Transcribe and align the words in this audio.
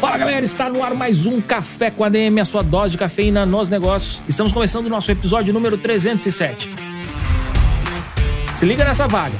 Fala 0.00 0.16
galera, 0.16 0.42
está 0.42 0.66
no 0.66 0.82
ar 0.82 0.94
mais 0.94 1.26
um 1.26 1.42
Café 1.42 1.90
com 1.90 2.02
ADM, 2.02 2.40
a 2.40 2.44
sua 2.46 2.62
dose 2.62 2.92
de 2.92 2.98
cafeína 2.98 3.44
nos 3.44 3.68
negócios. 3.68 4.22
Estamos 4.26 4.50
começando 4.50 4.86
o 4.86 4.88
nosso 4.88 5.12
episódio 5.12 5.52
número 5.52 5.76
307. 5.76 6.74
Se 8.54 8.64
liga 8.64 8.82
nessa 8.82 9.06
vaga. 9.06 9.36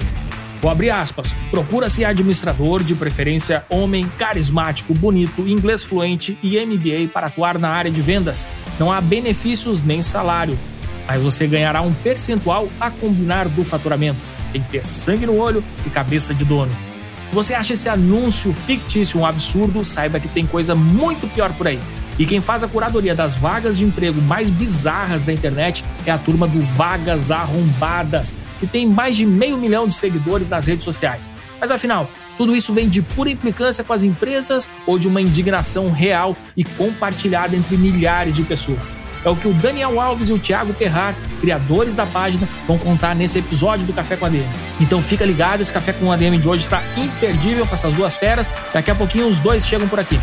Vou 0.60 0.70
abrir 0.70 0.90
aspas. 0.90 1.34
Procura-se 1.50 2.04
administrador, 2.04 2.82
de 2.82 2.94
preferência 2.94 3.64
homem, 3.70 4.06
carismático, 4.18 4.92
bonito, 4.92 5.48
inglês 5.48 5.82
fluente 5.82 6.38
e 6.42 6.60
MBA 6.60 7.10
para 7.10 7.28
atuar 7.28 7.58
na 7.58 7.70
área 7.70 7.90
de 7.90 8.02
vendas. 8.02 8.46
Não 8.78 8.92
há 8.92 9.00
benefícios 9.00 9.82
nem 9.82 10.02
salário, 10.02 10.58
mas 11.06 11.22
você 11.22 11.46
ganhará 11.46 11.80
um 11.80 11.94
percentual 11.94 12.68
a 12.78 12.90
combinar 12.90 13.48
do 13.48 13.64
faturamento. 13.64 14.20
Tem 14.52 14.60
que 14.60 14.68
ter 14.68 14.84
sangue 14.84 15.24
no 15.24 15.38
olho 15.38 15.64
e 15.86 15.88
cabeça 15.88 16.34
de 16.34 16.44
dono. 16.44 16.89
Se 17.24 17.34
você 17.34 17.54
acha 17.54 17.74
esse 17.74 17.88
anúncio 17.88 18.52
fictício 18.52 19.20
um 19.20 19.26
absurdo, 19.26 19.84
saiba 19.84 20.18
que 20.18 20.28
tem 20.28 20.46
coisa 20.46 20.74
muito 20.74 21.28
pior 21.32 21.52
por 21.52 21.68
aí. 21.68 21.78
E 22.18 22.26
quem 22.26 22.40
faz 22.40 22.62
a 22.62 22.68
curadoria 22.68 23.14
das 23.14 23.34
vagas 23.34 23.78
de 23.78 23.84
emprego 23.84 24.20
mais 24.22 24.50
bizarras 24.50 25.24
da 25.24 25.32
internet 25.32 25.84
é 26.04 26.10
a 26.10 26.18
turma 26.18 26.46
do 26.46 26.60
Vagas 26.74 27.30
Arrombadas 27.30 28.34
que 28.60 28.66
tem 28.66 28.86
mais 28.86 29.16
de 29.16 29.24
meio 29.24 29.56
milhão 29.56 29.88
de 29.88 29.94
seguidores 29.94 30.48
nas 30.48 30.66
redes 30.66 30.84
sociais. 30.84 31.32
Mas 31.58 31.70
afinal, 31.70 32.10
tudo 32.40 32.56
isso 32.56 32.72
vem 32.72 32.88
de 32.88 33.02
pura 33.02 33.28
implicância 33.28 33.84
com 33.84 33.92
as 33.92 34.02
empresas 34.02 34.66
ou 34.86 34.98
de 34.98 35.06
uma 35.06 35.20
indignação 35.20 35.92
real 35.92 36.34
e 36.56 36.64
compartilhada 36.64 37.54
entre 37.54 37.76
milhares 37.76 38.34
de 38.34 38.42
pessoas? 38.44 38.96
É 39.22 39.28
o 39.28 39.36
que 39.36 39.46
o 39.46 39.52
Daniel 39.52 40.00
Alves 40.00 40.30
e 40.30 40.32
o 40.32 40.38
Thiago 40.38 40.72
Perrar, 40.72 41.14
criadores 41.38 41.94
da 41.94 42.06
página, 42.06 42.48
vão 42.66 42.78
contar 42.78 43.14
nesse 43.14 43.38
episódio 43.38 43.84
do 43.84 43.92
Café 43.92 44.16
com 44.16 44.24
ADM. 44.24 44.48
Então 44.80 45.02
fica 45.02 45.22
ligado, 45.22 45.60
esse 45.60 45.70
Café 45.70 45.92
com 45.92 46.10
ADM 46.10 46.38
de 46.40 46.48
hoje 46.48 46.64
está 46.64 46.82
imperdível 46.96 47.66
com 47.66 47.74
essas 47.74 47.92
duas 47.92 48.16
feras. 48.16 48.50
Daqui 48.72 48.90
a 48.90 48.94
pouquinho 48.94 49.28
os 49.28 49.38
dois 49.38 49.66
chegam 49.66 49.86
por 49.86 50.00
aqui. 50.00 50.18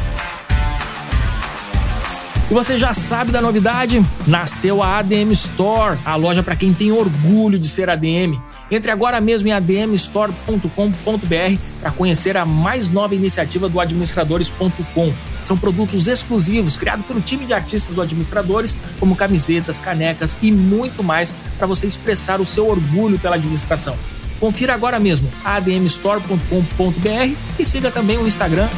E 2.50 2.54
você 2.54 2.78
já 2.78 2.94
sabe 2.94 3.30
da 3.30 3.42
novidade? 3.42 4.02
Nasceu 4.26 4.82
a 4.82 5.00
ADM 5.00 5.34
Store, 5.34 6.00
a 6.06 6.16
loja 6.16 6.42
para 6.42 6.56
quem 6.56 6.74
tem 6.74 6.94
orgulho 6.94 7.60
de 7.60 7.68
ser 7.68 7.90
ADM. 7.90 8.40
Entre 8.72 8.90
agora 8.90 9.20
mesmo 9.20 9.50
em 9.50 9.52
admstore.com.br 9.52 11.60
para 11.82 11.92
conhecer 11.92 12.38
a 12.38 12.46
mais 12.46 12.90
nova 12.90 13.14
iniciativa 13.14 13.68
do 13.68 13.82
administradores.com. 13.82 15.14
São 15.44 15.58
produtos 15.58 16.08
exclusivos 16.08 16.78
criados 16.78 17.06
pelo 17.06 17.20
time 17.20 17.46
de 17.46 17.54
artistas 17.54 17.94
do 17.94 18.02
Administradores, 18.02 18.78
como 18.98 19.14
camisetas, 19.14 19.78
canecas 19.78 20.38
e 20.42 20.50
muito 20.50 21.04
mais 21.04 21.36
para 21.58 21.68
você 21.68 21.86
expressar 21.86 22.40
o 22.40 22.46
seu 22.46 22.66
orgulho 22.66 23.20
pela 23.20 23.36
administração. 23.36 23.98
Confira 24.40 24.74
agora 24.74 25.02
mesmo 25.02 25.30
admstore.com.br 25.44 27.36
e 27.60 27.66
siga 27.66 27.92
também 27.92 28.18
o 28.18 28.26
Instagram 28.26 28.70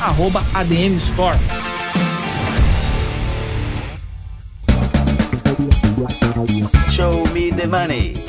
admstore. 0.55 1.37
Show 6.89 7.27
me 7.33 7.51
the 7.51 7.67
money. 7.67 8.23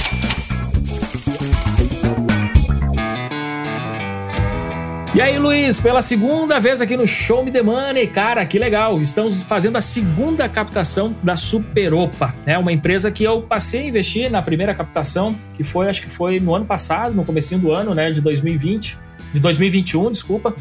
E 5.15 5.21
aí, 5.21 5.39
Luiz, 5.39 5.79
pela 5.79 6.03
segunda 6.03 6.59
vez 6.59 6.81
aqui 6.81 6.97
no 6.97 7.07
Show 7.07 7.45
Me 7.45 7.53
The 7.53 7.63
Money, 7.63 8.09
cara, 8.09 8.45
que 8.45 8.59
legal. 8.59 9.01
Estamos 9.01 9.45
fazendo 9.45 9.77
a 9.77 9.81
segunda 9.81 10.49
captação 10.49 11.15
da 11.23 11.37
Superopa, 11.37 12.35
né? 12.45 12.59
Uma 12.59 12.73
empresa 12.73 13.13
que 13.13 13.23
eu 13.23 13.43
passei 13.43 13.83
a 13.83 13.87
investir 13.87 14.29
na 14.29 14.43
primeira 14.43 14.75
captação, 14.75 15.37
que 15.57 15.63
foi, 15.63 15.89
acho 15.89 16.03
que 16.03 16.11
foi 16.11 16.41
no 16.41 16.53
ano 16.53 16.65
passado, 16.65 17.15
no 17.15 17.25
comecinho 17.25 17.61
do 17.61 17.71
ano, 17.71 17.95
né, 17.95 18.11
de 18.11 18.21
2020, 18.21 18.99
de 19.33 19.39
2021, 19.39 20.11
desculpa. 20.11 20.53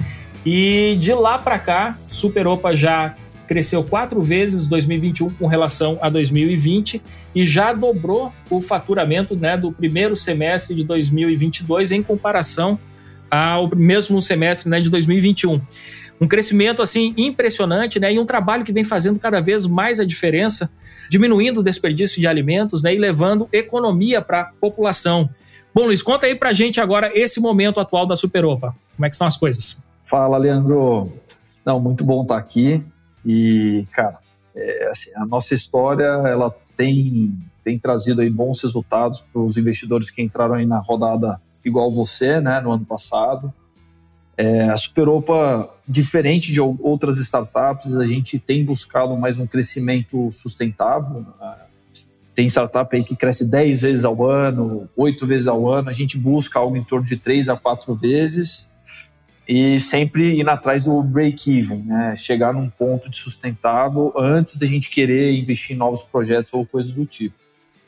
E 0.45 0.95
de 0.99 1.13
lá 1.13 1.39
para 1.39 1.57
cá, 1.57 1.97
Superopa 2.07 2.75
já 2.75 3.15
cresceu 3.49 3.83
quatro 3.83 4.21
vezes 4.21 4.67
2021 4.67 5.31
com 5.31 5.47
relação 5.47 5.97
a 6.01 6.07
2020 6.07 7.01
e 7.33 7.43
já 7.43 7.73
dobrou 7.73 8.31
o 8.47 8.61
faturamento 8.61 9.35
né, 9.35 9.57
do 9.57 9.71
primeiro 9.71 10.15
semestre 10.15 10.75
de 10.75 10.83
2022 10.83 11.91
em 11.91 12.03
comparação 12.03 12.79
ao 13.29 13.67
mesmo 13.75 14.21
semestre 14.21 14.69
né, 14.69 14.79
de 14.79 14.88
2021. 14.91 15.59
Um 16.21 16.27
crescimento 16.27 16.83
assim 16.83 17.11
impressionante, 17.17 17.99
né, 17.99 18.13
e 18.13 18.19
um 18.19 18.25
trabalho 18.25 18.63
que 18.63 18.71
vem 18.71 18.83
fazendo 18.83 19.17
cada 19.17 19.41
vez 19.41 19.65
mais 19.65 19.99
a 19.99 20.05
diferença, 20.05 20.69
diminuindo 21.09 21.61
o 21.61 21.63
desperdício 21.63 22.21
de 22.21 22.27
alimentos, 22.27 22.83
né, 22.83 22.93
e 22.93 22.99
levando 22.99 23.49
economia 23.51 24.21
para 24.21 24.41
a 24.41 24.45
população. 24.45 25.27
Bom, 25.73 25.85
Luiz, 25.85 26.03
conta 26.03 26.27
aí 26.27 26.35
para 26.35 26.49
a 26.49 26.53
gente 26.53 26.79
agora 26.79 27.09
esse 27.15 27.39
momento 27.39 27.79
atual 27.79 28.05
da 28.05 28.15
Superopa. 28.15 28.75
Como 28.95 29.07
é 29.07 29.09
que 29.09 29.15
estão 29.15 29.25
as 29.25 29.38
coisas? 29.38 29.75
Fala, 30.05 30.38
Leandro. 30.38 31.11
Não, 31.65 31.79
muito 31.79 32.03
bom 32.03 32.21
estar 32.21 32.38
aqui. 32.38 32.83
E, 33.25 33.85
cara, 33.91 34.19
é, 34.56 34.90
assim, 34.90 35.12
a 35.16 35.25
nossa 35.25 35.53
história 35.53 36.03
ela 36.03 36.53
tem, 36.75 37.38
tem 37.63 37.78
trazido 37.78 38.22
aí 38.22 38.30
bons 38.30 38.62
resultados 38.62 39.25
para 39.31 39.41
os 39.41 39.57
investidores 39.57 40.09
que 40.09 40.22
entraram 40.22 40.56
aí 40.56 40.66
na 40.66 40.80
rodada 40.80 41.40
igual 41.63 41.91
você, 41.91 42.40
né, 42.40 42.59
no 42.62 42.72
ano 42.72 42.85
passado. 42.85 43.53
É, 44.38 44.69
a 44.69 44.78
Superopa, 44.78 45.69
diferente 45.85 46.53
de 46.53 46.62
outras 46.62 47.18
startups, 47.18 47.97
a 47.97 48.06
gente 48.06 48.40
tem 48.40 48.63
buscado 48.63 49.18
mais 49.18 49.38
um 49.38 49.46
crescimento 49.46 50.31
sustentável. 50.31 51.25
Né? 51.40 51.56
Tem 52.34 52.47
startup 52.47 52.96
aí 52.96 53.03
que 53.03 53.18
cresce 53.18 53.44
10 53.44 53.81
vezes 53.81 54.06
ao 54.06 54.25
ano, 54.25 54.88
8 54.96 55.28
vezes 55.28 55.47
ao 55.50 55.68
ano. 55.68 55.90
A 55.90 55.94
gente 55.94 56.18
busca 56.18 56.57
algo 56.57 56.78
em 56.78 56.84
torno 56.84 57.06
de 57.06 57.18
3 57.18 57.50
a 57.50 57.57
4 57.57 57.94
vezes 57.96 58.69
e 59.51 59.81
sempre 59.81 60.39
indo 60.39 60.49
atrás 60.51 60.83
do 60.83 61.01
break-even, 61.01 61.79
né? 61.79 62.15
chegar 62.15 62.53
num 62.53 62.69
ponto 62.69 63.09
de 63.09 63.17
sustentável 63.17 64.13
antes 64.15 64.57
da 64.57 64.67
gente 64.67 64.91
querer 64.91 65.35
investir 65.35 65.75
em 65.75 65.79
novos 65.79 66.03
projetos 66.03 66.53
ou 66.53 66.67
coisas 66.67 66.93
do 66.93 67.03
tipo. 67.03 67.33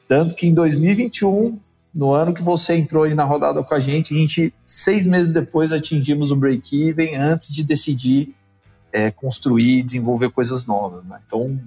Tanto 0.08 0.34
que 0.34 0.48
em 0.48 0.56
2021, 0.56 1.60
no 1.94 2.14
ano 2.14 2.34
que 2.34 2.42
você 2.42 2.76
entrou 2.76 3.04
aí 3.04 3.14
na 3.14 3.24
rodada 3.24 3.64
com 3.64 3.76
a 3.76 3.80
gente, 3.80 4.12
a 4.12 4.18
gente, 4.18 4.52
seis 4.66 5.06
meses 5.06 5.32
depois, 5.32 5.72
atingimos 5.72 6.32
o 6.32 6.36
break-even 6.36 7.16
antes 7.16 7.54
de 7.54 7.64
decidir 7.64 8.34
é, 8.92 9.12
construir 9.12 9.82
e 9.82 9.84
desenvolver 9.84 10.32
coisas 10.32 10.66
novas. 10.66 11.06
Né? 11.06 11.20
Então, 11.28 11.62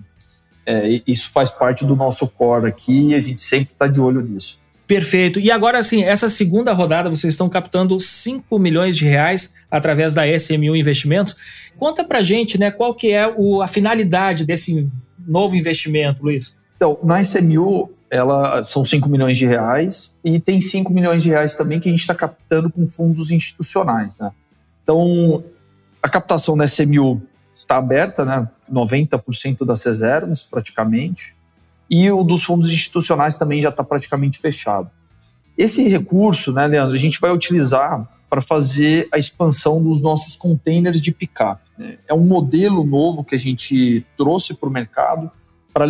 é, 0.66 1.00
isso 1.06 1.31
faz 1.31 1.53
parte 1.53 1.87
do 1.87 1.94
nosso 1.94 2.27
core 2.27 2.66
aqui 2.66 3.10
e 3.10 3.15
a 3.15 3.21
gente 3.21 3.41
sempre 3.41 3.72
está 3.72 3.87
de 3.87 4.00
olho 4.00 4.22
nisso. 4.22 4.59
Perfeito. 4.87 5.41
E 5.41 5.50
agora, 5.50 5.78
assim, 5.78 6.03
essa 6.03 6.28
segunda 6.28 6.72
rodada, 6.72 7.09
vocês 7.09 7.33
estão 7.33 7.49
captando 7.49 7.99
5 7.99 8.59
milhões 8.59 8.97
de 8.97 9.06
reais 9.06 9.55
através 9.71 10.12
da 10.12 10.27
SMU 10.27 10.77
Investimentos. 10.77 11.37
Conta 11.77 12.05
pra 12.05 12.22
gente, 12.22 12.59
né, 12.59 12.71
qual 12.71 12.95
que 12.95 13.11
é 13.11 13.27
o, 13.27 13.62
a 13.62 13.67
finalidade 13.67 14.45
desse 14.45 14.89
novo 15.27 15.56
investimento, 15.56 16.22
Luiz? 16.22 16.56
Então, 16.77 16.99
na 17.03 17.22
SMU, 17.22 17.91
ela 18.11 18.62
são 18.62 18.84
5 18.84 19.09
milhões 19.09 19.39
de 19.39 19.47
reais 19.47 20.15
e 20.22 20.39
tem 20.39 20.61
5 20.61 20.93
milhões 20.93 21.22
de 21.22 21.31
reais 21.31 21.56
também 21.56 21.81
que 21.81 21.89
a 21.89 21.93
gente 21.93 22.03
está 22.03 22.15
captando 22.15 22.71
com 22.71 22.87
fundos 22.87 23.31
institucionais. 23.31 24.19
Né? 24.19 24.31
Então, 24.83 25.43
a 26.03 26.09
captação 26.11 26.56
da 26.56 26.66
SMU 26.66 27.22
está 27.56 27.78
aberta, 27.78 28.25
né? 28.25 28.49
90% 28.71 29.65
das 29.65 29.83
reservas, 29.83 30.43
praticamente 30.43 31.34
e 31.89 32.10
o 32.10 32.22
dos 32.22 32.42
fundos 32.42 32.71
institucionais 32.71 33.36
também 33.36 33.60
já 33.63 33.69
está 33.69 33.84
praticamente 33.84 34.39
fechado. 34.39 34.91
Esse 35.57 35.86
recurso, 35.89 36.53
né, 36.53 36.66
Leandro, 36.66 36.95
a 36.95 36.98
gente 36.98 37.21
vai 37.21 37.31
utilizar 37.31 38.09
para 38.28 38.41
fazer 38.41 39.09
a 39.13 39.19
expansão 39.19 39.81
dos 39.83 40.03
nossos 40.03 40.34
containers 40.34 41.01
de 41.01 41.13
picape. 41.13 41.63
Né? 41.78 41.98
É 42.09 42.15
um 42.15 42.27
modelo 42.27 42.84
novo 42.84 43.22
que 43.22 43.34
a 43.34 43.39
gente 43.39 44.04
trouxe 44.16 44.54
para 44.54 44.69
o 44.69 44.72
mercado 44.72 45.31
para 45.72 45.84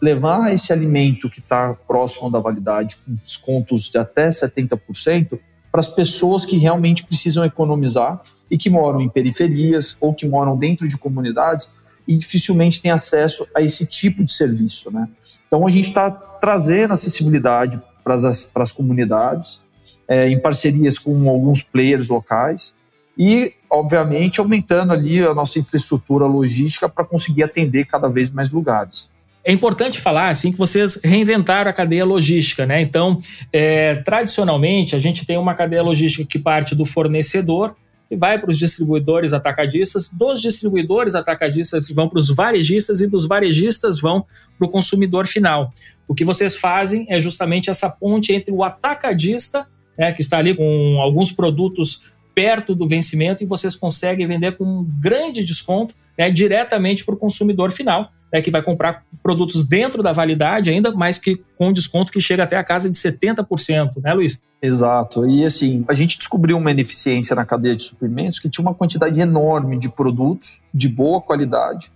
levar 0.00 0.52
esse 0.52 0.72
alimento 0.72 1.28
que 1.28 1.40
está 1.40 1.74
próximo 1.88 2.30
da 2.30 2.38
validade, 2.38 2.96
com 3.04 3.14
descontos 3.14 3.90
de 3.90 3.98
até 3.98 4.28
70%, 4.28 5.38
para 5.72 5.80
as 5.80 5.88
pessoas 5.88 6.44
que 6.44 6.56
realmente 6.56 7.04
precisam 7.04 7.44
economizar 7.44 8.22
e 8.48 8.56
que 8.56 8.70
moram 8.70 9.00
em 9.00 9.08
periferias 9.08 9.96
ou 10.00 10.14
que 10.14 10.26
moram 10.26 10.56
dentro 10.56 10.86
de 10.86 10.96
comunidades 10.96 11.68
e 12.06 12.16
dificilmente 12.16 12.80
têm 12.80 12.90
acesso 12.90 13.46
a 13.54 13.60
esse 13.60 13.86
tipo 13.86 14.24
de 14.24 14.32
serviço. 14.32 14.90
Né? 14.90 15.08
Então 15.46 15.66
a 15.66 15.70
gente 15.70 15.88
está 15.88 16.10
trazendo 16.10 16.92
acessibilidade 16.92 17.80
para 18.02 18.14
as 18.14 18.72
comunidades, 18.72 19.60
é, 20.08 20.28
em 20.28 20.38
parcerias 20.38 20.98
com 20.98 21.28
alguns 21.28 21.62
players 21.62 22.08
locais 22.08 22.74
e, 23.16 23.52
obviamente, 23.70 24.40
aumentando 24.40 24.92
ali 24.92 25.24
a 25.24 25.34
nossa 25.34 25.58
infraestrutura 25.58 26.26
logística 26.26 26.88
para 26.88 27.04
conseguir 27.04 27.42
atender 27.42 27.84
cada 27.84 28.08
vez 28.08 28.30
mais 28.30 28.50
lugares. 28.50 29.08
É 29.44 29.52
importante 29.52 30.00
falar 30.00 30.30
assim 30.30 30.50
que 30.50 30.58
vocês 30.58 30.98
reinventaram 31.04 31.70
a 31.70 31.74
cadeia 31.74 32.04
logística, 32.04 32.64
né? 32.64 32.80
Então, 32.80 33.20
é, 33.52 33.96
tradicionalmente 33.96 34.96
a 34.96 34.98
gente 34.98 35.26
tem 35.26 35.36
uma 35.36 35.54
cadeia 35.54 35.82
logística 35.82 36.26
que 36.26 36.38
parte 36.38 36.74
do 36.74 36.86
fornecedor 36.86 37.76
e 38.14 38.16
vai 38.16 38.38
para 38.38 38.48
os 38.48 38.56
distribuidores 38.56 39.32
atacadistas, 39.32 40.08
dos 40.08 40.40
distribuidores 40.40 41.16
atacadistas 41.16 41.90
vão 41.90 42.08
para 42.08 42.18
os 42.18 42.28
varejistas 42.28 43.00
e 43.00 43.08
dos 43.08 43.26
varejistas 43.26 44.00
vão 44.00 44.24
para 44.56 44.66
o 44.66 44.70
consumidor 44.70 45.26
final. 45.26 45.72
O 46.06 46.14
que 46.14 46.24
vocês 46.24 46.56
fazem 46.56 47.06
é 47.10 47.20
justamente 47.20 47.70
essa 47.70 47.90
ponte 47.90 48.32
entre 48.32 48.52
o 48.52 48.62
atacadista, 48.62 49.66
né, 49.98 50.12
que 50.12 50.22
está 50.22 50.38
ali 50.38 50.54
com 50.54 51.00
alguns 51.00 51.32
produtos 51.32 52.12
perto 52.34 52.74
do 52.74 52.88
vencimento 52.88 53.42
e 53.42 53.46
vocês 53.46 53.76
conseguem 53.76 54.26
vender 54.26 54.56
com 54.56 54.64
um 54.64 54.84
grande 55.00 55.44
desconto 55.44 55.94
né, 56.18 56.30
diretamente 56.30 57.04
para 57.04 57.14
o 57.14 57.18
consumidor 57.18 57.70
final, 57.70 58.10
né, 58.32 58.40
que 58.42 58.50
vai 58.50 58.62
comprar 58.62 59.04
produtos 59.22 59.66
dentro 59.66 60.02
da 60.02 60.12
validade, 60.12 60.70
ainda 60.70 60.92
mais 60.92 61.18
que 61.18 61.40
com 61.56 61.72
desconto 61.72 62.12
que 62.12 62.20
chega 62.20 62.42
até 62.42 62.56
a 62.56 62.64
casa 62.64 62.90
de 62.90 62.96
70%, 62.96 64.02
né, 64.02 64.12
Luiz? 64.12 64.42
Exato. 64.60 65.28
E 65.28 65.44
assim, 65.44 65.84
a 65.86 65.94
gente 65.94 66.18
descobriu 66.18 66.56
uma 66.56 66.70
ineficiência 66.70 67.36
na 67.36 67.44
cadeia 67.44 67.76
de 67.76 67.82
suprimentos 67.82 68.38
que 68.38 68.48
tinha 68.48 68.62
uma 68.62 68.74
quantidade 68.74 69.20
enorme 69.20 69.78
de 69.78 69.88
produtos 69.88 70.60
de 70.72 70.88
boa 70.88 71.20
qualidade 71.20 71.92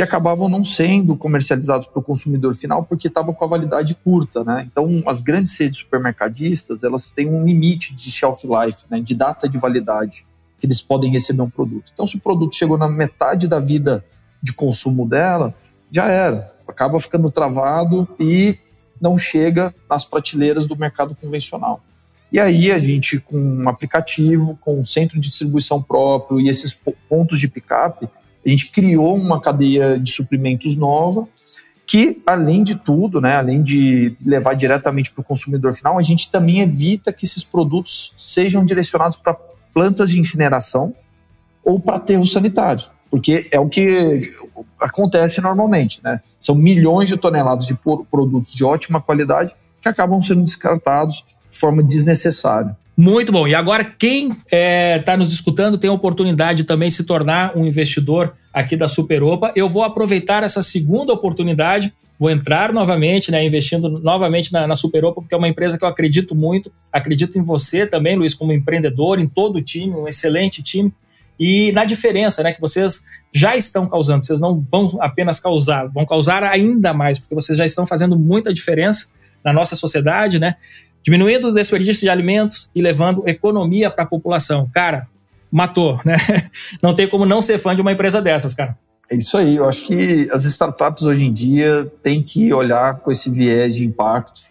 que 0.00 0.04
acabavam 0.04 0.48
não 0.48 0.64
sendo 0.64 1.14
comercializados 1.14 1.86
para 1.86 1.98
o 1.98 2.02
consumidor 2.02 2.54
final 2.54 2.82
porque 2.82 3.06
estavam 3.06 3.34
com 3.34 3.44
a 3.44 3.48
validade 3.48 3.94
curta, 3.94 4.42
né? 4.42 4.66
Então, 4.66 5.02
as 5.06 5.20
grandes 5.20 5.54
redes 5.58 5.80
supermercadistas, 5.80 6.82
elas 6.82 7.12
têm 7.12 7.28
um 7.28 7.44
limite 7.44 7.94
de 7.94 8.10
shelf 8.10 8.44
life, 8.44 8.84
né, 8.88 8.98
de 8.98 9.14
data 9.14 9.46
de 9.46 9.58
validade 9.58 10.24
que 10.58 10.66
eles 10.66 10.80
podem 10.80 11.10
receber 11.10 11.42
um 11.42 11.50
produto. 11.50 11.90
Então, 11.92 12.06
se 12.06 12.16
o 12.16 12.20
produto 12.20 12.56
chegou 12.56 12.78
na 12.78 12.88
metade 12.88 13.46
da 13.46 13.60
vida 13.60 14.02
de 14.42 14.54
consumo 14.54 15.06
dela, 15.06 15.54
já 15.90 16.06
era, 16.06 16.50
acaba 16.66 16.98
ficando 16.98 17.30
travado 17.30 18.08
e 18.18 18.56
não 18.98 19.18
chega 19.18 19.74
nas 19.88 20.02
prateleiras 20.02 20.66
do 20.66 20.76
mercado 20.76 21.14
convencional. 21.14 21.82
E 22.32 22.40
aí 22.40 22.72
a 22.72 22.78
gente, 22.78 23.20
com 23.20 23.36
um 23.36 23.68
aplicativo, 23.68 24.58
com 24.62 24.80
um 24.80 24.84
centro 24.84 25.20
de 25.20 25.28
distribuição 25.28 25.82
próprio 25.82 26.40
e 26.40 26.48
esses 26.48 26.78
pontos 27.06 27.38
de 27.38 27.48
picape, 27.48 28.08
a 28.44 28.48
gente 28.48 28.70
criou 28.70 29.16
uma 29.16 29.40
cadeia 29.40 29.98
de 29.98 30.10
suprimentos 30.10 30.76
nova 30.76 31.28
que, 31.86 32.22
além 32.24 32.62
de 32.62 32.76
tudo, 32.76 33.20
né, 33.20 33.34
além 33.34 33.64
de 33.64 34.16
levar 34.24 34.54
diretamente 34.54 35.10
para 35.10 35.22
o 35.22 35.24
consumidor 35.24 35.74
final, 35.74 35.98
a 35.98 36.02
gente 36.02 36.30
também 36.30 36.60
evita 36.60 37.12
que 37.12 37.24
esses 37.24 37.42
produtos 37.42 38.12
sejam 38.16 38.64
direcionados 38.64 39.16
para 39.16 39.36
plantas 39.74 40.10
de 40.10 40.20
incineração 40.20 40.94
ou 41.64 41.80
para 41.80 41.96
aterros 41.96 42.30
sanitários, 42.30 42.88
porque 43.10 43.48
é 43.50 43.58
o 43.58 43.68
que 43.68 44.32
acontece 44.78 45.40
normalmente. 45.40 46.00
Né? 46.04 46.20
São 46.38 46.54
milhões 46.54 47.08
de 47.08 47.16
toneladas 47.16 47.66
de 47.66 47.74
produtos 47.74 48.52
de 48.52 48.64
ótima 48.64 49.00
qualidade 49.00 49.52
que 49.82 49.88
acabam 49.88 50.20
sendo 50.22 50.44
descartados 50.44 51.24
de 51.50 51.58
forma 51.58 51.82
desnecessária. 51.82 52.76
Muito 53.00 53.32
bom. 53.32 53.48
E 53.48 53.54
agora, 53.54 53.82
quem 53.82 54.28
está 54.28 54.46
é, 54.52 54.98
tá 54.98 55.16
nos 55.16 55.32
escutando 55.32 55.78
tem 55.78 55.88
a 55.88 55.92
oportunidade 55.92 56.58
de 56.58 56.64
também 56.64 56.90
se 56.90 57.02
tornar 57.04 57.56
um 57.56 57.64
investidor 57.64 58.34
aqui 58.52 58.76
da 58.76 58.86
Superopa. 58.86 59.50
Eu 59.56 59.70
vou 59.70 59.82
aproveitar 59.82 60.42
essa 60.42 60.62
segunda 60.62 61.10
oportunidade, 61.10 61.94
vou 62.18 62.28
entrar 62.28 62.74
novamente, 62.74 63.30
né, 63.30 63.42
investindo 63.42 63.88
novamente 63.88 64.52
na, 64.52 64.66
na 64.66 64.74
Superopa, 64.74 65.22
porque 65.22 65.34
é 65.34 65.38
uma 65.38 65.48
empresa 65.48 65.78
que 65.78 65.84
eu 65.84 65.88
acredito 65.88 66.34
muito. 66.34 66.70
Acredito 66.92 67.38
em 67.38 67.42
você 67.42 67.86
também, 67.86 68.16
Luiz, 68.16 68.34
como 68.34 68.52
empreendedor, 68.52 69.18
em 69.18 69.26
todo 69.26 69.56
o 69.56 69.62
time, 69.62 69.94
um 69.94 70.06
excelente 70.06 70.62
time. 70.62 70.92
E 71.38 71.72
na 71.72 71.86
diferença 71.86 72.42
né, 72.42 72.52
que 72.52 72.60
vocês 72.60 73.06
já 73.32 73.56
estão 73.56 73.88
causando, 73.88 74.26
vocês 74.26 74.40
não 74.40 74.62
vão 74.70 74.98
apenas 75.00 75.40
causar, 75.40 75.86
vão 75.86 76.04
causar 76.04 76.44
ainda 76.44 76.92
mais, 76.92 77.18
porque 77.18 77.34
vocês 77.34 77.56
já 77.56 77.64
estão 77.64 77.86
fazendo 77.86 78.18
muita 78.18 78.52
diferença 78.52 79.06
na 79.42 79.54
nossa 79.54 79.74
sociedade, 79.74 80.38
né? 80.38 80.56
Diminuindo 81.02 81.48
o 81.48 81.52
desperdício 81.52 82.02
de 82.02 82.10
alimentos 82.10 82.70
e 82.74 82.82
levando 82.82 83.26
economia 83.26 83.90
para 83.90 84.04
a 84.04 84.06
população. 84.06 84.68
Cara, 84.72 85.08
matou, 85.50 86.00
né? 86.04 86.16
Não 86.82 86.94
tem 86.94 87.08
como 87.08 87.26
não 87.26 87.42
ser 87.42 87.58
fã 87.58 87.74
de 87.74 87.82
uma 87.82 87.92
empresa 87.92 88.20
dessas, 88.22 88.54
cara. 88.54 88.78
É 89.10 89.16
isso 89.16 89.36
aí. 89.36 89.56
Eu 89.56 89.68
acho 89.68 89.84
que 89.84 90.28
as 90.32 90.44
startups 90.44 91.02
hoje 91.02 91.24
em 91.24 91.32
dia 91.32 91.90
têm 92.02 92.22
que 92.22 92.52
olhar 92.52 93.00
com 93.00 93.10
esse 93.10 93.28
viés 93.28 93.74
de 93.74 93.84
impacto, 93.84 94.42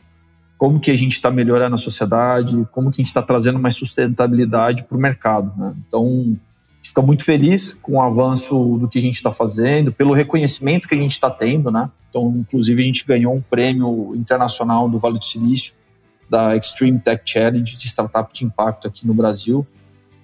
como 0.57 0.81
que 0.81 0.91
a 0.91 0.97
gente 0.97 1.13
está 1.13 1.31
melhorando 1.31 1.75
a 1.75 1.77
sociedade, 1.77 2.67
como 2.73 2.91
que 2.91 3.01
a 3.01 3.01
gente 3.01 3.07
está 3.07 3.21
trazendo 3.21 3.57
mais 3.57 3.75
sustentabilidade 3.75 4.83
para 4.83 4.97
o 4.97 4.99
mercado. 4.99 5.53
Né? 5.57 5.73
Então, 5.87 6.37
fica 6.83 7.01
muito 7.01 7.23
feliz 7.23 7.77
com 7.81 7.93
o 7.93 8.01
avanço 8.01 8.77
do 8.77 8.89
que 8.89 8.99
a 8.99 9.01
gente 9.01 9.15
está 9.15 9.31
fazendo, 9.31 9.93
pelo 9.93 10.13
reconhecimento 10.13 10.89
que 10.89 10.95
a 10.95 10.97
gente 10.97 11.13
está 11.13 11.29
tendo, 11.29 11.71
né? 11.71 11.89
Então, 12.09 12.35
inclusive, 12.35 12.81
a 12.81 12.85
gente 12.85 13.05
ganhou 13.05 13.33
um 13.33 13.41
prêmio 13.41 14.13
internacional 14.15 14.89
do 14.89 14.99
Vale 14.99 15.19
do 15.19 15.23
Silício 15.25 15.73
da 16.29 16.55
Extreme 16.55 16.99
Tech 16.99 17.21
Challenge 17.25 17.75
de 17.75 17.87
startup 17.87 18.33
de 18.33 18.45
impacto 18.45 18.87
aqui 18.87 19.05
no 19.07 19.13
Brasil. 19.13 19.65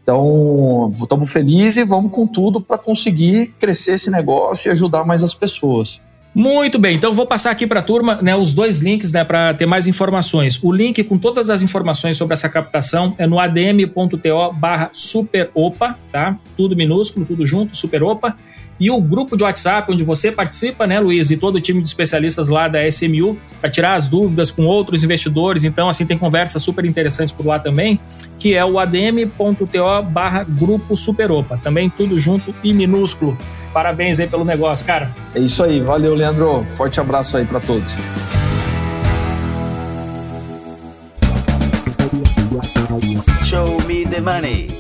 Então, 0.04 0.94
estamos 0.94 1.32
felizes 1.32 1.78
e 1.78 1.84
vamos 1.84 2.12
com 2.12 2.28
tudo 2.28 2.62
para 2.62 2.78
conseguir 2.78 3.56
crescer 3.60 3.94
esse 3.94 4.12
negócio 4.12 4.70
e 4.70 4.72
ajudar 4.72 5.04
mais 5.04 5.24
as 5.24 5.34
pessoas. 5.34 6.00
Muito 6.36 6.78
bem, 6.78 6.98
então 6.98 7.14
vou 7.14 7.26
passar 7.26 7.52
aqui 7.52 7.66
para 7.66 7.80
a 7.80 7.82
turma 7.82 8.20
né, 8.22 8.36
os 8.36 8.54
dois 8.54 8.82
links 8.82 9.14
né, 9.14 9.24
para 9.24 9.54
ter 9.54 9.66
mais 9.66 9.88
informações. 9.88 10.62
O 10.62 10.70
link 10.70 11.02
com 11.06 11.18
todas 11.18 11.50
as 11.50 11.62
informações 11.62 12.18
sobre 12.18 12.34
essa 12.34 12.50
captação 12.50 13.16
é 13.18 13.26
no 13.26 13.40
adm.to 13.40 14.52
barra 14.52 14.90
superopa, 14.92 15.98
tá? 16.12 16.38
Tudo 16.58 16.76
minúsculo, 16.76 17.26
tudo 17.26 17.46
junto, 17.46 17.78
superopa 17.78 18.36
e 18.78 18.92
o 18.92 19.00
grupo 19.00 19.38
de 19.38 19.44
WhatsApp, 19.46 19.90
onde 19.90 20.04
você 20.04 20.30
participa, 20.30 20.86
né, 20.86 21.00
Luiz, 21.00 21.32
e 21.32 21.38
todo 21.38 21.56
o 21.56 21.62
time 21.62 21.82
de 21.82 21.88
especialistas 21.88 22.50
lá 22.50 22.68
da 22.68 22.86
SMU, 22.86 23.38
para 23.62 23.70
tirar 23.70 23.94
as 23.94 24.10
dúvidas 24.10 24.52
com 24.52 24.66
outros 24.66 25.06
investidores. 25.06 25.64
Então, 25.64 25.88
assim, 25.88 26.06
tem 26.06 26.18
conversas 26.18 26.62
super 26.62 26.84
interessantes 26.84 27.34
por 27.34 27.46
lá 27.46 27.60
também, 27.60 27.98
que 28.38 28.54
é 28.54 28.66
o 28.66 28.78
adm.to 28.78 30.10
barra 30.12 30.44
grupo 30.44 30.98
Superopa. 30.98 31.58
Também 31.64 31.90
tudo 31.90 32.20
junto 32.20 32.54
e 32.62 32.74
minúsculo. 32.74 33.38
Parabéns 33.76 34.22
aí 34.22 34.28
pelo 34.28 34.46
negócio, 34.46 34.86
cara. 34.86 35.14
É 35.36 35.40
isso 35.42 35.62
aí. 35.62 35.82
Valeu, 35.82 36.16
Leandro. 36.16 36.66
Forte 36.78 37.02
abraço 37.02 37.36
aí 37.36 37.46
para 37.46 37.60
todos. 37.60 37.94
Show 43.44 43.82
me 43.86 44.06
the 44.06 44.22
money. 44.22 44.75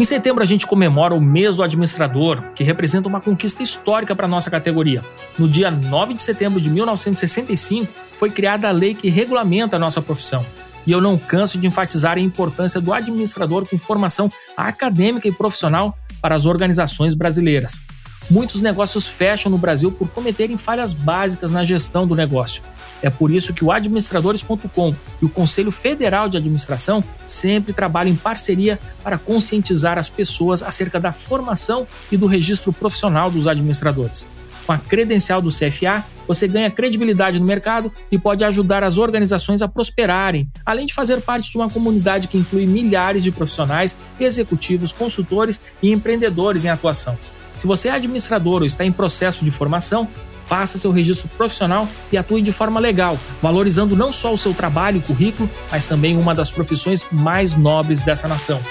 Em 0.00 0.04
setembro, 0.04 0.42
a 0.42 0.46
gente 0.46 0.66
comemora 0.66 1.14
o 1.14 1.20
mês 1.20 1.56
do 1.56 1.62
administrador, 1.62 2.54
que 2.54 2.64
representa 2.64 3.06
uma 3.06 3.20
conquista 3.20 3.62
histórica 3.62 4.16
para 4.16 4.24
a 4.24 4.28
nossa 4.28 4.50
categoria. 4.50 5.04
No 5.38 5.46
dia 5.46 5.70
9 5.70 6.14
de 6.14 6.22
setembro 6.22 6.58
de 6.58 6.70
1965, 6.70 7.92
foi 8.16 8.30
criada 8.30 8.66
a 8.66 8.72
lei 8.72 8.94
que 8.94 9.10
regulamenta 9.10 9.76
a 9.76 9.78
nossa 9.78 10.00
profissão. 10.00 10.42
E 10.86 10.90
eu 10.90 11.02
não 11.02 11.18
canso 11.18 11.58
de 11.58 11.66
enfatizar 11.66 12.16
a 12.16 12.20
importância 12.20 12.80
do 12.80 12.94
administrador 12.94 13.68
com 13.68 13.76
formação 13.76 14.32
acadêmica 14.56 15.28
e 15.28 15.32
profissional 15.32 15.94
para 16.22 16.34
as 16.34 16.46
organizações 16.46 17.14
brasileiras. 17.14 17.82
Muitos 18.30 18.62
negócios 18.62 19.08
fecham 19.08 19.50
no 19.50 19.58
Brasil 19.58 19.90
por 19.90 20.08
cometerem 20.08 20.56
falhas 20.56 20.92
básicas 20.92 21.50
na 21.50 21.64
gestão 21.64 22.06
do 22.06 22.14
negócio. 22.14 22.62
É 23.02 23.10
por 23.10 23.32
isso 23.32 23.52
que 23.52 23.64
o 23.64 23.72
administradores.com 23.72 24.94
e 25.20 25.24
o 25.24 25.28
Conselho 25.28 25.72
Federal 25.72 26.28
de 26.28 26.36
Administração 26.36 27.02
sempre 27.26 27.72
trabalham 27.72 28.12
em 28.12 28.16
parceria 28.16 28.78
para 29.02 29.18
conscientizar 29.18 29.98
as 29.98 30.08
pessoas 30.08 30.62
acerca 30.62 31.00
da 31.00 31.12
formação 31.12 31.88
e 32.12 32.16
do 32.16 32.26
registro 32.26 32.72
profissional 32.72 33.32
dos 33.32 33.48
administradores. 33.48 34.28
Com 34.64 34.72
a 34.72 34.78
credencial 34.78 35.42
do 35.42 35.50
CFA, 35.50 36.04
você 36.28 36.46
ganha 36.46 36.70
credibilidade 36.70 37.40
no 37.40 37.46
mercado 37.46 37.92
e 38.12 38.16
pode 38.16 38.44
ajudar 38.44 38.84
as 38.84 38.98
organizações 38.98 39.62
a 39.62 39.66
prosperarem, 39.66 40.48
além 40.64 40.86
de 40.86 40.94
fazer 40.94 41.20
parte 41.20 41.50
de 41.50 41.56
uma 41.56 41.68
comunidade 41.68 42.28
que 42.28 42.38
inclui 42.38 42.66
milhares 42.66 43.24
de 43.24 43.32
profissionais, 43.32 43.96
executivos, 44.20 44.92
consultores 44.92 45.60
e 45.82 45.90
empreendedores 45.90 46.64
em 46.64 46.68
atuação. 46.68 47.18
Se 47.60 47.66
você 47.66 47.88
é 47.88 47.90
administrador 47.90 48.62
ou 48.62 48.64
está 48.64 48.86
em 48.86 48.90
processo 48.90 49.44
de 49.44 49.50
formação, 49.50 50.08
faça 50.46 50.78
seu 50.78 50.90
registro 50.90 51.28
profissional 51.36 51.86
e 52.10 52.16
atue 52.16 52.40
de 52.40 52.50
forma 52.52 52.80
legal, 52.80 53.18
valorizando 53.42 53.94
não 53.94 54.10
só 54.10 54.32
o 54.32 54.38
seu 54.38 54.54
trabalho 54.54 54.96
e 54.96 55.00
currículo, 55.02 55.46
mas 55.70 55.84
também 55.84 56.16
uma 56.16 56.34
das 56.34 56.50
profissões 56.50 57.06
mais 57.12 57.54
nobres 57.54 58.02
dessa 58.02 58.26
nação. 58.26 58.62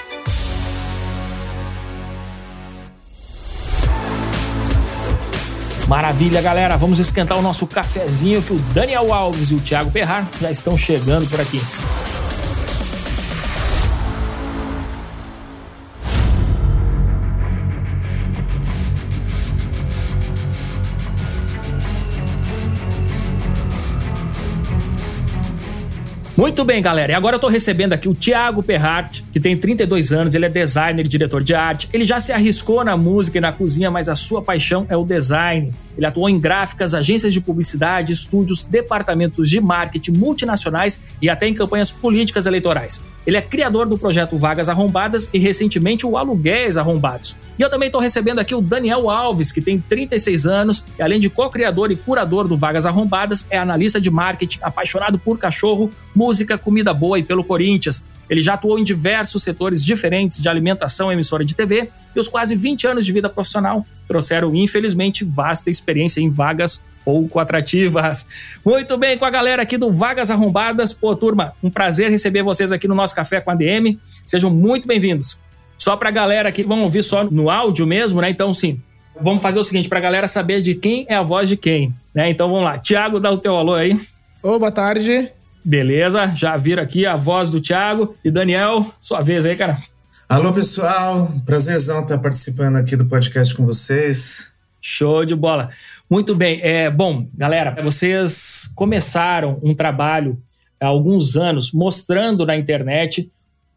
Maravilha, 5.86 6.42
galera. 6.42 6.76
Vamos 6.76 6.98
esquentar 6.98 7.38
o 7.38 7.42
nosso 7.42 7.68
cafezinho 7.68 8.42
que 8.42 8.52
o 8.52 8.58
Daniel 8.74 9.14
Alves 9.14 9.52
e 9.52 9.54
o 9.54 9.60
Thiago 9.60 9.92
Perrar 9.92 10.28
já 10.40 10.50
estão 10.50 10.76
chegando 10.76 11.30
por 11.30 11.40
aqui. 11.40 11.60
Muito 26.40 26.64
bem, 26.64 26.80
galera. 26.80 27.12
E 27.12 27.14
agora 27.14 27.36
eu 27.36 27.38
tô 27.38 27.48
recebendo 27.48 27.92
aqui 27.92 28.08
o 28.08 28.14
Thiago 28.14 28.62
Perrart, 28.62 29.20
que 29.30 29.38
tem 29.38 29.54
32 29.54 30.10
anos, 30.10 30.34
ele 30.34 30.46
é 30.46 30.48
designer 30.48 31.04
e 31.04 31.08
diretor 31.08 31.44
de 31.44 31.54
arte. 31.54 31.86
Ele 31.92 32.02
já 32.02 32.18
se 32.18 32.32
arriscou 32.32 32.82
na 32.82 32.96
música 32.96 33.36
e 33.36 33.40
na 33.42 33.52
cozinha, 33.52 33.90
mas 33.90 34.08
a 34.08 34.14
sua 34.14 34.40
paixão 34.40 34.86
é 34.88 34.96
o 34.96 35.04
design. 35.04 35.70
Ele 35.98 36.06
atuou 36.06 36.30
em 36.30 36.40
gráficas, 36.40 36.94
agências 36.94 37.34
de 37.34 37.42
publicidade, 37.42 38.14
estúdios, 38.14 38.64
departamentos 38.64 39.50
de 39.50 39.60
marketing 39.60 40.12
multinacionais 40.12 41.02
e 41.20 41.28
até 41.28 41.46
em 41.46 41.52
campanhas 41.52 41.90
políticas 41.90 42.46
eleitorais. 42.46 43.04
Ele 43.26 43.36
é 43.36 43.42
criador 43.42 43.86
do 43.86 43.98
projeto 43.98 44.38
Vagas 44.38 44.70
Arrombadas 44.70 45.28
e 45.32 45.38
recentemente 45.38 46.06
o 46.06 46.16
Aluguéis 46.16 46.78
Arrombados. 46.78 47.36
E 47.58 47.62
eu 47.62 47.68
também 47.68 47.88
estou 47.88 48.00
recebendo 48.00 48.38
aqui 48.38 48.54
o 48.54 48.62
Daniel 48.62 49.10
Alves, 49.10 49.52
que 49.52 49.60
tem 49.60 49.78
36 49.78 50.46
anos 50.46 50.86
e 50.98 51.02
além 51.02 51.20
de 51.20 51.28
co-criador 51.28 51.92
e 51.92 51.96
curador 51.96 52.48
do 52.48 52.56
Vagas 52.56 52.86
Arrombadas, 52.86 53.46
é 53.50 53.58
analista 53.58 54.00
de 54.00 54.10
marketing, 54.10 54.60
apaixonado 54.62 55.18
por 55.18 55.38
cachorro, 55.38 55.90
música, 56.30 56.56
comida 56.56 56.94
boa 56.94 57.18
e 57.18 57.24
pelo 57.24 57.42
Corinthians. 57.42 58.06
Ele 58.28 58.40
já 58.40 58.54
atuou 58.54 58.78
em 58.78 58.84
diversos 58.84 59.42
setores 59.42 59.84
diferentes 59.84 60.40
de 60.40 60.48
alimentação 60.48 61.10
emissora 61.10 61.44
de 61.44 61.56
TV, 61.56 61.90
e 62.14 62.20
os 62.20 62.28
quase 62.28 62.54
20 62.54 62.86
anos 62.86 63.04
de 63.04 63.12
vida 63.12 63.28
profissional 63.28 63.84
trouxeram, 64.06 64.54
infelizmente, 64.54 65.24
vasta 65.24 65.68
experiência 65.70 66.20
em 66.20 66.30
vagas 66.30 66.84
pouco 67.04 67.40
atrativas. 67.40 68.28
Muito 68.64 68.96
bem, 68.96 69.18
com 69.18 69.24
a 69.24 69.30
galera 69.30 69.62
aqui 69.62 69.76
do 69.76 69.90
Vagas 69.90 70.30
Arrombadas. 70.30 70.92
Pô, 70.92 71.16
turma, 71.16 71.52
um 71.60 71.68
prazer 71.68 72.10
receber 72.10 72.44
vocês 72.44 72.70
aqui 72.70 72.86
no 72.86 72.94
nosso 72.94 73.16
Café 73.16 73.40
com 73.40 73.50
a 73.50 73.54
DM. 73.56 73.98
Sejam 74.24 74.50
muito 74.50 74.86
bem-vindos. 74.86 75.40
Só 75.76 75.96
para 75.96 76.10
a 76.10 76.12
galera 76.12 76.52
que 76.52 76.62
vão 76.62 76.84
ouvir 76.84 77.02
só 77.02 77.24
no 77.24 77.50
áudio 77.50 77.86
mesmo, 77.86 78.20
né? 78.20 78.30
Então, 78.30 78.52
sim, 78.52 78.80
vamos 79.20 79.42
fazer 79.42 79.58
o 79.58 79.64
seguinte, 79.64 79.88
para 79.88 79.98
a 79.98 80.02
galera 80.02 80.28
saber 80.28 80.60
de 80.60 80.76
quem 80.76 81.04
é 81.08 81.16
a 81.16 81.22
voz 81.22 81.48
de 81.48 81.56
quem, 81.56 81.92
né? 82.14 82.30
Então, 82.30 82.48
vamos 82.48 82.64
lá. 82.64 82.78
Tiago, 82.78 83.18
dá 83.18 83.32
o 83.32 83.38
teu 83.38 83.56
alô 83.56 83.74
aí. 83.74 83.98
Ô, 84.40 84.56
boa 84.58 84.70
tarde. 84.70 85.32
Beleza, 85.64 86.32
já 86.34 86.56
viram 86.56 86.82
aqui 86.82 87.06
a 87.06 87.16
voz 87.16 87.50
do 87.50 87.60
Thiago. 87.60 88.16
E 88.24 88.30
Daniel, 88.30 88.86
sua 88.98 89.20
vez 89.20 89.44
aí, 89.44 89.56
cara. 89.56 89.76
Alô, 90.28 90.52
pessoal. 90.52 91.30
Prazerzão 91.44 92.02
estar 92.02 92.18
participando 92.18 92.76
aqui 92.76 92.96
do 92.96 93.06
podcast 93.06 93.54
com 93.54 93.66
vocês. 93.66 94.50
Show 94.80 95.24
de 95.24 95.34
bola. 95.34 95.70
Muito 96.08 96.34
bem. 96.34 96.60
É, 96.62 96.90
bom, 96.90 97.28
galera, 97.34 97.82
vocês 97.82 98.70
começaram 98.74 99.58
um 99.62 99.74
trabalho 99.74 100.40
há 100.80 100.86
alguns 100.86 101.36
anos 101.36 101.72
mostrando 101.72 102.46
na 102.46 102.56
internet 102.56 103.30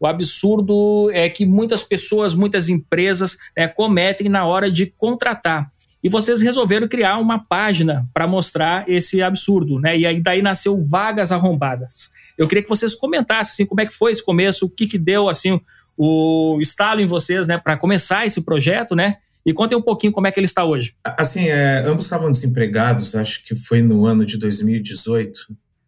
o 0.04 0.06
absurdo 0.06 1.10
é 1.12 1.30
que 1.30 1.46
muitas 1.46 1.82
pessoas, 1.82 2.34
muitas 2.34 2.68
empresas 2.68 3.38
é, 3.56 3.66
cometem 3.66 4.28
na 4.28 4.44
hora 4.44 4.70
de 4.70 4.84
contratar 4.86 5.72
e 6.04 6.08
vocês 6.10 6.42
resolveram 6.42 6.86
criar 6.86 7.16
uma 7.16 7.38
página 7.38 8.06
para 8.12 8.26
mostrar 8.26 8.86
esse 8.86 9.22
absurdo, 9.22 9.80
né? 9.80 9.96
E 9.96 10.04
aí 10.04 10.20
daí 10.20 10.42
nasceu 10.42 10.78
Vagas 10.84 11.32
Arrombadas. 11.32 12.10
Eu 12.36 12.46
queria 12.46 12.62
que 12.62 12.68
vocês 12.68 12.94
comentassem 12.94 13.52
assim, 13.52 13.66
como 13.66 13.80
é 13.80 13.86
que 13.86 13.94
foi 13.94 14.12
esse 14.12 14.22
começo, 14.22 14.66
o 14.66 14.68
que 14.70 14.86
que 14.86 14.98
deu 14.98 15.30
assim 15.30 15.58
o 15.96 16.58
estalo 16.60 17.00
em 17.00 17.06
vocês, 17.06 17.46
né, 17.46 17.56
para 17.56 17.76
começar 17.76 18.26
esse 18.26 18.42
projeto, 18.42 18.94
né? 18.94 19.16
E 19.46 19.52
contem 19.54 19.78
um 19.78 19.82
pouquinho 19.82 20.12
como 20.12 20.26
é 20.26 20.32
que 20.32 20.38
ele 20.38 20.46
está 20.46 20.64
hoje. 20.64 20.94
Assim, 21.04 21.48
é, 21.48 21.84
ambos 21.86 22.04
estavam 22.04 22.30
desempregados, 22.30 23.14
acho 23.14 23.44
que 23.44 23.54
foi 23.54 23.80
no 23.80 24.04
ano 24.04 24.26
de 24.26 24.36
2018. 24.38 25.40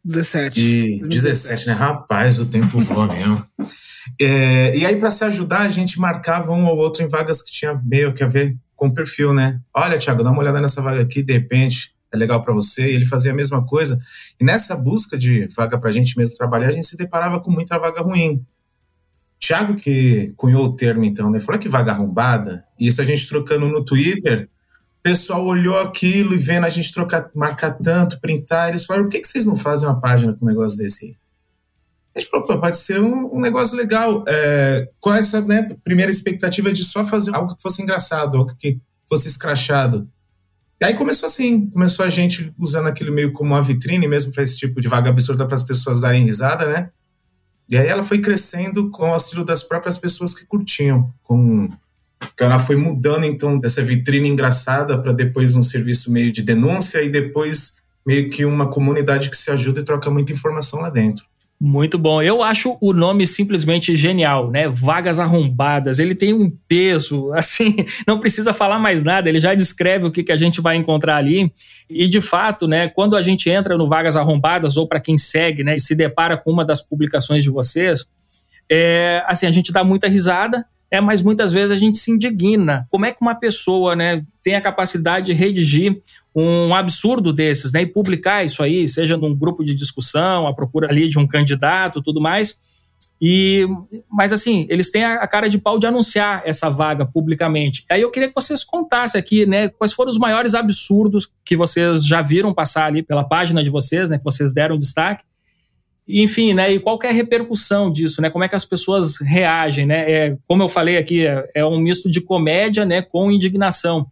17. 0.04 0.60
E 0.60 1.00
17, 1.00 1.66
né? 1.66 1.72
Rapaz, 1.72 2.38
o 2.38 2.46
tempo 2.46 2.78
voa 2.78 3.06
mesmo. 3.08 3.44
É, 4.20 4.76
e 4.76 4.86
aí, 4.86 4.96
para 4.96 5.10
se 5.10 5.24
ajudar, 5.24 5.60
a 5.60 5.68
gente 5.68 5.98
marcava 5.98 6.52
um 6.52 6.66
ou 6.66 6.76
outro 6.76 7.02
em 7.02 7.08
vagas 7.08 7.42
que 7.42 7.50
tinha 7.50 7.74
meio 7.84 8.14
que 8.14 8.22
a 8.22 8.26
ver 8.28 8.56
com 8.76 8.90
perfil, 8.90 9.32
né? 9.32 9.60
Olha, 9.74 9.98
Thiago, 9.98 10.22
dá 10.22 10.30
uma 10.30 10.40
olhada 10.40 10.60
nessa 10.60 10.80
vaga 10.82 11.02
aqui, 11.02 11.22
de 11.22 11.32
repente 11.32 11.96
é 12.12 12.16
legal 12.16 12.42
para 12.42 12.52
você. 12.52 12.90
E 12.90 12.94
ele 12.94 13.06
fazia 13.06 13.32
a 13.32 13.34
mesma 13.34 13.64
coisa. 13.64 13.98
E 14.38 14.44
nessa 14.44 14.76
busca 14.76 15.16
de 15.16 15.48
vaga 15.56 15.78
para 15.78 15.88
a 15.88 15.92
gente 15.92 16.16
mesmo 16.16 16.34
trabalhar, 16.34 16.68
a 16.68 16.72
gente 16.72 16.86
se 16.86 16.96
deparava 16.96 17.40
com 17.40 17.50
muita 17.50 17.78
vaga 17.78 18.02
ruim. 18.02 18.44
Thiago 19.40 19.76
que 19.76 20.32
cunhou 20.36 20.64
o 20.64 20.76
termo, 20.76 21.04
então, 21.04 21.30
né? 21.30 21.40
Falou 21.40 21.60
que 21.60 21.68
vaga 21.68 21.92
arrombada. 21.92 22.64
E 22.78 22.86
isso 22.86 23.00
a 23.00 23.04
gente 23.04 23.28
trocando 23.28 23.66
no 23.66 23.84
Twitter. 23.84 24.48
O 24.98 25.02
pessoal 25.02 25.44
olhou 25.44 25.78
aquilo 25.78 26.34
e 26.34 26.38
vendo 26.38 26.64
a 26.64 26.70
gente 26.70 26.92
trocar, 26.92 27.30
marcar 27.34 27.72
tanto, 27.72 28.20
printar. 28.20 28.70
Eles 28.70 28.84
falaram: 28.84 29.06
por 29.06 29.12
que, 29.12 29.20
que 29.20 29.28
vocês 29.28 29.46
não 29.46 29.56
fazem 29.56 29.88
uma 29.88 30.00
página 30.00 30.32
com 30.34 30.44
um 30.44 30.48
negócio 30.48 30.76
desse 30.76 31.06
aí? 31.06 31.16
A 32.16 32.20
gente 32.20 32.30
falou, 32.30 32.46
pode 32.58 32.78
ser 32.78 32.98
um, 32.98 33.36
um 33.36 33.40
negócio 33.40 33.76
legal. 33.76 34.24
É, 34.26 34.88
com 34.98 35.12
essa 35.12 35.42
né, 35.42 35.68
primeira 35.84 36.10
expectativa 36.10 36.72
de 36.72 36.82
só 36.82 37.04
fazer 37.04 37.34
algo 37.34 37.54
que 37.54 37.62
fosse 37.62 37.82
engraçado, 37.82 38.38
algo 38.38 38.56
que 38.56 38.80
fosse 39.06 39.28
escrachado. 39.28 40.08
E 40.80 40.84
aí 40.84 40.94
começou 40.94 41.26
assim, 41.26 41.68
começou 41.68 42.06
a 42.06 42.08
gente 42.08 42.54
usando 42.58 42.86
aquilo 42.86 43.12
meio 43.12 43.32
como 43.32 43.50
uma 43.50 43.62
vitrine 43.62 44.08
mesmo 44.08 44.32
para 44.32 44.42
esse 44.42 44.56
tipo 44.56 44.80
de 44.80 44.88
vaga 44.88 45.10
absurda 45.10 45.44
para 45.44 45.54
as 45.54 45.62
pessoas 45.62 46.00
darem 46.00 46.24
risada, 46.24 46.66
né? 46.66 46.90
E 47.68 47.76
aí 47.76 47.86
ela 47.86 48.02
foi 48.02 48.20
crescendo 48.20 48.90
com 48.90 49.02
o 49.02 49.12
auxílio 49.12 49.44
das 49.44 49.62
próprias 49.62 49.98
pessoas 49.98 50.34
que 50.34 50.46
curtiam, 50.46 51.12
com 51.22 51.68
ela 52.40 52.58
foi 52.58 52.76
mudando 52.76 53.24
então 53.24 53.58
dessa 53.58 53.82
vitrine 53.82 54.28
engraçada 54.28 55.00
para 55.00 55.12
depois 55.12 55.54
um 55.54 55.62
serviço 55.62 56.10
meio 56.10 56.32
de 56.32 56.42
denúncia 56.42 57.02
e 57.02 57.10
depois 57.10 57.76
meio 58.06 58.30
que 58.30 58.44
uma 58.44 58.70
comunidade 58.70 59.28
que 59.28 59.36
se 59.36 59.50
ajuda 59.50 59.80
e 59.80 59.84
troca 59.84 60.10
muita 60.10 60.32
informação 60.32 60.80
lá 60.80 60.88
dentro. 60.90 61.24
Muito 61.58 61.96
bom. 61.96 62.20
Eu 62.20 62.42
acho 62.42 62.76
o 62.82 62.92
nome 62.92 63.26
simplesmente 63.26 63.96
genial, 63.96 64.50
né? 64.50 64.68
Vagas 64.68 65.18
arrombadas. 65.18 65.98
Ele 65.98 66.14
tem 66.14 66.34
um 66.34 66.50
peso, 66.68 67.32
assim, 67.34 67.76
não 68.06 68.20
precisa 68.20 68.52
falar 68.52 68.78
mais 68.78 69.02
nada, 69.02 69.28
ele 69.28 69.40
já 69.40 69.54
descreve 69.54 70.06
o 70.06 70.10
que, 70.10 70.22
que 70.22 70.32
a 70.32 70.36
gente 70.36 70.60
vai 70.60 70.76
encontrar 70.76 71.16
ali. 71.16 71.50
E 71.88 72.06
de 72.08 72.20
fato, 72.20 72.68
né, 72.68 72.88
quando 72.88 73.16
a 73.16 73.22
gente 73.22 73.48
entra 73.48 73.78
no 73.78 73.88
Vagas 73.88 74.16
Arrombadas, 74.16 74.76
ou 74.76 74.86
para 74.86 75.00
quem 75.00 75.16
segue, 75.16 75.64
né, 75.64 75.76
e 75.76 75.80
se 75.80 75.94
depara 75.94 76.36
com 76.36 76.50
uma 76.50 76.64
das 76.64 76.82
publicações 76.82 77.42
de 77.42 77.48
vocês, 77.48 78.04
é, 78.70 79.22
assim, 79.26 79.46
a 79.46 79.50
gente 79.50 79.72
dá 79.72 79.82
muita 79.82 80.08
risada, 80.08 80.66
é, 80.90 81.00
mas 81.00 81.22
muitas 81.22 81.52
vezes 81.52 81.70
a 81.70 81.76
gente 81.76 81.98
se 81.98 82.10
indigna. 82.10 82.86
Como 82.90 83.06
é 83.06 83.12
que 83.12 83.18
uma 83.20 83.34
pessoa 83.34 83.96
né, 83.96 84.24
tem 84.42 84.54
a 84.54 84.60
capacidade 84.60 85.26
de 85.26 85.32
redigir 85.32 86.00
um 86.34 86.74
absurdo 86.74 87.32
desses, 87.32 87.72
né? 87.72 87.82
E 87.82 87.86
publicar 87.86 88.44
isso 88.44 88.62
aí, 88.62 88.86
seja 88.86 89.16
num 89.16 89.34
grupo 89.34 89.64
de 89.64 89.74
discussão, 89.74 90.46
a 90.46 90.54
procura 90.54 90.88
ali 90.90 91.08
de 91.08 91.18
um 91.18 91.26
candidato, 91.26 92.02
tudo 92.02 92.20
mais. 92.20 92.60
E, 93.20 93.66
mas 94.10 94.32
assim, 94.32 94.66
eles 94.68 94.90
têm 94.90 95.04
a 95.04 95.26
cara 95.26 95.48
de 95.48 95.58
pau 95.58 95.78
de 95.78 95.86
anunciar 95.86 96.42
essa 96.44 96.68
vaga 96.68 97.06
publicamente. 97.06 97.84
Aí 97.90 98.02
eu 98.02 98.10
queria 98.10 98.28
que 98.28 98.34
vocês 98.34 98.62
contassem 98.62 99.18
aqui, 99.18 99.46
né, 99.46 99.68
quais 99.68 99.92
foram 99.92 100.10
os 100.10 100.18
maiores 100.18 100.54
absurdos 100.54 101.30
que 101.44 101.56
vocês 101.56 102.04
já 102.04 102.20
viram 102.20 102.52
passar 102.52 102.84
ali 102.84 103.02
pela 103.02 103.24
página 103.24 103.64
de 103.64 103.70
vocês, 103.70 104.10
né, 104.10 104.18
que 104.18 104.24
vocês 104.24 104.52
deram 104.52 104.78
destaque. 104.78 105.24
Enfim, 106.08 106.54
né, 106.54 106.72
e 106.72 106.78
qual 106.78 106.98
é 107.02 107.08
a 107.08 107.12
repercussão 107.12 107.90
disso, 107.90 108.22
né? 108.22 108.30
Como 108.30 108.44
é 108.44 108.48
que 108.48 108.54
as 108.54 108.64
pessoas 108.64 109.16
reagem, 109.20 109.86
né? 109.86 110.10
É, 110.10 110.36
como 110.46 110.62
eu 110.62 110.68
falei 110.68 110.96
aqui, 110.96 111.26
é, 111.26 111.48
é 111.54 111.66
um 111.66 111.78
misto 111.80 112.08
de 112.08 112.20
comédia, 112.20 112.84
né, 112.84 113.02
com 113.02 113.30
indignação. 113.30 114.06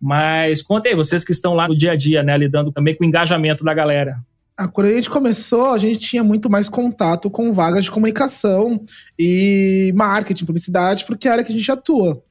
Mas 0.00 0.62
conta 0.62 0.88
aí, 0.88 0.94
vocês 0.94 1.24
que 1.24 1.32
estão 1.32 1.54
lá 1.54 1.66
no 1.66 1.76
dia 1.76 1.92
a 1.92 1.96
dia, 1.96 2.22
né, 2.22 2.38
lidando 2.38 2.70
também 2.70 2.94
com 2.94 3.04
o 3.04 3.06
engajamento 3.06 3.64
da 3.64 3.74
galera. 3.74 4.16
Ah, 4.56 4.68
quando 4.68 4.88
a 4.88 4.92
gente 4.92 5.10
começou, 5.10 5.70
a 5.70 5.78
gente 5.78 6.00
tinha 6.00 6.22
muito 6.22 6.50
mais 6.50 6.68
contato 6.68 7.30
com 7.30 7.52
vagas 7.52 7.84
de 7.84 7.90
comunicação 7.90 8.78
e 9.18 9.92
marketing, 9.96 10.44
publicidade, 10.44 11.04
porque 11.04 11.26
é 11.26 11.30
a 11.30 11.32
área 11.34 11.44
que 11.44 11.52
a 11.52 11.56
gente 11.56 11.72
atua. 11.72 12.22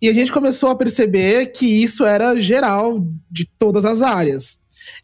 E 0.00 0.08
a 0.08 0.12
gente 0.12 0.32
começou 0.32 0.70
a 0.70 0.76
perceber 0.76 1.46
que 1.46 1.66
isso 1.66 2.04
era 2.04 2.38
geral 2.40 3.04
de 3.30 3.46
todas 3.58 3.84
as 3.84 4.02
áreas. 4.02 4.60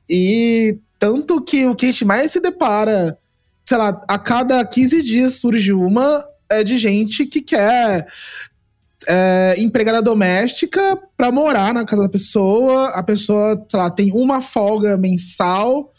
E 0.09 0.79
tanto 0.99 1.41
que 1.41 1.67
o 1.67 1.75
que 1.75 1.87
a 1.87 1.91
gente 1.91 2.05
mais 2.05 2.31
se 2.31 2.41
depara, 2.41 3.19
sei 3.65 3.79
lá, 3.79 4.03
a 4.09 4.19
cada 4.19 4.65
15 4.65 5.03
dias 5.03 5.35
surge 5.37 5.73
uma 5.73 6.25
é 6.51 6.63
de 6.63 6.77
gente 6.77 7.25
que 7.25 7.41
quer 7.41 8.07
é, 9.09 9.55
empregada 9.59 10.03
doméstica 10.03 10.99
para 11.17 11.33
morar 11.33 11.73
na 11.73 11.85
casa 11.85 12.03
da 12.03 12.09
pessoa. 12.09 12.91
A 12.91 13.03
pessoa, 13.03 13.65
sei 13.69 13.81
lá, 13.81 13.91
tem 13.91 14.13
uma 14.13 14.41
folga 14.43 14.97
mensal. 14.97 15.93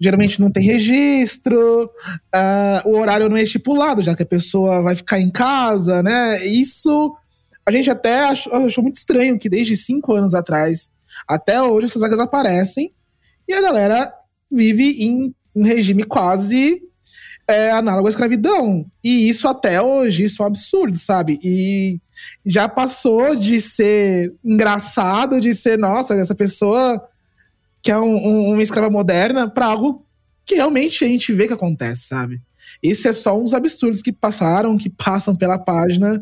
Geralmente 0.00 0.40
não 0.40 0.50
tem 0.50 0.62
registro, 0.62 1.84
uh, 1.84 2.88
o 2.88 2.98
horário 2.98 3.28
não 3.28 3.36
é 3.36 3.42
estipulado, 3.42 4.00
já 4.00 4.14
que 4.14 4.22
a 4.22 4.26
pessoa 4.26 4.80
vai 4.80 4.94
ficar 4.94 5.18
em 5.18 5.28
casa, 5.28 6.04
né? 6.04 6.46
Isso 6.46 7.16
a 7.66 7.72
gente 7.72 7.90
até 7.90 8.20
achou, 8.20 8.54
achou 8.54 8.82
muito 8.82 8.94
estranho 8.94 9.38
que 9.38 9.48
desde 9.48 9.76
cinco 9.76 10.14
anos 10.14 10.34
atrás 10.34 10.92
até 11.26 11.60
hoje 11.60 11.86
essas 11.86 12.00
vagas 12.00 12.20
aparecem 12.20 12.92
e 13.48 13.52
a 13.52 13.60
galera 13.60 14.12
vive 14.48 15.02
em 15.02 15.34
um 15.58 15.64
regime 15.64 16.04
quase 16.04 16.80
é, 17.48 17.70
análogo 17.72 18.06
à 18.06 18.10
escravidão. 18.10 18.86
E 19.02 19.28
isso 19.28 19.48
até 19.48 19.80
hoje, 19.80 20.24
isso 20.24 20.42
é 20.42 20.44
um 20.44 20.48
absurdo, 20.48 20.96
sabe? 20.96 21.38
E 21.42 21.98
já 22.44 22.68
passou 22.68 23.34
de 23.34 23.60
ser 23.60 24.34
engraçado, 24.44 25.40
de 25.40 25.54
ser, 25.54 25.78
nossa, 25.78 26.14
essa 26.14 26.34
pessoa 26.34 27.02
que 27.82 27.90
é 27.90 27.98
um, 27.98 28.14
um, 28.14 28.52
uma 28.52 28.62
escrava 28.62 28.90
moderna, 28.90 29.48
para 29.48 29.66
algo 29.66 30.04
que 30.44 30.56
realmente 30.56 31.04
a 31.04 31.08
gente 31.08 31.32
vê 31.32 31.46
que 31.46 31.54
acontece, 31.54 32.08
sabe? 32.08 32.40
Isso 32.82 33.08
é 33.08 33.12
só 33.12 33.38
uns 33.38 33.54
absurdos 33.54 34.02
que 34.02 34.12
passaram, 34.12 34.76
que 34.76 34.90
passam 34.90 35.34
pela 35.34 35.58
página 35.58 36.16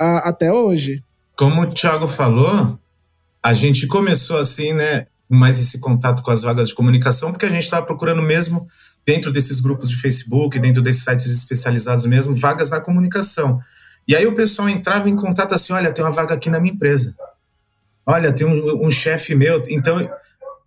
uh, 0.00 0.20
até 0.24 0.52
hoje. 0.52 1.02
Como 1.36 1.62
o 1.62 1.72
Thiago 1.72 2.06
falou, 2.06 2.78
a 3.42 3.54
gente 3.54 3.86
começou 3.86 4.38
assim, 4.38 4.72
né? 4.72 5.06
Mais 5.30 5.58
esse 5.60 5.78
contato 5.78 6.22
com 6.22 6.30
as 6.30 6.42
vagas 6.42 6.68
de 6.68 6.74
comunicação, 6.74 7.30
porque 7.30 7.46
a 7.46 7.50
gente 7.50 7.62
estava 7.62 7.86
procurando 7.86 8.20
mesmo 8.20 8.66
dentro 9.06 9.30
desses 9.30 9.60
grupos 9.60 9.88
de 9.88 9.96
Facebook, 9.96 10.58
dentro 10.58 10.82
desses 10.82 11.04
sites 11.04 11.26
especializados 11.26 12.04
mesmo, 12.04 12.34
vagas 12.34 12.68
na 12.70 12.80
comunicação. 12.80 13.60
E 14.06 14.16
aí 14.16 14.26
o 14.26 14.34
pessoal 14.34 14.68
entrava 14.68 15.08
em 15.08 15.16
contato 15.16 15.54
assim: 15.54 15.72
olha, 15.72 15.92
tem 15.92 16.04
uma 16.04 16.10
vaga 16.10 16.34
aqui 16.34 16.50
na 16.50 16.58
minha 16.58 16.74
empresa. 16.74 17.14
Olha, 18.06 18.32
tem 18.32 18.46
um, 18.46 18.86
um 18.86 18.90
chefe 18.90 19.34
meu. 19.34 19.62
Então 19.68 20.10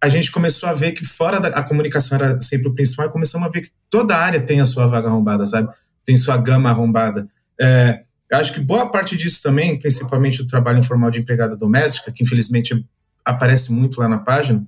a 0.01 0.09
gente 0.09 0.31
começou 0.31 0.67
a 0.67 0.73
ver 0.73 0.91
que 0.91 1.05
fora 1.05 1.39
da 1.39 1.49
a 1.49 1.63
comunicação 1.63 2.17
era 2.17 2.41
sempre 2.41 2.67
o 2.67 2.73
principal, 2.73 3.09
começamos 3.09 3.47
a 3.47 3.49
ver 3.49 3.61
que 3.61 3.69
toda 3.89 4.17
área 4.17 4.39
tem 4.39 4.59
a 4.59 4.65
sua 4.65 4.85
vaga 4.85 5.07
arrombada, 5.07 5.45
sabe? 5.45 5.69
Tem 6.05 6.17
sua 6.17 6.37
gama 6.37 6.69
arrombada. 6.69 7.27
É, 7.59 8.01
acho 8.33 8.53
que 8.53 8.59
boa 8.59 8.89
parte 8.89 9.15
disso 9.15 9.41
também, 9.41 9.79
principalmente 9.79 10.41
o 10.41 10.47
trabalho 10.47 10.79
informal 10.79 11.09
de 11.09 11.19
empregada 11.19 11.55
doméstica, 11.55 12.11
que 12.11 12.21
infelizmente 12.21 12.85
aparece 13.25 13.71
muito 13.71 13.99
lá 13.99 14.07
na 14.07 14.19
página, 14.19 14.65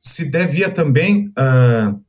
se 0.00 0.24
devia 0.24 0.70
também 0.70 1.32
uh, 1.38 2.00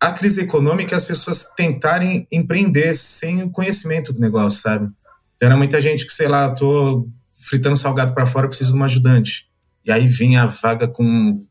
à 0.00 0.12
crise 0.12 0.42
econômica 0.42 0.96
as 0.96 1.04
pessoas 1.04 1.44
tentarem 1.56 2.26
empreender 2.30 2.94
sem 2.94 3.42
o 3.42 3.50
conhecimento 3.50 4.12
do 4.12 4.20
negócio, 4.20 4.60
sabe? 4.60 4.88
Então, 5.34 5.46
era 5.46 5.56
muita 5.56 5.80
gente 5.80 6.06
que, 6.06 6.12
sei 6.12 6.28
lá, 6.28 6.50
tô 6.50 7.08
fritando 7.30 7.76
salgado 7.76 8.14
para 8.14 8.26
fora, 8.26 8.48
preciso 8.48 8.72
de 8.72 8.78
um 8.78 8.84
ajudante. 8.84 9.48
E 9.84 9.92
aí 9.92 10.06
vinha 10.06 10.42
a 10.42 10.46
vaga 10.46 10.88
com 10.88 11.04
um 11.04 11.46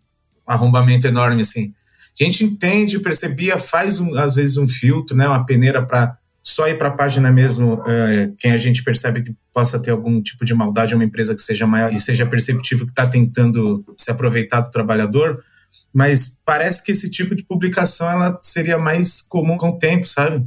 arrombamento 0.46 1.08
enorme, 1.08 1.42
assim. 1.42 1.74
A 2.20 2.24
gente 2.24 2.44
entende, 2.44 3.00
percebia, 3.00 3.58
faz 3.58 4.00
um, 4.00 4.16
às 4.18 4.36
vezes 4.36 4.58
um 4.58 4.68
filtro, 4.68 5.16
né, 5.16 5.28
uma 5.28 5.46
peneira 5.46 5.86
para 5.86 6.18
só 6.48 6.68
ir 6.68 6.78
para 6.78 6.90
a 6.90 6.92
página 6.92 7.32
mesmo, 7.32 7.82
é, 7.88 8.32
quem 8.38 8.52
a 8.52 8.58
gente 8.58 8.84
percebe 8.84 9.24
que 9.24 9.36
possa 9.52 9.80
ter 9.80 9.90
algum 9.90 10.22
tipo 10.22 10.46
de 10.46 10.54
maldade, 10.54 10.94
uma 10.94 11.04
empresa 11.04 11.34
que 11.34 11.42
seja 11.42 11.66
maior 11.66 11.92
e 11.92 12.00
seja 12.00 12.24
perceptível 12.24 12.86
que 12.86 12.92
está 12.92 13.08
tentando 13.08 13.84
se 13.98 14.12
aproveitar 14.12 14.62
do 14.62 14.70
trabalhador, 14.70 15.44
mas 15.92 16.40
parece 16.46 16.84
que 16.84 16.92
esse 16.92 17.10
tipo 17.10 17.34
de 17.34 17.44
publicação 17.44 18.08
ela 18.08 18.38
seria 18.44 18.78
mais 18.78 19.24
comum 19.24 19.58
com 19.58 19.70
o 19.70 19.80
tempo, 19.80 20.08
sabe? 20.08 20.46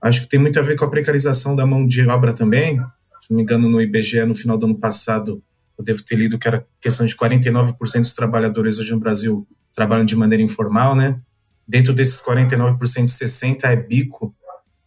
Acho 0.00 0.20
que 0.20 0.28
tem 0.28 0.38
muito 0.38 0.60
a 0.60 0.62
ver 0.62 0.76
com 0.76 0.84
a 0.84 0.90
precarização 0.90 1.56
da 1.56 1.66
mão 1.66 1.88
de 1.88 2.06
obra 2.06 2.32
também. 2.32 2.76
Se 3.20 3.30
não 3.30 3.36
me 3.36 3.42
engano, 3.42 3.68
no 3.68 3.82
IBGE, 3.82 4.24
no 4.24 4.36
final 4.36 4.56
do 4.56 4.66
ano 4.66 4.78
passado, 4.78 5.42
eu 5.76 5.84
devo 5.84 6.04
ter 6.04 6.14
lido 6.14 6.38
que 6.38 6.46
era 6.46 6.64
questão 6.80 7.04
de 7.04 7.16
49% 7.16 8.00
dos 8.00 8.14
trabalhadores 8.14 8.78
hoje 8.78 8.92
no 8.92 9.00
Brasil 9.00 9.46
trabalham 9.74 10.04
de 10.04 10.14
maneira 10.14 10.42
informal, 10.42 10.94
né? 10.94 11.18
Dentro 11.66 11.92
desses 11.92 12.20
49%, 12.22 12.76
60% 12.78 13.64
é 13.64 13.74
bico. 13.74 14.34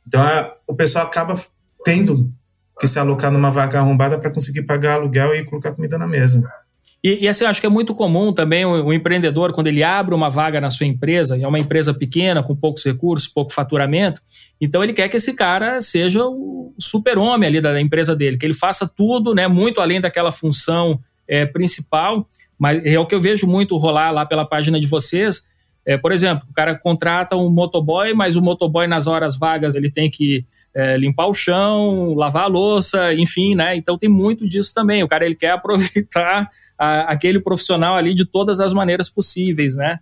Então, 0.07 0.21
a, 0.21 0.53
o 0.67 0.75
pessoal 0.75 1.05
acaba 1.05 1.35
tendo 1.83 2.31
que 2.79 2.87
se 2.87 2.99
alocar 2.99 3.31
numa 3.31 3.49
vaga 3.49 3.79
arrombada 3.79 4.17
para 4.19 4.31
conseguir 4.31 4.63
pagar 4.63 4.95
aluguel 4.95 5.33
e 5.35 5.45
colocar 5.45 5.71
comida 5.71 5.97
na 5.97 6.07
mesa. 6.07 6.43
E, 7.05 7.25
e, 7.25 7.27
assim, 7.27 7.43
eu 7.43 7.51
acho 7.51 7.61
que 7.61 7.67
é 7.67 7.69
muito 7.69 7.93
comum 7.93 8.33
também 8.33 8.65
o, 8.65 8.85
o, 8.85 8.91
empreendedor, 8.91 9.53
quando 9.53 9.67
ele 9.67 9.83
abre 9.83 10.15
uma 10.15 10.27
vaga 10.27 10.59
na 10.59 10.71
sua 10.71 10.87
empresa, 10.87 11.37
e 11.37 11.43
é 11.43 11.47
uma 11.47 11.59
empresa 11.59 11.93
pequena, 11.93 12.41
com 12.41 12.55
poucos 12.55 12.83
recursos, 12.83 13.27
pouco 13.27 13.53
faturamento, 13.53 14.19
então 14.59 14.83
ele 14.83 14.91
quer 14.91 15.07
que 15.07 15.17
esse 15.17 15.33
cara 15.33 15.79
seja 15.81 16.25
o 16.25 16.73
super-homem 16.79 17.47
ali 17.47 17.61
da, 17.61 17.73
da, 17.73 17.79
empresa 17.79 18.15
dele, 18.15 18.37
que 18.37 18.45
ele 18.45 18.55
faça 18.55 18.87
tudo, 18.87 19.35
né, 19.35 19.47
muito 19.47 19.81
além 19.81 20.01
daquela 20.01 20.31
função 20.31 20.99
é, 21.27 21.45
principal, 21.45 22.27
mas 22.57 22.83
é 22.83 22.97
o 22.97 23.05
que 23.05 23.13
eu 23.13 23.21
vejo 23.21 23.45
muito 23.45 23.77
rolar 23.77 24.09
lá 24.09 24.25
pela 24.25 24.43
página 24.43 24.79
de 24.79 24.87
vocês, 24.87 25.43
é, 25.85 25.97
por 25.97 26.11
exemplo, 26.11 26.47
o 26.49 26.53
cara 26.53 26.75
contrata 26.75 27.35
um 27.35 27.47
motoboy, 27.47 28.11
mas 28.13 28.35
o 28.35 28.41
motoboy 28.41 28.87
nas 28.87 29.05
horas 29.05 29.37
vagas 29.37 29.75
ele 29.75 29.91
tem 29.91 30.09
que 30.09 30.43
é, 30.73 30.97
limpar 30.97 31.27
o 31.27 31.33
chão, 31.33 32.15
lavar 32.15 32.45
a 32.45 32.47
louça, 32.47 33.13
enfim, 33.13 33.53
né? 33.53 33.75
Então 33.75 33.95
tem 33.95 34.09
muito 34.09 34.49
disso 34.49 34.73
também. 34.73 35.03
O 35.03 35.07
cara 35.07 35.25
ele 35.25 35.35
quer 35.35 35.51
aproveitar 35.53 36.49
a, 36.77 37.01
aquele 37.01 37.39
profissional 37.39 37.95
ali 37.95 38.15
de 38.15 38.25
todas 38.25 38.59
as 38.59 38.73
maneiras 38.73 39.09
possíveis, 39.09 39.75
né? 39.75 39.99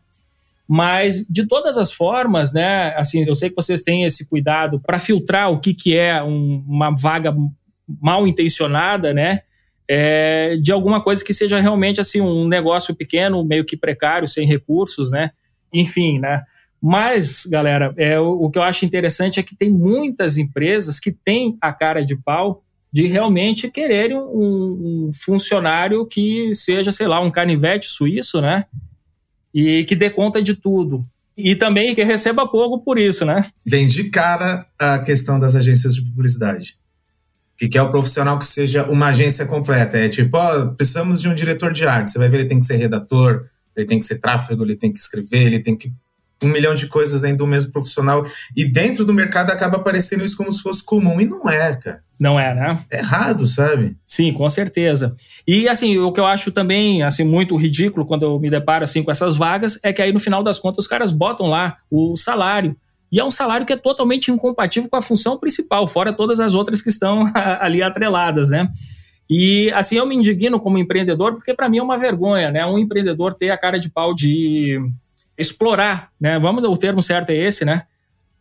Mas 0.66 1.28
de 1.30 1.46
todas 1.46 1.78
as 1.78 1.92
formas, 1.92 2.54
né? 2.54 2.94
Assim, 2.96 3.26
eu 3.28 3.36
sei 3.36 3.50
que 3.50 3.56
vocês 3.56 3.82
têm 3.82 4.06
esse 4.06 4.26
cuidado 4.26 4.80
para 4.80 4.98
filtrar 4.98 5.52
o 5.52 5.60
que, 5.60 5.74
que 5.74 5.98
é 5.98 6.24
um, 6.24 6.64
uma 6.66 6.96
vaga 6.96 7.36
mal 8.02 8.26
intencionada, 8.26 9.14
né? 9.14 9.42
É, 9.86 10.56
de 10.62 10.72
alguma 10.72 11.02
coisa 11.02 11.22
que 11.26 11.34
seja 11.34 11.60
realmente 11.60 12.00
assim 12.00 12.22
um 12.22 12.48
negócio 12.48 12.96
pequeno, 12.96 13.44
meio 13.44 13.66
que 13.66 13.76
precário, 13.76 14.30
sem 14.30 14.48
recursos, 14.48 15.12
né? 15.12 15.32
Enfim, 15.74 16.20
né? 16.20 16.44
Mas, 16.82 17.46
galera, 17.46 17.94
é, 17.96 18.20
o, 18.20 18.44
o 18.44 18.52
que 18.52 18.58
eu 18.58 18.64
acho 18.64 18.86
interessante 18.86 19.40
é 19.40 19.44
que 19.44 19.56
tem 19.56 19.70
muitas 19.70 20.38
empresas 20.38 21.00
que 21.00 21.14
têm 21.14 21.58
a 21.62 21.72
cara 21.72 22.04
de 22.04 22.18
pau 22.18 22.62
de 22.92 23.08
realmente 23.08 23.72
quererem 23.72 24.18
um, 24.18 25.08
um, 25.08 25.12
funcionário 25.12 26.06
que 26.06 26.54
seja, 26.54 26.92
sei 26.92 27.08
lá, 27.08 27.20
um 27.20 27.32
canivete 27.32 27.88
suíço, 27.88 28.40
né? 28.40 28.66
E 29.52 29.84
que 29.86 29.96
dê 29.96 30.12
conta 30.12 30.44
de 30.44 30.56
tudo. 30.56 31.04
E 31.36 31.56
também 31.56 31.96
que 31.96 32.04
receba 32.04 32.48
pouco 32.48 32.84
por 32.84 33.00
isso, 33.00 33.26
né? 33.26 33.46
Vem 33.66 33.88
de 33.88 34.10
cara 34.12 34.68
a 34.78 35.00
questão 35.00 35.40
das 35.40 35.56
agências 35.56 35.96
de 35.96 36.04
publicidade. 36.04 36.78
Que 37.58 37.68
quer 37.68 37.82
o 37.82 37.90
profissional 37.90 38.38
que 38.38 38.46
seja 38.46 38.84
uma 38.86 39.08
agência 39.08 39.46
completa. 39.46 39.98
É 39.98 40.08
tipo, 40.08 40.38
ó, 40.38 40.68
precisamos 40.68 41.20
de 41.20 41.28
um 41.28 41.34
diretor 41.34 41.74
de 41.74 41.88
arte. 41.88 42.12
Você 42.12 42.20
vai 42.20 42.30
ver, 42.30 42.42
ele 42.42 42.50
tem 42.50 42.60
que 42.60 42.66
ser 42.66 42.76
redator, 42.76 43.46
ele 43.76 43.86
tem 43.86 44.00
que 44.00 44.06
ser 44.06 44.20
tráfego, 44.20 44.64
ele 44.64 44.76
tem 44.76 44.92
que 44.92 45.00
escrever, 45.00 45.46
ele 45.46 45.60
tem 45.60 45.76
que 45.76 45.92
um 46.44 46.50
milhão 46.50 46.74
de 46.74 46.88
coisas 46.88 47.22
dentro 47.22 47.38
do 47.38 47.48
mesmo 47.48 47.72
profissional 47.72 48.26
e 48.56 48.66
dentro 48.66 49.06
do 49.06 49.14
mercado 49.14 49.50
acaba 49.50 49.78
aparecendo 49.78 50.24
isso 50.24 50.36
como 50.36 50.52
se 50.52 50.62
fosse 50.62 50.84
comum 50.84 51.20
e 51.20 51.26
não 51.26 51.48
é, 51.50 51.76
cara. 51.76 52.04
Não 52.20 52.40
é, 52.40 52.54
né? 52.54 52.80
É 52.90 53.00
errado, 53.00 53.46
sabe? 53.46 53.98
Sim, 54.06 54.34
com 54.34 54.48
certeza. 54.50 55.16
E 55.48 55.68
assim, 55.68 55.98
o 55.98 56.12
que 56.12 56.20
eu 56.20 56.26
acho 56.26 56.52
também 56.52 57.04
assim 57.04 57.24
muito 57.24 57.56
ridículo 57.56 58.06
quando 58.06 58.24
eu 58.24 58.40
me 58.40 58.50
deparo 58.50 58.84
assim 58.84 59.04
com 59.04 59.12
essas 59.12 59.36
vagas 59.36 59.80
é 59.84 59.92
que 59.92 60.02
aí 60.02 60.12
no 60.12 60.20
final 60.20 60.44
das 60.44 60.60
contas 60.60 60.86
os 60.86 60.88
caras 60.88 61.12
botam 61.12 61.48
lá 61.48 61.78
o 61.90 62.16
salário. 62.16 62.76
E 63.12 63.20
é 63.20 63.24
um 63.24 63.32
salário 63.32 63.66
que 63.66 63.74
é 63.74 63.78
totalmente 63.78 64.32
incompatível 64.32 64.90
com 64.90 64.96
a 64.96 65.02
função 65.02 65.38
principal, 65.38 65.88
fora 65.88 66.12
todas 66.12 66.40
as 66.40 66.56
outras 66.56 66.82
que 66.82 66.90
estão 66.90 67.32
ali 67.60 67.84
atreladas, 67.84 68.50
né? 68.50 68.70
E 69.30 69.72
assim, 69.74 69.96
eu 69.96 70.06
me 70.06 70.16
indigno 70.16 70.60
como 70.60 70.78
empreendedor, 70.78 71.34
porque 71.34 71.54
para 71.54 71.70
mim 71.70 71.78
é 71.78 71.84
uma 71.84 71.98
vergonha, 71.98 72.52
né? 72.52 72.66
Um 72.66 72.78
empreendedor 72.78 73.34
ter 73.34 73.50
a 73.50 73.58
cara 73.58 73.80
de 73.80 73.90
pau 73.90 74.14
de 74.14 74.80
explorar, 75.38 76.10
né? 76.20 76.38
Vamos, 76.40 76.64
o 76.64 76.78
termo 76.78 77.02
certo 77.02 77.30
é 77.30 77.36
esse, 77.36 77.66
né? 77.66 77.84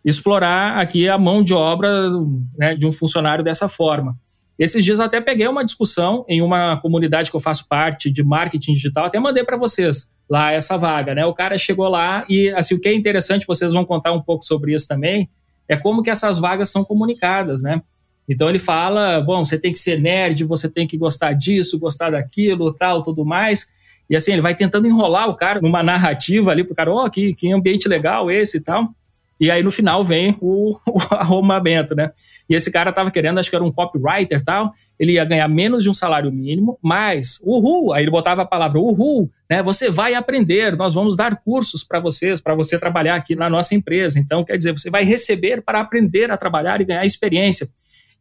Explorar 0.05 0.79
aqui 0.79 1.09
a 1.09 1.17
mão 1.17 1.43
de 1.43 1.55
obra 1.55 1.89
né, 2.57 2.75
de 2.75 2.87
um 2.87 2.93
funcionário 2.93 3.45
dessa 3.45 3.69
forma. 3.69 4.19
Esses 4.59 4.85
dias 4.85 4.99
eu 4.99 5.07
até 5.07 5.21
peguei 5.21 5.47
uma 5.49 5.65
discussão 5.65 6.25
em 6.29 6.43
uma 6.43 6.77
comunidade 6.77 7.31
que 7.31 7.37
eu 7.37 7.41
faço 7.41 7.67
parte 7.69 8.11
de 8.11 8.23
marketing 8.23 8.75
digital, 8.75 9.07
até 9.07 9.19
mandei 9.19 9.45
para 9.45 9.57
vocês 9.57 10.13
lá 10.29 10.53
essa 10.53 10.77
vaga, 10.77 11.15
né? 11.15 11.25
O 11.25 11.35
cara 11.35 11.57
chegou 11.57 11.89
lá 11.89 12.25
e 12.29 12.51
assim 12.51 12.75
o 12.75 12.81
que 12.81 12.89
é 12.89 12.95
interessante, 12.95 13.47
vocês 13.47 13.73
vão 13.73 13.85
contar 13.85 14.13
um 14.13 14.21
pouco 14.21 14.45
sobre 14.45 14.75
isso 14.75 14.87
também, 14.87 15.29
é 15.69 15.77
como 15.77 16.03
que 16.03 16.11
essas 16.11 16.39
vagas 16.39 16.69
são 16.69 16.85
comunicadas, 16.85 17.63
né? 17.63 17.83
Então 18.29 18.49
ele 18.49 18.59
fala, 18.59 19.21
bom, 19.21 19.45
você 19.45 19.59
tem 19.59 19.73
que 19.73 19.79
ser 19.79 20.01
nerd, 20.01 20.45
você 20.45 20.69
tem 20.69 20.87
que 20.87 20.97
gostar 20.97 21.33
disso, 21.33 21.79
gostar 21.79 22.11
daquilo, 22.11 22.73
tal, 22.73 23.03
tudo 23.03 23.25
mais. 23.25 23.69
E 24.09 24.17
assim, 24.17 24.33
ele 24.33 24.43
vai 24.43 24.55
tentando 24.55 24.87
enrolar 24.87 25.29
o 25.29 25.35
cara 25.35 25.61
numa 25.61 25.83
narrativa 25.83 26.51
ali 26.51 26.65
pro 26.65 26.75
cara, 26.75 26.93
ó, 26.93 27.05
oh, 27.05 27.11
que, 27.11 27.35
que 27.35 27.53
ambiente 27.53 27.89
legal 27.89 28.31
esse 28.31 28.59
e 28.59 28.61
tal. 28.61 28.89
E 29.43 29.51
aí 29.51 29.61
no 29.61 29.73
final 29.73 30.05
vem 30.05 30.37
o, 30.41 30.77
o 30.87 30.99
arrumamento, 31.11 31.97
né? 31.97 32.13
E 32.49 32.55
esse 32.55 32.71
cara 32.71 32.93
tava 32.93 33.11
querendo, 33.11 33.41
acho 33.41 33.51
que 33.51 33.57
era 33.57 33.65
um 33.65 33.73
copywriter 33.73 34.39
e 34.39 34.45
tal, 34.45 34.73
ele 34.97 35.15
ia 35.15 35.25
ganhar 35.25 35.49
menos 35.49 35.83
de 35.83 35.91
um 35.91 35.95
salário 35.95 36.31
mínimo, 36.31 36.79
mas 36.81 37.41
uhul, 37.43 37.93
aí 37.93 38.05
ele 38.05 38.11
botava 38.11 38.43
a 38.43 38.47
palavra 38.47 38.79
uhul, 38.79 39.29
né? 39.51 39.61
Você 39.61 39.91
vai 39.91 40.15
aprender, 40.15 40.77
nós 40.77 40.95
vamos 40.95 41.17
dar 41.17 41.37
cursos 41.43 41.83
para 41.83 41.99
vocês, 41.99 42.41
para 42.41 42.55
você 42.55 42.79
trabalhar 42.79 43.17
aqui 43.17 43.35
na 43.35 43.51
nossa 43.51 43.75
empresa. 43.75 44.21
Então, 44.21 44.45
quer 44.45 44.57
dizer, 44.57 44.71
você 44.73 44.91
vai 44.91 45.03
receber 45.03 45.61
para 45.61 45.81
aprender 45.81 46.31
a 46.31 46.37
trabalhar 46.37 46.81
e 46.81 46.85
ganhar 46.85 47.05
experiência. 47.05 47.69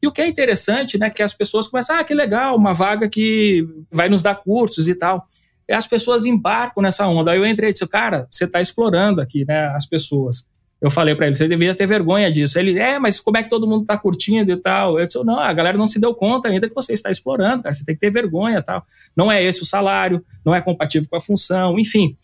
E 0.01 0.07
o 0.07 0.11
que 0.11 0.21
é 0.21 0.27
interessante, 0.27 0.97
né, 0.97 1.09
que 1.09 1.21
as 1.21 1.33
pessoas 1.33 1.67
começam, 1.67 1.95
ah, 1.95 2.03
que 2.03 2.13
legal, 2.13 2.55
uma 2.55 2.73
vaga 2.73 3.07
que 3.07 3.67
vai 3.91 4.09
nos 4.09 4.23
dar 4.23 4.35
cursos 4.35 4.87
e 4.87 4.95
tal. 4.95 5.27
E 5.69 5.73
as 5.73 5.87
pessoas 5.87 6.25
embarcam 6.25 6.81
nessa 6.81 7.07
onda. 7.07 7.31
Aí 7.31 7.37
eu 7.37 7.45
entrei 7.45 7.69
e 7.69 7.73
disse, 7.73 7.87
cara, 7.87 8.27
você 8.29 8.45
está 8.45 8.59
explorando 8.59 9.21
aqui, 9.21 9.45
né, 9.45 9.67
as 9.75 9.85
pessoas. 9.85 10.49
Eu 10.81 10.89
falei 10.89 11.13
para 11.13 11.27
ele, 11.27 11.35
você 11.35 11.47
deveria 11.47 11.75
ter 11.75 11.85
vergonha 11.85 12.31
disso. 12.31 12.57
Ele, 12.57 12.77
é, 12.79 12.97
mas 12.97 13.19
como 13.19 13.37
é 13.37 13.43
que 13.43 13.49
todo 13.49 13.67
mundo 13.67 13.83
está 13.83 13.95
curtindo 13.95 14.51
e 14.51 14.57
tal? 14.57 14.99
Eu 14.99 15.05
disse, 15.05 15.23
não, 15.23 15.37
a 15.37 15.53
galera 15.53 15.77
não 15.77 15.85
se 15.85 16.01
deu 16.01 16.15
conta 16.15 16.49
ainda 16.49 16.67
que 16.67 16.73
você 16.73 16.93
está 16.93 17.11
explorando, 17.11 17.61
cara, 17.61 17.71
você 17.71 17.85
tem 17.85 17.93
que 17.93 18.01
ter 18.01 18.09
vergonha 18.09 18.57
e 18.57 18.63
tal. 18.63 18.83
Não 19.15 19.31
é 19.31 19.43
esse 19.43 19.61
o 19.61 19.65
salário, 19.65 20.25
não 20.43 20.55
é 20.55 20.59
compatível 20.59 21.07
com 21.07 21.15
a 21.15 21.21
função, 21.21 21.77
enfim. 21.77 22.17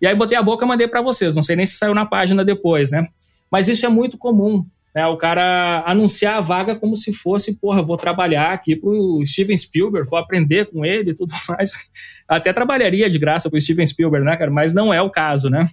E 0.00 0.06
aí 0.06 0.14
botei 0.14 0.38
a 0.38 0.42
boca 0.42 0.64
e 0.64 0.68
mandei 0.68 0.86
para 0.86 1.02
vocês, 1.02 1.34
não 1.34 1.42
sei 1.42 1.56
nem 1.56 1.66
se 1.66 1.76
saiu 1.76 1.94
na 1.94 2.06
página 2.06 2.44
depois, 2.44 2.92
né? 2.92 3.08
Mas 3.50 3.66
isso 3.66 3.84
é 3.84 3.88
muito 3.88 4.16
comum. 4.16 4.64
Né, 4.96 5.06
o 5.06 5.18
cara 5.18 5.82
anunciar 5.84 6.38
a 6.38 6.40
vaga 6.40 6.74
como 6.74 6.96
se 6.96 7.12
fosse, 7.12 7.60
porra, 7.60 7.82
vou 7.82 7.98
trabalhar 7.98 8.52
aqui 8.52 8.74
pro 8.74 9.20
Steven 9.26 9.54
Spielberg, 9.54 10.08
vou 10.08 10.18
aprender 10.18 10.70
com 10.70 10.86
ele 10.86 11.10
e 11.10 11.14
tudo 11.14 11.34
mais. 11.50 11.70
Até 12.26 12.50
trabalharia 12.50 13.10
de 13.10 13.18
graça 13.18 13.50
pro 13.50 13.60
Steven 13.60 13.84
Spielberg, 13.84 14.24
né, 14.24 14.34
cara? 14.38 14.50
Mas 14.50 14.72
não 14.72 14.94
é 14.94 15.02
o 15.02 15.10
caso, 15.10 15.50
né? 15.50 15.68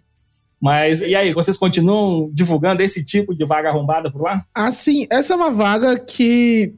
Mas 0.61 0.99
e 0.99 1.15
aí, 1.15 1.33
vocês 1.33 1.55
continuam 1.55 2.29
divulgando 2.33 2.83
esse 2.83 3.05
tipo 3.05 3.33
de 3.33 3.45
vaga 3.45 3.69
arrombada 3.69 4.11
por 4.11 4.23
lá? 4.23 4.43
Assim, 4.53 5.07
essa 5.09 5.31
é 5.31 5.35
uma 5.37 5.51
vaga 5.51 5.97
que 5.97 6.75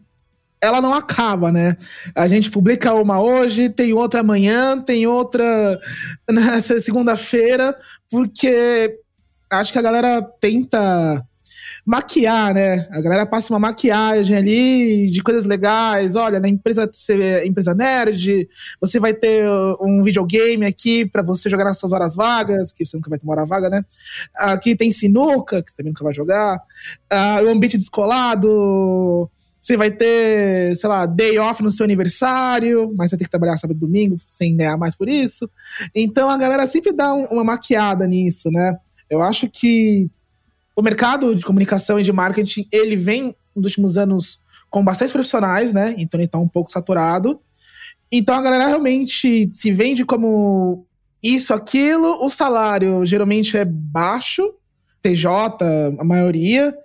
ela 0.62 0.80
não 0.80 0.94
acaba, 0.94 1.52
né? 1.52 1.76
A 2.14 2.28
gente 2.28 2.52
publica 2.52 2.94
uma 2.94 3.20
hoje, 3.20 3.70
tem 3.70 3.92
outra 3.92 4.20
amanhã, 4.20 4.80
tem 4.80 5.08
outra 5.08 5.80
nessa 6.30 6.80
segunda-feira, 6.80 7.76
porque 8.08 9.00
acho 9.50 9.74
que 9.74 9.80
a 9.80 9.84
galera 9.84 10.22
tenta 10.40 11.26
maquiar, 11.86 12.54
né? 12.54 12.88
A 12.92 13.00
galera 13.00 13.26
passa 13.28 13.54
uma 13.54 13.60
maquiagem 13.60 14.36
ali 14.36 15.12
de 15.12 15.22
coisas 15.22 15.46
legais. 15.46 16.16
Olha, 16.16 16.40
na 16.40 16.48
empresa 16.48 16.90
ser 16.92 17.46
empresa 17.46 17.76
nerd, 17.76 18.50
você 18.82 19.00
vai 19.00 19.14
ter 19.14 19.48
um 19.80 20.02
videogame 20.02 20.66
aqui 20.66 21.06
para 21.06 21.22
você 21.22 21.48
jogar 21.50 21.64
nas 21.64 21.78
suas 21.78 21.92
horas 21.94 22.16
vagas, 22.16 22.74
que 22.74 22.86
você 22.86 22.98
nunca 22.98 23.10
vai 23.10 23.20
ter 23.20 23.26
uma 23.26 23.34
hora 23.34 23.46
vaga, 23.46 23.70
né? 23.70 23.86
Aqui 24.36 24.76
tem 24.76 24.92
sinuca, 24.92 25.62
que 25.62 25.72
você 25.72 25.78
também 25.78 25.92
nunca 25.92 26.04
vai 26.04 26.14
jogar. 26.14 26.60
O 27.46 27.50
ambiente 27.50 27.78
descolado. 27.78 29.30
Você 29.60 29.76
vai 29.76 29.90
ter, 29.90 30.76
sei 30.76 30.88
lá, 30.88 31.08
day 31.08 31.40
off 31.40 31.64
no 31.64 31.72
seu 31.72 31.84
aniversário, 31.86 32.94
mas 32.96 33.10
você 33.10 33.18
tem 33.18 33.26
que 33.26 33.32
trabalhar 33.32 33.58
sábado 33.58 33.78
e 33.78 33.80
domingo 33.80 34.16
sem 34.30 34.56
ganhar 34.56 34.78
mais 34.78 34.96
por 34.96 35.10
isso. 35.10 35.50
Então 35.94 36.30
a 36.30 36.38
galera 36.38 36.68
sempre 36.68 36.94
dá 36.94 37.12
um, 37.12 37.26
uma 37.26 37.44
maquiada 37.44 38.06
nisso, 38.06 38.52
né? 38.52 38.78
Eu 39.10 39.24
acho 39.24 39.50
que 39.50 40.08
o 40.76 40.82
mercado 40.82 41.36
de 41.36 41.46
comunicação 41.46 42.00
e 42.00 42.04
de 42.04 42.12
marketing, 42.12 42.68
ele 42.72 42.96
vem 42.96 43.36
nos 43.56 43.66
últimos 43.66 43.98
anos 43.98 44.42
com 44.70 44.84
bastante 44.84 45.14
profissionais, 45.14 45.72
né? 45.72 45.96
Então 45.98 46.20
ele 46.20 46.28
tá 46.28 46.38
um 46.38 46.48
pouco 46.48 46.72
saturado. 46.72 47.40
Então 48.12 48.36
a 48.36 48.42
galera 48.42 48.68
realmente 48.68 49.50
se 49.54 49.72
vende 49.72 50.04
como 50.04 50.86
isso, 51.24 51.54
aquilo. 51.54 52.24
O 52.24 52.30
salário 52.30 53.06
geralmente 53.06 53.58
é 53.58 53.64
baixo, 53.64 54.54
TJ, 55.02 55.30
a 55.98 56.04
maioria, 56.04 56.76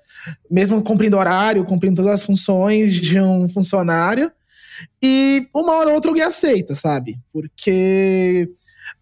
mesmo 0.51 0.81
cumprindo 0.83 1.17
horário, 1.17 1.65
cumprindo 1.65 1.97
todas 1.97 2.21
as 2.21 2.23
funções 2.23 2.95
de 2.95 3.21
um 3.21 3.49
funcionário. 3.49 4.31
E 5.03 5.47
uma 5.55 5.73
hora 5.73 5.89
ou 5.89 5.95
outra 5.95 6.11
alguém 6.11 6.25
aceita, 6.25 6.75
sabe? 6.75 7.19
Porque 7.33 8.49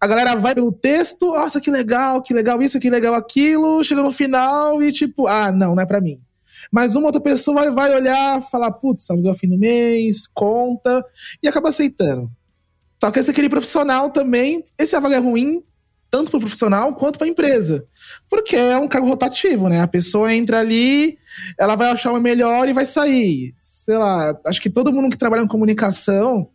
a 0.01 0.07
galera 0.07 0.35
vai 0.35 0.55
pelo 0.55 0.71
texto, 0.71 1.33
nossa, 1.33 1.59
que 1.59 1.69
legal, 1.69 2.21
que 2.21 2.33
legal 2.33 2.61
isso, 2.61 2.79
que 2.79 2.89
legal 2.89 3.13
aquilo, 3.13 3.83
chega 3.83 4.01
no 4.01 4.11
final 4.11 4.81
e 4.81 4.91
tipo, 4.91 5.27
ah, 5.27 5.51
não, 5.51 5.75
não 5.75 5.83
é 5.83 5.85
para 5.85 5.99
mim. 5.99 6.21
Mas 6.71 6.95
uma 6.95 7.07
outra 7.07 7.21
pessoa 7.21 7.71
vai, 7.71 7.93
olhar, 7.93 8.41
falar, 8.41 8.71
putz, 8.71 9.09
aluguel 9.09 9.35
fim 9.35 9.49
do 9.49 9.57
mês, 9.57 10.27
conta, 10.33 11.03
e 11.43 11.47
acaba 11.47 11.69
aceitando. 11.69 12.31
Só 13.01 13.11
que 13.11 13.19
esse 13.19 13.31
aquele 13.31 13.49
profissional 13.49 14.09
também, 14.09 14.63
esse 14.77 14.95
é 14.95 14.99
vaga 14.99 15.15
é 15.15 15.19
ruim, 15.19 15.63
tanto 16.09 16.31
para 16.31 16.37
o 16.37 16.41
profissional 16.41 16.93
quanto 16.95 17.17
para 17.17 17.27
a 17.27 17.29
empresa. 17.29 17.85
Porque 18.29 18.55
é 18.55 18.77
um 18.77 18.87
cargo 18.87 19.07
rotativo, 19.07 19.69
né? 19.69 19.81
A 19.81 19.87
pessoa 19.87 20.33
entra 20.33 20.59
ali, 20.59 21.17
ela 21.57 21.75
vai 21.75 21.89
achar 21.89 22.11
uma 22.11 22.19
melhor 22.19 22.67
e 22.67 22.73
vai 22.73 22.85
sair. 22.85 23.53
Sei 23.61 23.97
lá, 23.97 24.37
acho 24.45 24.61
que 24.61 24.69
todo 24.69 24.91
mundo 24.91 25.09
que 25.09 25.17
trabalha 25.17 25.41
em 25.41 25.47
comunicação 25.47 26.49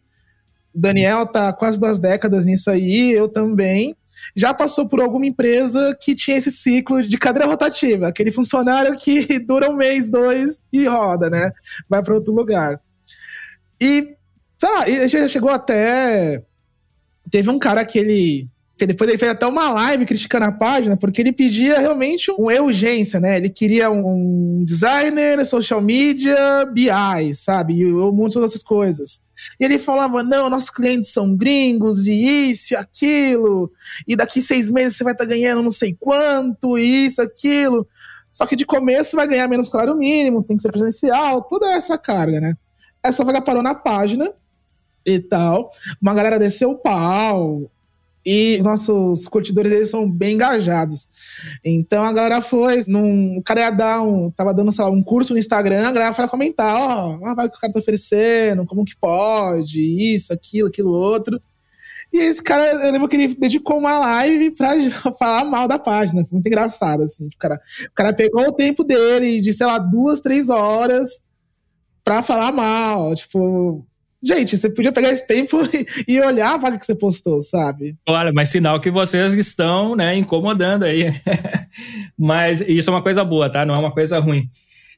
Daniel 0.74 1.26
tá 1.26 1.52
quase 1.52 1.78
duas 1.78 1.98
décadas 1.98 2.44
nisso 2.44 2.70
aí, 2.70 3.12
eu 3.12 3.28
também. 3.28 3.96
Já 4.34 4.54
passou 4.54 4.88
por 4.88 5.00
alguma 5.00 5.26
empresa 5.26 5.96
que 6.00 6.14
tinha 6.14 6.36
esse 6.36 6.50
ciclo 6.50 7.02
de 7.02 7.18
cadeira 7.18 7.48
rotativa, 7.48 8.08
aquele 8.08 8.32
funcionário 8.32 8.96
que 8.96 9.38
dura 9.44 9.70
um 9.70 9.76
mês, 9.76 10.10
dois 10.10 10.60
e 10.72 10.86
roda, 10.86 11.28
né? 11.28 11.50
Vai 11.88 12.02
para 12.02 12.14
outro 12.14 12.32
lugar. 12.32 12.80
E, 13.80 14.16
sabe, 14.56 15.08
já 15.08 15.28
chegou 15.28 15.50
até. 15.50 16.42
Teve 17.30 17.50
um 17.50 17.58
cara 17.58 17.84
que 17.84 17.98
ele 17.98 18.48
depois 18.76 19.08
ele 19.08 19.18
fez 19.18 19.30
até 19.30 19.46
uma 19.46 19.70
live 19.70 20.04
criticando 20.04 20.46
a 20.46 20.52
página, 20.52 20.96
porque 20.96 21.20
ele 21.22 21.32
pedia 21.32 21.78
realmente 21.78 22.30
uma 22.32 22.52
urgência, 22.60 23.20
né? 23.20 23.36
Ele 23.36 23.48
queria 23.48 23.88
um 23.90 24.64
designer, 24.64 25.44
social 25.46 25.80
media, 25.80 26.36
BI, 26.66 27.34
sabe? 27.34 27.74
E 27.74 27.78
de 27.78 27.92
outras 27.92 28.62
coisas. 28.62 29.20
E 29.58 29.64
ele 29.64 29.78
falava: 29.78 30.22
não, 30.22 30.48
nossos 30.50 30.70
clientes 30.70 31.12
são 31.12 31.34
gringos, 31.34 32.06
e 32.06 32.50
isso 32.50 32.74
e 32.74 32.76
aquilo, 32.76 33.70
e 34.06 34.16
daqui 34.16 34.40
seis 34.40 34.70
meses 34.70 34.96
você 34.96 35.04
vai 35.04 35.12
estar 35.12 35.24
tá 35.24 35.30
ganhando 35.30 35.62
não 35.62 35.70
sei 35.70 35.96
quanto, 35.98 36.78
e 36.78 37.06
isso, 37.06 37.22
aquilo. 37.22 37.86
Só 38.30 38.46
que 38.46 38.56
de 38.56 38.66
começo 38.66 39.14
vai 39.14 39.28
ganhar 39.28 39.46
menos 39.46 39.68
claro 39.68 39.96
mínimo, 39.96 40.42
tem 40.42 40.56
que 40.56 40.62
ser 40.62 40.72
presencial, 40.72 41.42
toda 41.42 41.72
essa 41.72 41.96
carga, 41.96 42.40
né? 42.40 42.54
Essa 43.02 43.22
vaga 43.24 43.40
parou 43.40 43.62
na 43.62 43.74
página 43.74 44.32
e 45.06 45.20
tal. 45.20 45.70
Uma 46.00 46.14
galera 46.14 46.38
desceu 46.38 46.70
o 46.70 46.78
pau. 46.78 47.70
E 48.24 48.56
os 48.58 48.64
nossos 48.64 49.28
curtidores 49.28 49.70
eles 49.70 49.90
são 49.90 50.10
bem 50.10 50.34
engajados. 50.34 51.08
Então 51.64 52.02
a 52.02 52.12
galera 52.12 52.40
foi, 52.40 52.82
num, 52.88 53.36
o 53.36 53.42
cara 53.42 53.60
ia 53.60 53.70
dar 53.70 54.02
um. 54.02 54.30
Tava 54.30 54.54
dando, 54.54 54.72
sei 54.72 54.84
lá, 54.84 54.90
um 54.90 55.02
curso 55.02 55.34
no 55.34 55.38
Instagram, 55.38 55.86
a 55.86 55.92
galera 55.92 56.14
foi 56.14 56.26
comentar, 56.28 56.74
ó, 56.74 57.18
oh, 57.20 57.34
vai 57.34 57.48
que 57.48 57.56
o 57.56 57.60
cara 57.60 57.72
tá 57.72 57.78
oferecendo, 57.78 58.64
como 58.64 58.84
que 58.84 58.96
pode, 58.96 59.80
isso, 59.80 60.32
aquilo, 60.32 60.68
aquilo 60.68 60.92
outro. 60.92 61.40
E 62.14 62.18
esse 62.18 62.40
cara, 62.40 62.64
eu 62.86 62.92
lembro 62.92 63.08
que 63.08 63.16
ele 63.16 63.34
dedicou 63.34 63.76
uma 63.76 63.98
live 63.98 64.52
pra 64.52 64.70
falar 65.18 65.44
mal 65.44 65.66
da 65.66 65.80
página. 65.80 66.24
Foi 66.24 66.36
muito 66.36 66.46
engraçado, 66.46 67.02
assim. 67.02 67.26
O 67.26 67.38
cara, 67.38 67.60
o 67.86 67.92
cara 67.92 68.12
pegou 68.12 68.46
o 68.46 68.52
tempo 68.52 68.84
dele 68.84 69.40
de, 69.40 69.52
sei 69.52 69.66
lá, 69.66 69.78
duas, 69.78 70.20
três 70.20 70.48
horas 70.48 71.24
pra 72.04 72.22
falar 72.22 72.52
mal. 72.52 73.16
Tipo, 73.16 73.84
Gente, 74.26 74.56
você 74.56 74.70
podia 74.70 74.90
pegar 74.90 75.10
esse 75.10 75.26
tempo 75.26 75.58
e 76.08 76.18
olhar 76.18 76.54
a 76.54 76.56
vaga 76.56 76.78
que 76.78 76.86
você 76.86 76.94
postou, 76.94 77.42
sabe? 77.42 77.94
Olha, 78.08 78.32
mas 78.32 78.48
sinal 78.48 78.80
que 78.80 78.90
vocês 78.90 79.34
estão, 79.34 79.94
né, 79.94 80.16
incomodando 80.16 80.84
aí. 80.84 81.12
mas 82.18 82.62
isso 82.62 82.88
é 82.88 82.92
uma 82.92 83.02
coisa 83.02 83.22
boa, 83.22 83.50
tá? 83.50 83.66
Não 83.66 83.74
é 83.74 83.78
uma 83.78 83.92
coisa 83.92 84.18
ruim. 84.18 84.48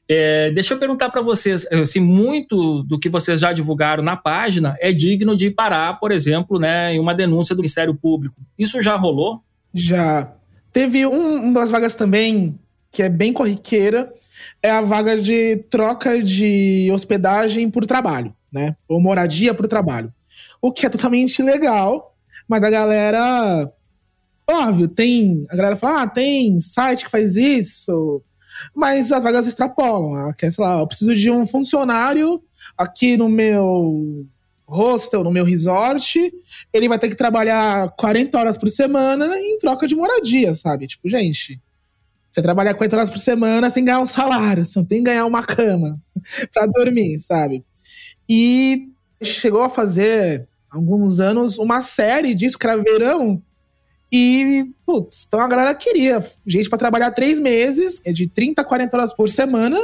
É, 0.09 0.49
deixa 0.51 0.73
eu 0.73 0.79
perguntar 0.79 1.09
para 1.09 1.21
vocês, 1.21 1.67
assim, 1.69 1.99
muito 1.99 2.83
do 2.83 2.97
que 2.97 3.09
vocês 3.09 3.41
já 3.41 3.51
divulgaram 3.51 4.01
na 4.01 4.15
página 4.15 4.77
é 4.79 4.93
digno 4.93 5.35
de 5.35 5.51
parar, 5.51 5.99
por 5.99 6.13
exemplo, 6.13 6.57
né, 6.57 6.93
em 6.93 6.99
uma 6.99 7.13
denúncia 7.13 7.53
do 7.53 7.59
Ministério 7.59 7.93
Público. 7.93 8.37
Isso 8.57 8.81
já 8.81 8.95
rolou? 8.95 9.41
Já. 9.73 10.31
Teve 10.71 11.05
um, 11.05 11.43
uma 11.43 11.59
das 11.59 11.69
vagas 11.69 11.95
também 11.95 12.57
que 12.89 13.03
é 13.03 13.09
bem 13.09 13.33
corriqueira, 13.33 14.09
é 14.63 14.71
a 14.71 14.81
vaga 14.81 15.17
de 15.17 15.57
troca 15.69 16.23
de 16.23 16.89
hospedagem 16.93 17.69
por 17.69 17.85
trabalho 17.85 18.33
né? 18.51 18.75
Ou 18.87 18.99
moradia 18.99 19.53
para 19.53 19.65
o 19.65 19.69
trabalho. 19.69 20.13
O 20.61 20.71
que 20.71 20.85
é 20.85 20.89
totalmente 20.89 21.41
legal, 21.41 22.15
mas 22.47 22.63
a 22.63 22.69
galera. 22.69 23.71
Óbvio, 24.49 24.87
tem. 24.87 25.45
A 25.49 25.55
galera 25.55 25.75
fala, 25.75 26.03
ah, 26.03 26.07
tem 26.07 26.57
site 26.59 27.05
que 27.05 27.11
faz 27.11 27.35
isso, 27.35 28.21
mas 28.73 29.11
as 29.11 29.23
vagas 29.23 29.47
extrapolam. 29.47 30.15
Ah, 30.15 30.33
quer, 30.33 30.51
sei 30.51 30.63
lá, 30.63 30.79
eu 30.79 30.87
preciso 30.87 31.15
de 31.15 31.29
um 31.29 31.45
funcionário 31.45 32.41
aqui 32.77 33.17
no 33.17 33.27
meu 33.27 34.25
hostel, 34.67 35.23
no 35.23 35.31
meu 35.31 35.45
resort, 35.45 36.19
ele 36.73 36.89
vai 36.89 36.99
ter 36.99 37.07
que 37.07 37.15
trabalhar 37.15 37.89
40 37.97 38.37
horas 38.37 38.57
por 38.57 38.67
semana 38.67 39.25
em 39.39 39.57
troca 39.59 39.87
de 39.87 39.95
moradia, 39.95 40.53
sabe? 40.53 40.87
Tipo, 40.87 41.09
gente, 41.09 41.61
você 42.29 42.41
trabalha 42.41 42.73
40 42.73 42.95
horas 42.97 43.09
por 43.09 43.19
semana 43.19 43.69
sem 43.69 43.85
ganhar 43.85 43.99
um 43.99 44.05
salário, 44.05 44.65
você 44.65 44.77
não 44.77 44.85
tem 44.85 44.97
que 44.99 45.05
ganhar 45.05 45.25
uma 45.25 45.41
cama 45.41 45.99
para 46.53 46.65
dormir, 46.65 47.19
sabe? 47.21 47.63
E 48.29 48.89
chegou 49.23 49.63
a 49.63 49.69
fazer, 49.69 50.47
alguns 50.69 51.19
anos, 51.19 51.57
uma 51.57 51.81
série 51.81 52.35
era 52.67 52.77
verão. 52.81 53.41
E, 54.11 54.65
putz, 54.85 55.25
então 55.27 55.39
a 55.39 55.47
galera 55.47 55.73
queria 55.75 56.23
gente 56.45 56.69
para 56.69 56.77
trabalhar 56.77 57.11
três 57.11 57.39
meses, 57.39 58.01
é 58.05 58.13
de 58.13 58.27
30 58.27 58.61
a 58.61 58.65
40 58.65 58.95
horas 58.97 59.13
por 59.13 59.27
semana, 59.27 59.77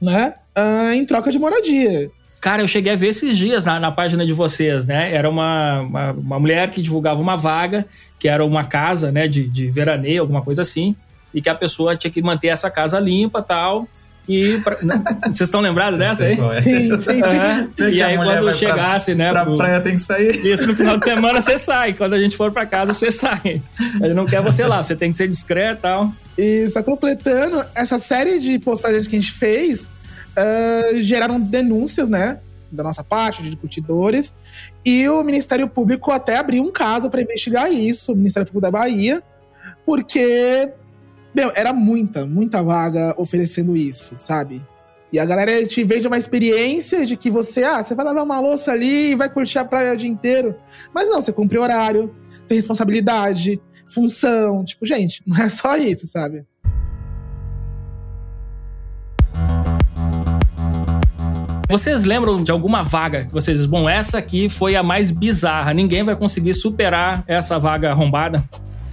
né? 0.00 0.34
Uh, 0.56 0.92
em 0.92 1.04
troca 1.06 1.30
de 1.30 1.38
moradia. 1.38 2.10
Cara, 2.42 2.60
eu 2.60 2.68
cheguei 2.68 2.92
a 2.92 2.96
ver 2.96 3.06
esses 3.06 3.38
dias 3.38 3.64
na, 3.64 3.78
na 3.78 3.92
página 3.92 4.26
de 4.26 4.32
vocês, 4.32 4.84
né? 4.84 5.14
Era 5.14 5.30
uma, 5.30 5.80
uma, 5.80 6.10
uma, 6.10 6.40
mulher 6.40 6.70
que 6.70 6.82
divulgava 6.82 7.20
uma 7.20 7.36
vaga, 7.36 7.86
que 8.18 8.28
era 8.28 8.44
uma 8.44 8.64
casa, 8.64 9.12
né, 9.12 9.28
de, 9.28 9.48
de 9.48 9.70
veraneio, 9.70 10.22
alguma 10.22 10.42
coisa 10.42 10.62
assim, 10.62 10.96
e 11.32 11.40
que 11.40 11.48
a 11.48 11.54
pessoa 11.54 11.96
tinha 11.96 12.10
que 12.10 12.20
manter 12.20 12.48
essa 12.48 12.68
casa 12.68 12.98
limpa 12.98 13.40
tal. 13.40 13.86
E 14.28 14.58
pra... 14.58 14.76
vocês 15.24 15.42
estão 15.42 15.60
lembrados 15.60 15.98
dessa 15.98 16.24
aí? 16.24 16.38
É. 16.38 16.60
Sim, 16.60 16.84
sim, 16.84 17.00
sim. 17.00 17.22
É. 17.82 17.90
E 17.90 18.02
aí, 18.02 18.16
quando 18.16 18.54
chegasse, 18.54 19.14
pra, 19.14 19.24
né? 19.24 19.30
Pra 19.30 19.44
pro... 19.44 19.56
praia 19.56 19.80
tem 19.80 19.94
que 19.94 20.00
sair. 20.00 20.46
Isso, 20.46 20.66
no 20.66 20.74
final 20.74 20.96
de 20.96 21.04
semana 21.04 21.40
você 21.40 21.58
sai. 21.58 21.92
Quando 21.92 22.14
a 22.14 22.18
gente 22.18 22.36
for 22.36 22.52
pra 22.52 22.64
casa, 22.64 22.94
você 22.94 23.10
sai. 23.10 23.62
Ele 24.00 24.14
não 24.14 24.26
quer 24.26 24.40
você 24.40 24.64
lá, 24.66 24.82
você 24.82 24.94
tem 24.94 25.10
que 25.10 25.18
ser 25.18 25.28
discreto 25.28 25.78
e 25.78 25.82
tal. 25.82 26.12
E 26.38 26.68
só 26.68 26.82
completando, 26.82 27.64
essa 27.74 27.98
série 27.98 28.38
de 28.38 28.58
postagens 28.58 29.06
que 29.06 29.16
a 29.16 29.20
gente 29.20 29.32
fez 29.32 29.90
uh, 30.36 31.00
geraram 31.00 31.40
denúncias, 31.40 32.08
né? 32.08 32.38
Da 32.70 32.82
nossa 32.82 33.02
parte, 33.04 33.42
de 33.42 33.56
curtidores. 33.56 34.32
E 34.84 35.08
o 35.08 35.22
Ministério 35.22 35.68
Público 35.68 36.10
até 36.10 36.36
abriu 36.36 36.62
um 36.62 36.72
caso 36.72 37.10
para 37.10 37.20
investigar 37.20 37.70
isso, 37.70 38.12
o 38.12 38.16
Ministério 38.16 38.46
Público 38.46 38.62
da 38.62 38.70
Bahia, 38.70 39.22
porque 39.84 40.70
meu, 41.34 41.50
era 41.54 41.72
muita, 41.72 42.26
muita 42.26 42.62
vaga 42.62 43.14
oferecendo 43.16 43.74
isso, 43.74 44.14
sabe? 44.18 44.62
E 45.12 45.18
a 45.18 45.24
galera 45.24 45.64
te 45.66 45.84
vende 45.84 46.06
uma 46.06 46.16
experiência 46.16 47.04
de 47.04 47.16
que 47.16 47.30
você, 47.30 47.64
ah, 47.64 47.82
você 47.82 47.94
vai 47.94 48.04
lavar 48.04 48.24
uma 48.24 48.40
louça 48.40 48.72
ali 48.72 49.12
e 49.12 49.14
vai 49.14 49.28
curtir 49.28 49.58
a 49.58 49.64
praia 49.64 49.92
o 49.92 49.96
dia 49.96 50.08
inteiro. 50.08 50.54
Mas 50.94 51.08
não, 51.08 51.22
você 51.22 51.32
cumpre 51.32 51.58
horário, 51.58 52.14
tem 52.48 52.56
responsabilidade, 52.56 53.60
função. 53.86 54.64
Tipo, 54.64 54.86
gente, 54.86 55.22
não 55.28 55.36
é 55.36 55.48
só 55.48 55.76
isso, 55.76 56.06
sabe? 56.06 56.44
Vocês 61.68 62.04
lembram 62.04 62.42
de 62.42 62.50
alguma 62.50 62.82
vaga 62.82 63.24
que 63.24 63.32
vocês 63.32 63.64
bom, 63.64 63.88
essa 63.88 64.18
aqui 64.18 64.48
foi 64.50 64.76
a 64.76 64.82
mais 64.82 65.10
bizarra, 65.10 65.72
ninguém 65.72 66.02
vai 66.02 66.14
conseguir 66.14 66.52
superar 66.52 67.24
essa 67.26 67.58
vaga 67.58 67.90
arrombada? 67.90 68.44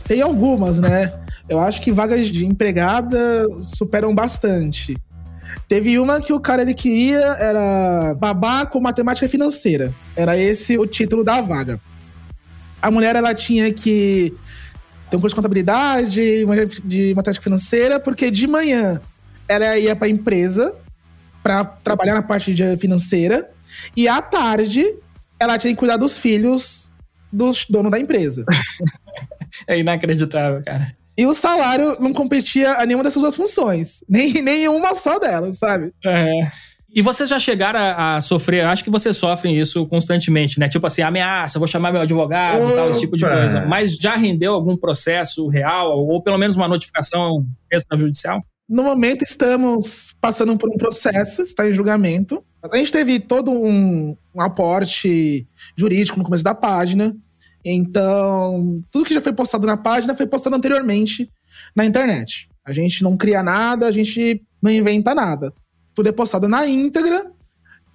Tem 0.10 0.24
algumas, 0.24 0.80
né? 0.80 1.13
Eu 1.48 1.60
acho 1.60 1.80
que 1.84 1.91
vagas 1.91 2.30
de 2.30 2.43
empregada 2.43 3.48
superam 3.62 4.13
bastante. 4.13 4.98
Teve 5.67 6.00
uma 6.00 6.19
que 6.19 6.34
o 6.34 6.39
cara 6.39 6.63
ele 6.63 6.74
queria 6.74 7.19
era 7.19 8.15
babá 8.15 8.65
com 8.65 8.82
matemática 8.82 9.30
financeira. 9.30 9.93
Era 10.15 10.36
esse 10.36 10.80
o 10.80 10.88
título 10.88 11.24
da 11.24 11.41
vaga. 11.41 11.80
A 12.82 12.89
mulher 12.89 13.15
ela 13.15 13.36
tinha 13.36 13.72
que 13.72 14.34
ter 15.12 15.17
um 15.17 15.22
curso 15.22 15.36
de 15.36 15.41
contabilidade, 15.41 16.43
de 16.84 17.13
matemática 17.13 17.43
financeira, 17.43 18.00
porque 18.00 18.32
de 18.32 18.48
manhã 18.48 19.00
ela 19.48 19.78
ia 19.78 19.95
para 19.95 20.08
a 20.08 20.10
empresa 20.10 20.74
para 21.43 21.63
trabalhar 21.63 22.15
na 22.15 22.24
parte 22.24 22.56
financeira 22.78 23.48
e 23.95 24.08
à 24.08 24.24
tarde 24.24 24.91
ela 25.39 25.56
tinha 25.60 25.72
que 25.72 25.78
cuidar 25.78 25.98
dos 25.98 26.17
filhos 26.17 26.89
dos 27.32 27.67
donos 27.69 27.91
da 27.91 28.00
empresa. 28.00 28.43
é 29.67 29.80
inacreditável, 29.80 30.62
cara. 30.63 31.00
E 31.17 31.26
o 31.26 31.34
salário 31.34 31.98
não 32.00 32.13
competia 32.13 32.74
a 32.74 32.86
nenhuma 32.86 33.04
dessas 33.04 33.22
duas 33.22 33.36
funções. 33.36 34.04
Nem 34.08 34.41
nenhuma 34.41 34.95
só 34.95 35.19
delas, 35.19 35.58
sabe? 35.58 35.91
É. 36.06 36.50
E 36.95 37.02
vocês 37.02 37.30
já 37.30 37.38
chegaram 37.38 37.80
a, 37.80 38.15
a, 38.15 38.22
sofrer, 38.22 38.65
acho 38.65 38.84
que 38.84 38.89
vocês 38.89 39.15
sofrem 39.15 39.60
isso 39.60 39.86
constantemente, 39.86 40.60
né? 40.60 40.67
Tipo 40.67 40.88
assim, 40.88 41.02
ameaça, 41.02 41.60
vou 41.60 41.67
chamar 41.67 41.91
meu 41.91 42.02
advogado, 42.02 42.63
Opa. 42.63 42.74
tal, 42.74 42.89
esse 42.89 43.02
tipo 43.02 43.15
de 43.15 43.26
coisa. 43.26 43.65
Mas 43.67 43.95
já 43.95 44.15
rendeu 44.15 44.54
algum 44.54 44.76
processo 44.76 45.48
real, 45.50 46.00
ou 46.00 46.24
pelo 46.24 46.38
menos 46.38 46.56
uma 46.56 46.67
notificação 46.67 47.45
extrajudicial? 47.72 48.41
No 48.67 48.84
momento 48.84 49.24
estamos 49.24 50.15
passando 50.22 50.58
por 50.58 50.69
um 50.69 50.78
processo, 50.78 51.41
está 51.41 51.67
em 51.67 51.74
julgamento. 51.74 52.43
A 52.63 52.78
gente 52.78 52.91
teve 52.91 53.19
todo 53.19 53.52
um, 53.52 54.15
um 54.34 54.41
aporte 54.41 55.48
jurídico 55.78 56.17
no 56.17 56.24
começo 56.24 56.43
da 56.43 56.56
página. 56.56 57.15
Então, 57.63 58.82
tudo 58.91 59.06
que 59.06 59.13
já 59.13 59.22
foi 59.22 59.34
postado 59.34 59.67
na 59.67 59.78
página 59.78 60.15
foi 60.15 60.28
postado 60.28 60.56
anteriormente 60.56 61.30
na 61.76 61.86
internet. 61.86 62.50
A 62.65 62.72
gente 62.72 63.04
não 63.04 63.17
cria 63.17 63.43
nada, 63.43 63.88
a 63.88 63.91
gente 63.91 64.41
não 64.62 64.72
inventa 64.72 65.13
nada. 65.13 65.54
Tudo 65.93 66.10
é 66.10 66.12
postado 66.12 66.48
na 66.48 66.67
íntegra. 66.67 67.32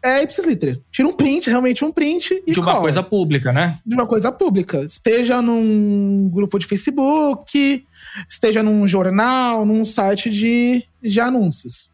É 0.05 0.23
ipsis 0.23 0.45
literis. 0.45 0.79
Tira 0.93 1.09
um 1.09 1.15
print, 1.15 1.49
realmente 1.49 1.83
um 1.83 1.91
print 1.91 2.43
e 2.47 2.53
De 2.53 2.61
uma 2.61 2.73
cola. 2.73 2.83
coisa 2.83 3.03
pública, 3.03 3.53
né? 3.53 3.79
De 3.87 3.95
uma 3.95 4.07
coisa 4.07 4.31
pública. 4.31 4.79
Esteja 4.85 5.41
num 5.41 6.29
grupo 6.29 6.59
de 6.59 6.67
Facebook, 6.67 7.87
esteja 8.29 8.63
num 8.63 8.87
jornal, 8.87 9.65
num 9.65 9.87
site 9.87 10.29
de, 10.29 10.85
de 11.03 11.21
anúncios. 11.21 11.89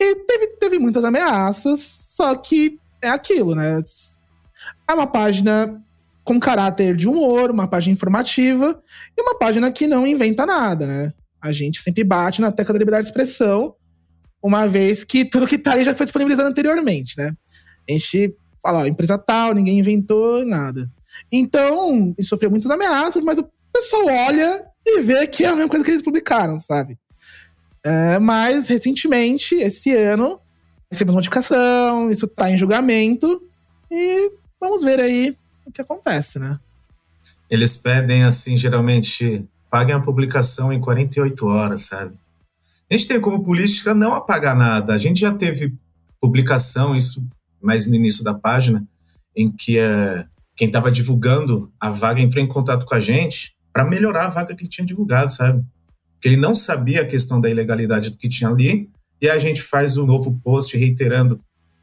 E 0.00 0.14
teve, 0.24 0.46
teve 0.58 0.78
muitas 0.78 1.04
ameaças, 1.04 1.80
só 1.80 2.34
que 2.34 2.78
é 3.02 3.10
aquilo, 3.10 3.54
né? 3.54 3.78
É 4.88 4.94
uma 4.94 5.06
página 5.06 5.78
com 6.28 6.38
caráter 6.38 6.94
de 6.94 7.08
humor, 7.08 7.50
uma 7.50 7.66
página 7.66 7.94
informativa 7.94 8.78
e 9.16 9.22
uma 9.22 9.38
página 9.38 9.72
que 9.72 9.86
não 9.86 10.06
inventa 10.06 10.44
nada, 10.44 10.86
né? 10.86 11.10
A 11.40 11.52
gente 11.52 11.80
sempre 11.80 12.04
bate 12.04 12.42
na 12.42 12.52
tecla 12.52 12.74
da 12.74 12.78
liberdade 12.78 13.04
de 13.04 13.08
expressão, 13.08 13.74
uma 14.42 14.66
vez 14.66 15.04
que 15.04 15.24
tudo 15.24 15.46
que 15.46 15.56
tá 15.56 15.72
ali 15.72 15.84
já 15.84 15.94
foi 15.94 16.04
disponibilizado 16.04 16.50
anteriormente, 16.50 17.14
né? 17.16 17.32
A 17.88 17.92
gente 17.92 18.36
fala, 18.62 18.80
ó, 18.80 18.86
empresa 18.86 19.16
tal, 19.16 19.54
ninguém 19.54 19.78
inventou 19.78 20.44
nada. 20.44 20.90
Então, 21.32 22.12
ele 22.18 22.28
sofreu 22.28 22.50
muitas 22.50 22.70
ameaças, 22.70 23.24
mas 23.24 23.38
o 23.38 23.48
pessoal 23.72 24.04
olha 24.04 24.66
e 24.86 25.00
vê 25.00 25.26
que 25.26 25.44
é 25.44 25.48
a 25.48 25.56
mesma 25.56 25.70
coisa 25.70 25.82
que 25.82 25.90
eles 25.92 26.02
publicaram, 26.02 26.60
sabe? 26.60 26.98
É, 27.82 28.18
mas, 28.18 28.68
recentemente, 28.68 29.54
esse 29.54 29.96
ano, 29.96 30.38
recebemos 30.92 31.16
notificação, 31.16 32.10
isso 32.10 32.26
tá 32.26 32.50
em 32.50 32.58
julgamento, 32.58 33.42
e 33.90 34.30
vamos 34.60 34.82
ver 34.82 35.00
aí 35.00 35.34
o 35.68 35.72
que 35.72 35.82
acontece, 35.82 36.38
né? 36.38 36.58
Eles 37.50 37.76
pedem, 37.76 38.24
assim, 38.24 38.56
geralmente, 38.56 39.44
paguem 39.70 39.94
a 39.94 40.00
publicação 40.00 40.72
em 40.72 40.80
48 40.80 41.46
horas, 41.46 41.82
sabe? 41.82 42.14
A 42.90 42.94
gente 42.96 43.06
tem 43.06 43.20
como 43.20 43.44
política 43.44 43.94
não 43.94 44.14
apagar 44.14 44.56
nada. 44.56 44.94
A 44.94 44.98
gente 44.98 45.20
já 45.20 45.32
teve 45.32 45.74
publicação, 46.20 46.96
isso 46.96 47.24
mais 47.62 47.86
no 47.86 47.94
início 47.94 48.24
da 48.24 48.34
página, 48.34 48.86
em 49.36 49.50
que 49.50 49.78
é, 49.78 50.26
quem 50.56 50.68
estava 50.68 50.90
divulgando 50.90 51.72
a 51.78 51.90
vaga 51.90 52.20
entrou 52.20 52.42
em 52.42 52.48
contato 52.48 52.86
com 52.86 52.94
a 52.94 53.00
gente 53.00 53.54
para 53.72 53.84
melhorar 53.84 54.26
a 54.26 54.30
vaga 54.30 54.54
que 54.54 54.62
ele 54.62 54.70
tinha 54.70 54.86
divulgado, 54.86 55.30
sabe? 55.32 55.64
Porque 56.14 56.28
ele 56.28 56.36
não 56.36 56.54
sabia 56.54 57.02
a 57.02 57.06
questão 57.06 57.40
da 57.40 57.48
ilegalidade 57.48 58.10
do 58.10 58.16
que 58.16 58.28
tinha 58.28 58.50
ali, 58.50 58.90
e 59.20 59.28
a 59.28 59.38
gente 59.38 59.62
faz 59.62 59.96
um 59.96 60.06
novo 60.06 60.38
post 60.42 60.76
reiterando 60.76 61.40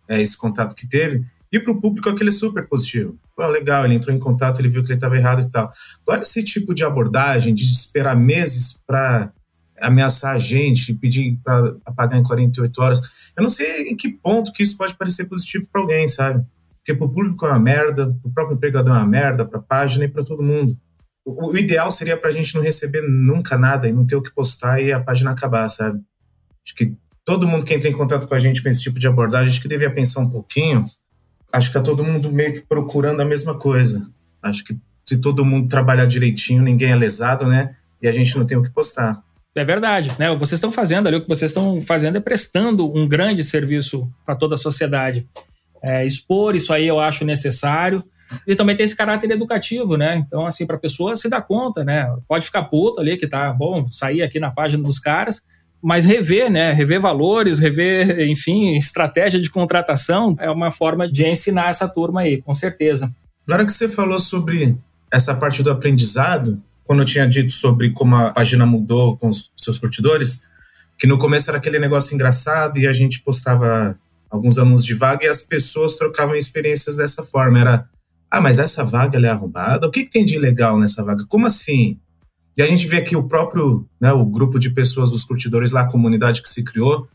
é, 0.08 0.22
esse 0.22 0.36
contato 0.36 0.76
que 0.76 0.88
teve. 0.88 1.26
E 1.52 1.60
para 1.60 1.72
o 1.72 1.80
público 1.80 2.10
aquele 2.10 2.30
é 2.30 2.34
super 2.34 2.68
positivo. 2.68 3.18
Pô, 3.36 3.46
legal, 3.48 3.86
ele 3.86 3.96
entrou 3.96 4.16
em 4.16 4.20
contato, 4.20 4.60
ele 4.60 4.70
viu 4.70 4.84
que 4.84 4.90
ele 4.90 4.98
estava 4.98 5.16
errado 5.16 5.42
e 5.42 5.50
tal. 5.50 5.70
Agora, 6.06 6.22
esse 6.22 6.44
tipo 6.44 6.74
de 6.74 6.84
abordagem, 6.84 7.54
de 7.54 7.64
esperar 7.72 8.16
meses 8.16 8.82
para 8.86 9.32
ameaçar 9.80 10.36
a 10.36 10.40
gente, 10.40 10.94
pedir 10.94 11.38
para 11.44 11.76
apagar 11.86 12.20
em 12.20 12.24
48 12.24 12.82
horas, 12.82 13.32
eu 13.38 13.44
não 13.44 13.50
sei 13.50 13.90
em 13.90 13.96
que 13.96 14.10
ponto 14.10 14.52
que 14.52 14.64
isso 14.64 14.78
pode 14.78 14.96
parecer 14.96 15.26
positivo 15.26 15.68
para 15.72 15.82
alguém, 15.82 16.08
sabe? 16.08 16.46
Porque 16.78 16.94
para 16.94 17.08
o 17.08 17.10
público 17.10 17.46
é 17.46 17.50
uma 17.50 17.60
merda, 17.60 18.06
para 18.06 18.30
o 18.30 18.34
próprio 18.34 18.56
empregador 18.56 18.96
é 18.96 19.00
uma 19.00 19.08
merda, 19.08 19.46
para 19.46 19.60
a 19.60 19.64
página 19.64 20.06
e 20.06 20.08
para 20.08 20.24
todo 20.24 20.44
mundo. 20.44 20.78
O, 21.26 21.52
o 21.52 21.58
ideal 21.58 21.92
seria 21.92 22.16
para 22.16 22.30
a 22.30 22.34
gente 22.34 22.54
não 22.56 22.62
receber 22.62 23.02
nunca 23.02 23.58
nada 23.58 23.88
e 23.88 23.92
não 23.92 24.06
ter 24.06 24.16
o 24.16 24.22
que 24.22 24.34
postar 24.34 24.80
e 24.82 24.94
a 24.94 25.00
página 25.00 25.32
acabar, 25.32 25.68
sabe? 25.68 26.00
Acho 26.64 26.76
que 26.76 26.96
todo 27.26 27.48
mundo 27.48 27.66
que 27.66 27.74
entra 27.74 27.90
em 27.90 27.94
contato 27.94 28.28
com 28.28 28.36
a 28.36 28.40
gente 28.40 28.62
com 28.62 28.70
esse 28.70 28.82
tipo 28.82 29.00
de 29.00 29.08
abordagem, 29.08 29.50
acho 29.50 29.62
que 29.62 29.68
devia 29.68 29.92
pensar 29.92 30.20
um 30.20 30.30
pouquinho 30.30 30.86
acho 31.56 31.70
que 31.70 31.74
tá 31.74 31.82
todo 31.82 32.04
mundo 32.04 32.32
meio 32.32 32.54
que 32.54 32.62
procurando 32.62 33.22
a 33.22 33.26
mesma 33.26 33.58
coisa. 33.58 34.08
Acho 34.42 34.64
que 34.64 34.78
se 35.04 35.18
todo 35.18 35.46
mundo 35.46 35.68
trabalhar 35.68 36.06
direitinho, 36.06 36.62
ninguém 36.62 36.92
é 36.92 36.96
lesado, 36.96 37.46
né? 37.46 37.76
E 38.02 38.08
a 38.08 38.12
gente 38.12 38.38
não 38.38 38.46
tem 38.46 38.58
o 38.58 38.64
que 38.64 38.70
postar. 38.70 39.24
É 39.56 39.64
verdade, 39.64 40.12
né? 40.20 40.36
Vocês 40.36 40.54
estão 40.58 40.72
fazendo 40.72 41.08
ali, 41.08 41.18
o 41.18 41.22
que 41.22 41.30
vocês 41.30 41.52
estão 41.52 41.80
fazendo 41.82 42.18
é 42.18 42.20
prestando 42.20 42.92
um 42.94 43.08
grande 43.08 43.44
serviço 43.44 44.10
para 44.26 44.36
toda 44.36 44.56
a 44.56 44.58
sociedade. 44.58 45.26
É, 45.82 46.06
expor 46.06 46.56
isso 46.56 46.74
aí 46.74 46.88
eu 46.88 47.00
acho 47.00 47.24
necessário. 47.24 48.04
E 48.46 48.56
também 48.56 48.76
tem 48.76 48.84
esse 48.84 48.96
caráter 48.96 49.30
educativo, 49.32 49.96
né? 49.96 50.18
Então, 50.18 50.46
assim, 50.46 50.66
para 50.66 50.76
a 50.76 50.80
pessoa 50.80 51.16
se 51.16 51.30
dar 51.30 51.42
conta, 51.44 51.86
né? 51.86 52.14
Pode 52.28 52.46
ficar 52.46 52.64
puto 52.64 53.00
ali, 53.00 53.16
que 53.18 53.28
tá 53.28 53.54
bom, 53.54 53.88
sair 53.90 54.24
aqui 54.24 54.40
na 54.40 54.52
página 54.52 54.84
dos 54.84 55.00
caras, 55.00 55.46
mas 55.82 56.06
rever, 56.06 56.50
né? 56.50 56.72
Rever 56.74 57.00
valores, 57.00 57.60
rever, 57.60 58.28
enfim, 58.30 58.76
estratégia 58.76 59.40
de 59.40 59.50
contratação 59.50 60.36
é 60.40 60.50
uma 60.50 60.72
forma 60.72 61.10
de 61.10 61.26
ensinar 61.26 61.70
essa 61.70 61.88
turma 61.88 62.22
aí, 62.22 62.42
com 62.42 62.54
certeza. 62.54 63.14
Agora 63.48 63.66
que 63.66 63.72
você 63.72 63.88
falou 63.88 64.20
sobre 64.20 64.78
essa 65.12 65.36
parte 65.36 65.62
do 65.62 65.70
aprendizado, 65.70 66.62
quando 66.84 67.00
eu 67.00 67.06
tinha 67.06 67.28
dito 67.28 67.52
sobre 67.52 67.92
como 67.92 68.16
a 68.16 68.32
página 68.32 68.66
mudou 68.66 69.18
com 69.18 69.28
os 69.28 69.52
seus 69.56 69.78
curtidores, 69.78 70.44
que 70.98 71.08
no 71.08 71.18
começo 71.18 71.50
era 71.50 71.58
aquele 71.58 71.80
negócio 71.80 72.14
engraçado 72.14 72.80
e 72.80 72.88
a 72.88 72.94
gente 72.94 73.22
postava 73.22 73.98
alguns 74.30 74.58
alunos 74.58 74.84
de 74.84 74.94
vaga 74.94 75.26
e 75.26 75.30
as 75.30 75.42
pessoas 75.42 75.96
trocavam 75.96 76.36
experiências 76.36 76.96
dessa 76.96 77.24
forma. 77.24 77.60
Era, 77.60 77.90
ah, 78.30 78.42
mas 78.42 78.60
essa 78.60 78.84
vaga 78.84 79.20
é 79.20 79.30
arrombada? 79.30 79.88
O 79.88 79.92
que, 79.92 80.04
que 80.04 80.10
tem 80.10 80.26
de 80.26 80.38
legal 80.38 80.80
nessa 80.80 81.04
vaga? 81.04 81.26
Como 81.28 81.46
assim? 81.46 82.00
E 82.58 82.62
a 82.62 82.68
gente 82.68 82.88
vê 82.88 83.02
que 83.02 83.16
o 83.16 83.24
próprio, 83.24 83.86
né, 84.00 84.14
o 84.14 84.26
grupo 84.26 84.58
de 84.58 84.70
pessoas, 84.70 85.12
os 85.12 85.24
curtidores 85.24 85.72
lá, 85.72 85.82
a 85.82 85.90
comunidade 85.90 86.42
que 86.42 86.50
se 86.50 86.64
criou, 86.64 87.08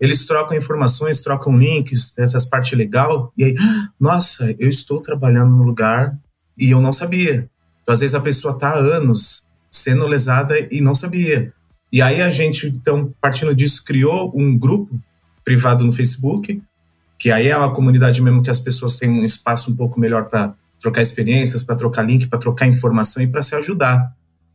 eles 0.00 0.26
trocam 0.26 0.56
informações, 0.56 1.20
trocam 1.20 1.56
links, 1.56 2.12
essas 2.18 2.44
partes 2.44 2.76
legal, 2.76 3.32
e 3.36 3.44
aí, 3.44 3.54
nossa, 3.98 4.54
eu 4.58 4.68
estou 4.68 5.00
trabalhando 5.00 5.50
no 5.50 5.64
lugar 5.64 6.16
e 6.58 6.70
eu 6.70 6.80
não 6.80 6.92
sabia. 6.92 7.48
Então, 7.82 7.92
às 7.92 8.00
vezes 8.00 8.14
a 8.14 8.20
pessoa 8.20 8.54
está 8.54 8.70
há 8.70 8.78
anos 8.78 9.44
sendo 9.70 10.06
lesada 10.06 10.54
e 10.70 10.80
não 10.80 10.94
sabia. 10.94 11.52
E 11.92 12.00
aí 12.00 12.22
a 12.22 12.30
gente, 12.30 12.66
então, 12.68 13.12
partindo 13.20 13.54
disso, 13.54 13.84
criou 13.84 14.32
um 14.34 14.56
grupo 14.56 14.98
privado 15.44 15.84
no 15.84 15.92
Facebook, 15.92 16.62
que 17.18 17.30
aí 17.30 17.48
é 17.48 17.56
uma 17.56 17.72
comunidade 17.72 18.20
mesmo 18.20 18.42
que 18.42 18.50
as 18.50 18.60
pessoas 18.60 18.96
têm 18.96 19.08
um 19.08 19.24
espaço 19.24 19.70
um 19.70 19.76
pouco 19.76 19.98
melhor 19.98 20.24
para 20.26 20.54
trocar 20.80 21.02
experiências, 21.02 21.62
para 21.62 21.76
trocar 21.76 22.02
link, 22.02 22.26
para 22.26 22.38
trocar 22.38 22.66
informação 22.66 23.22
e 23.22 23.26
para 23.26 23.42
se 23.42 23.54
ajudar. 23.54 24.12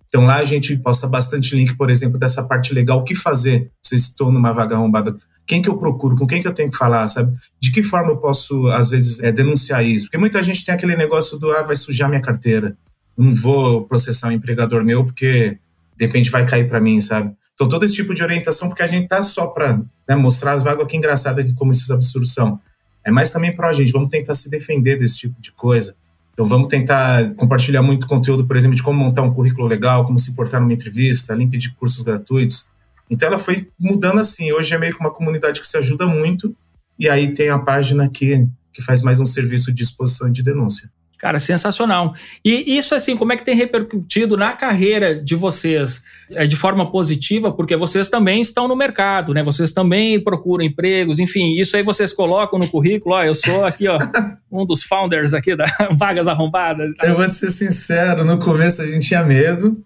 Então 0.09 0.25
lá 0.25 0.37
a 0.37 0.45
gente 0.45 0.75
posta 0.77 1.07
bastante 1.07 1.55
link, 1.55 1.77
por 1.77 1.89
exemplo, 1.89 2.19
dessa 2.19 2.43
parte 2.43 2.73
legal, 2.73 2.99
o 2.99 3.03
que 3.03 3.15
fazer 3.15 3.71
se 3.81 3.95
estou 3.95 4.31
numa 4.31 4.51
vaga 4.51 4.75
arrombada, 4.75 5.15
quem 5.45 5.61
que 5.61 5.69
eu 5.69 5.77
procuro, 5.77 6.15
com 6.15 6.27
quem 6.27 6.41
que 6.41 6.47
eu 6.47 6.53
tenho 6.53 6.69
que 6.69 6.77
falar, 6.77 7.07
sabe? 7.07 7.35
De 7.59 7.71
que 7.71 7.81
forma 7.81 8.11
eu 8.11 8.17
posso, 8.17 8.67
às 8.67 8.89
vezes, 8.89 9.19
é, 9.19 9.31
denunciar 9.31 9.85
isso? 9.85 10.05
Porque 10.05 10.17
muita 10.17 10.41
gente 10.43 10.65
tem 10.65 10.73
aquele 10.73 10.95
negócio 10.95 11.37
do, 11.37 11.51
ah, 11.51 11.63
vai 11.63 11.75
sujar 11.75 12.09
minha 12.09 12.21
carteira, 12.21 12.75
não 13.15 13.33
vou 13.33 13.85
processar 13.85 14.29
um 14.29 14.31
empregador 14.31 14.83
meu 14.83 15.05
porque, 15.05 15.57
de 15.95 16.05
repente, 16.05 16.29
vai 16.29 16.45
cair 16.45 16.67
para 16.67 16.79
mim, 16.79 16.99
sabe? 16.99 17.33
Então 17.53 17.67
todo 17.67 17.85
esse 17.85 17.95
tipo 17.95 18.13
de 18.13 18.23
orientação, 18.23 18.67
porque 18.67 18.81
a 18.81 18.87
gente 18.87 19.07
tá 19.07 19.21
só 19.21 19.47
para 19.47 19.77
né, 20.07 20.15
mostrar 20.15 20.53
as 20.53 20.63
vagas, 20.63 20.87
que 20.87 20.97
engraçado 20.97 21.39
aqui 21.39 21.53
como 21.53 21.71
esses 21.71 21.91
absurdos 21.91 22.33
são. 22.33 22.59
É 23.03 23.11
mais 23.11 23.31
também 23.31 23.53
para 23.53 23.69
a 23.69 23.73
gente, 23.73 23.91
vamos 23.91 24.09
tentar 24.09 24.33
se 24.33 24.49
defender 24.49 24.97
desse 24.97 25.17
tipo 25.17 25.39
de 25.41 25.51
coisa. 25.51 25.95
Então 26.39 26.47
vamos 26.47 26.69
tentar 26.69 27.33
compartilhar 27.35 27.81
muito 27.81 28.07
conteúdo, 28.07 28.47
por 28.47 28.55
exemplo, 28.55 28.73
de 28.73 28.81
como 28.81 28.97
montar 28.97 29.23
um 29.23 29.33
currículo 29.33 29.67
legal, 29.67 30.05
como 30.05 30.17
se 30.17 30.33
portar 30.33 30.61
numa 30.61 30.71
entrevista, 30.71 31.35
link 31.35 31.57
de 31.57 31.69
cursos 31.71 32.01
gratuitos. 32.01 32.65
Então 33.09 33.27
ela 33.27 33.37
foi 33.37 33.67
mudando 33.77 34.21
assim. 34.21 34.49
Hoje 34.53 34.73
é 34.73 34.77
meio 34.77 34.95
que 34.95 35.01
uma 35.01 35.11
comunidade 35.11 35.59
que 35.59 35.67
se 35.67 35.75
ajuda 35.75 36.07
muito. 36.07 36.55
E 36.97 37.09
aí 37.09 37.33
tem 37.33 37.49
a 37.49 37.59
página 37.59 38.07
que, 38.07 38.47
que 38.71 38.81
faz 38.81 39.01
mais 39.01 39.19
um 39.19 39.25
serviço 39.25 39.69
de 39.73 39.83
exposição 39.83 40.29
e 40.29 40.31
de 40.31 40.41
denúncia. 40.41 40.89
Cara, 41.19 41.37
sensacional. 41.37 42.13
E 42.45 42.77
isso, 42.77 42.95
assim, 42.95 43.17
como 43.17 43.33
é 43.33 43.37
que 43.37 43.43
tem 43.43 43.53
repercutido 43.53 44.37
na 44.37 44.53
carreira 44.53 45.21
de 45.21 45.35
vocês 45.35 46.01
é, 46.31 46.47
de 46.47 46.55
forma 46.55 46.89
positiva? 46.89 47.51
Porque 47.51 47.75
vocês 47.75 48.07
também 48.07 48.39
estão 48.39 48.69
no 48.69 48.75
mercado, 48.75 49.33
né? 49.33 49.43
Vocês 49.43 49.73
também 49.73 50.17
procuram 50.23 50.63
empregos, 50.63 51.19
enfim, 51.19 51.59
isso 51.59 51.75
aí 51.75 51.83
vocês 51.83 52.13
colocam 52.13 52.57
no 52.57 52.69
currículo. 52.69 53.15
Ó, 53.15 53.23
eu 53.23 53.35
sou 53.35 53.65
aqui, 53.65 53.85
ó, 53.89 53.99
um 54.49 54.65
dos 54.65 54.81
founders 54.81 55.33
aqui 55.33 55.57
da 55.57 55.65
Vagas 55.91 56.29
Arrombadas. 56.29 56.95
Eu 57.03 57.17
vou 57.17 57.29
ser 57.29 57.51
sincero, 57.51 58.23
no 58.23 58.39
começo 58.39 58.81
a 58.81 58.87
gente 58.87 59.05
tinha 59.05 59.21
medo. 59.21 59.83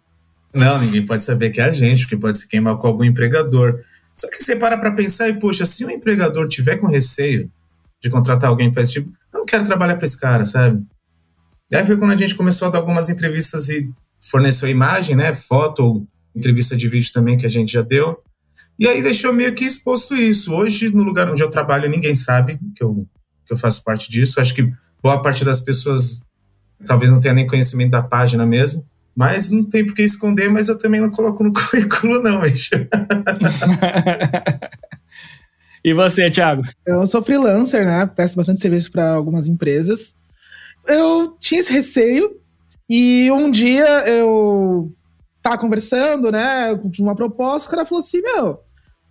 Não, 0.53 0.79
ninguém 0.79 1.03
pode 1.03 1.23
saber 1.23 1.49
que 1.49 1.59
é 1.59 1.63
a 1.63 1.73
gente, 1.73 2.07
que 2.07 2.15
pode 2.15 2.37
se 2.37 2.47
queimar 2.47 2.77
com 2.77 2.85
algum 2.85 3.03
empregador. 3.03 3.79
Só 4.15 4.29
que 4.29 4.43
você 4.43 4.55
para 4.55 4.77
pra 4.77 4.91
pensar 4.91 5.29
e, 5.29 5.39
poxa, 5.39 5.65
se 5.65 5.83
um 5.83 5.89
empregador 5.89 6.47
tiver 6.47 6.77
com 6.77 6.85
receio 6.85 7.49
de 7.99 8.07
contratar 8.07 8.51
alguém 8.51 8.69
que 8.69 8.75
faz 8.75 8.91
tipo, 8.91 9.09
eu 9.33 9.39
não 9.39 9.45
quero 9.47 9.63
trabalhar 9.63 9.95
para 9.95 10.05
esse 10.05 10.19
cara, 10.19 10.45
sabe? 10.45 10.85
E 11.73 11.75
aí 11.75 11.83
foi 11.83 11.97
quando 11.97 12.11
a 12.11 12.15
gente 12.15 12.35
começou 12.35 12.67
a 12.67 12.71
dar 12.71 12.77
algumas 12.77 13.09
entrevistas 13.09 13.67
e 13.67 13.89
forneceu 14.19 14.69
imagem, 14.69 15.15
né? 15.15 15.33
Foto, 15.33 16.07
entrevista 16.35 16.77
de 16.77 16.87
vídeo 16.87 17.11
também 17.11 17.35
que 17.35 17.47
a 17.47 17.49
gente 17.49 17.73
já 17.73 17.81
deu. 17.81 18.21
E 18.77 18.87
aí 18.87 19.01
deixou 19.01 19.33
meio 19.33 19.55
que 19.55 19.65
exposto 19.65 20.13
isso. 20.13 20.53
Hoje, 20.53 20.93
no 20.93 21.01
lugar 21.01 21.27
onde 21.31 21.41
eu 21.41 21.49
trabalho, 21.49 21.89
ninguém 21.89 22.13
sabe 22.13 22.59
que 22.75 22.83
eu, 22.83 23.07
que 23.43 23.51
eu 23.51 23.57
faço 23.57 23.83
parte 23.83 24.07
disso. 24.07 24.39
Acho 24.39 24.53
que 24.53 24.71
boa 25.01 25.19
parte 25.19 25.43
das 25.43 25.61
pessoas 25.61 26.21
talvez 26.85 27.11
não 27.11 27.19
tenha 27.19 27.33
nem 27.33 27.47
conhecimento 27.47 27.89
da 27.89 28.03
página 28.03 28.45
mesmo. 28.45 28.85
Mas 29.15 29.49
não 29.49 29.63
tem 29.63 29.83
por 29.83 29.95
que 29.95 30.03
esconder, 30.03 30.51
mas 30.51 30.69
eu 30.69 30.77
também 30.77 31.01
não 31.01 31.09
coloco 31.09 31.43
no 31.43 31.51
currículo, 31.57 32.21
não, 32.21 32.41
bicho. 32.41 32.69
e 35.83 35.91
você, 35.91 36.29
Thiago? 36.29 36.61
Eu 36.85 37.07
sou 37.07 37.23
freelancer, 37.23 37.83
né? 37.83 38.05
Presto 38.05 38.35
bastante 38.35 38.59
serviço 38.59 38.91
para 38.91 39.13
algumas 39.13 39.47
empresas 39.47 40.21
eu 40.87 41.35
tinha 41.39 41.59
esse 41.59 41.71
receio 41.71 42.39
e 42.89 43.31
um 43.31 43.49
dia 43.49 43.85
eu 44.07 44.91
tava 45.41 45.57
conversando, 45.57 46.31
né, 46.31 46.73
de 46.85 47.01
uma 47.01 47.15
proposta, 47.15 47.67
o 47.67 47.71
cara 47.71 47.85
falou 47.85 48.03
assim, 48.03 48.21
meu, 48.21 48.59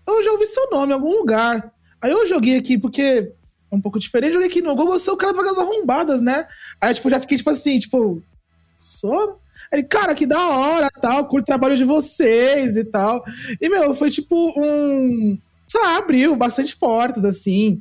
eu 0.07 0.25
já 0.25 0.33
ouvi 0.33 0.47
seu 0.47 0.71
nome 0.71 0.93
em 0.93 0.95
algum 0.95 1.19
lugar. 1.19 1.73
Aí 2.01 2.11
eu 2.11 2.27
joguei 2.27 2.57
aqui, 2.57 2.79
porque 2.79 3.33
é 3.71 3.75
um 3.75 3.81
pouco 3.81 3.99
diferente, 3.99 4.33
joguei 4.33 4.49
aqui 4.49 4.61
no 4.61 4.75
Google, 4.75 4.99
você 4.99 5.09
é 5.09 5.13
o 5.13 5.17
cara 5.17 5.33
das 5.33 5.59
arrombadas, 5.59 6.21
né? 6.21 6.47
Aí, 6.81 6.93
tipo, 6.95 7.09
já 7.09 7.21
fiquei, 7.21 7.37
tipo 7.37 7.51
assim, 7.51 7.79
tipo, 7.79 8.23
sou? 8.77 9.41
Ele, 9.73 9.85
cara, 9.85 10.15
que 10.15 10.27
da 10.27 10.49
hora, 10.49 10.91
tal, 11.01 11.27
curto 11.27 11.45
o 11.45 11.47
trabalho 11.47 11.77
de 11.77 11.85
vocês 11.85 12.77
e 12.77 12.85
tal. 12.85 13.25
E, 13.61 13.69
meu, 13.69 13.95
foi 13.95 14.11
tipo 14.11 14.53
um. 14.57 15.39
Sei 15.67 15.81
lá, 15.81 15.97
abriu 15.97 16.37
bastante 16.37 16.77
portas, 16.77 17.25
assim, 17.25 17.81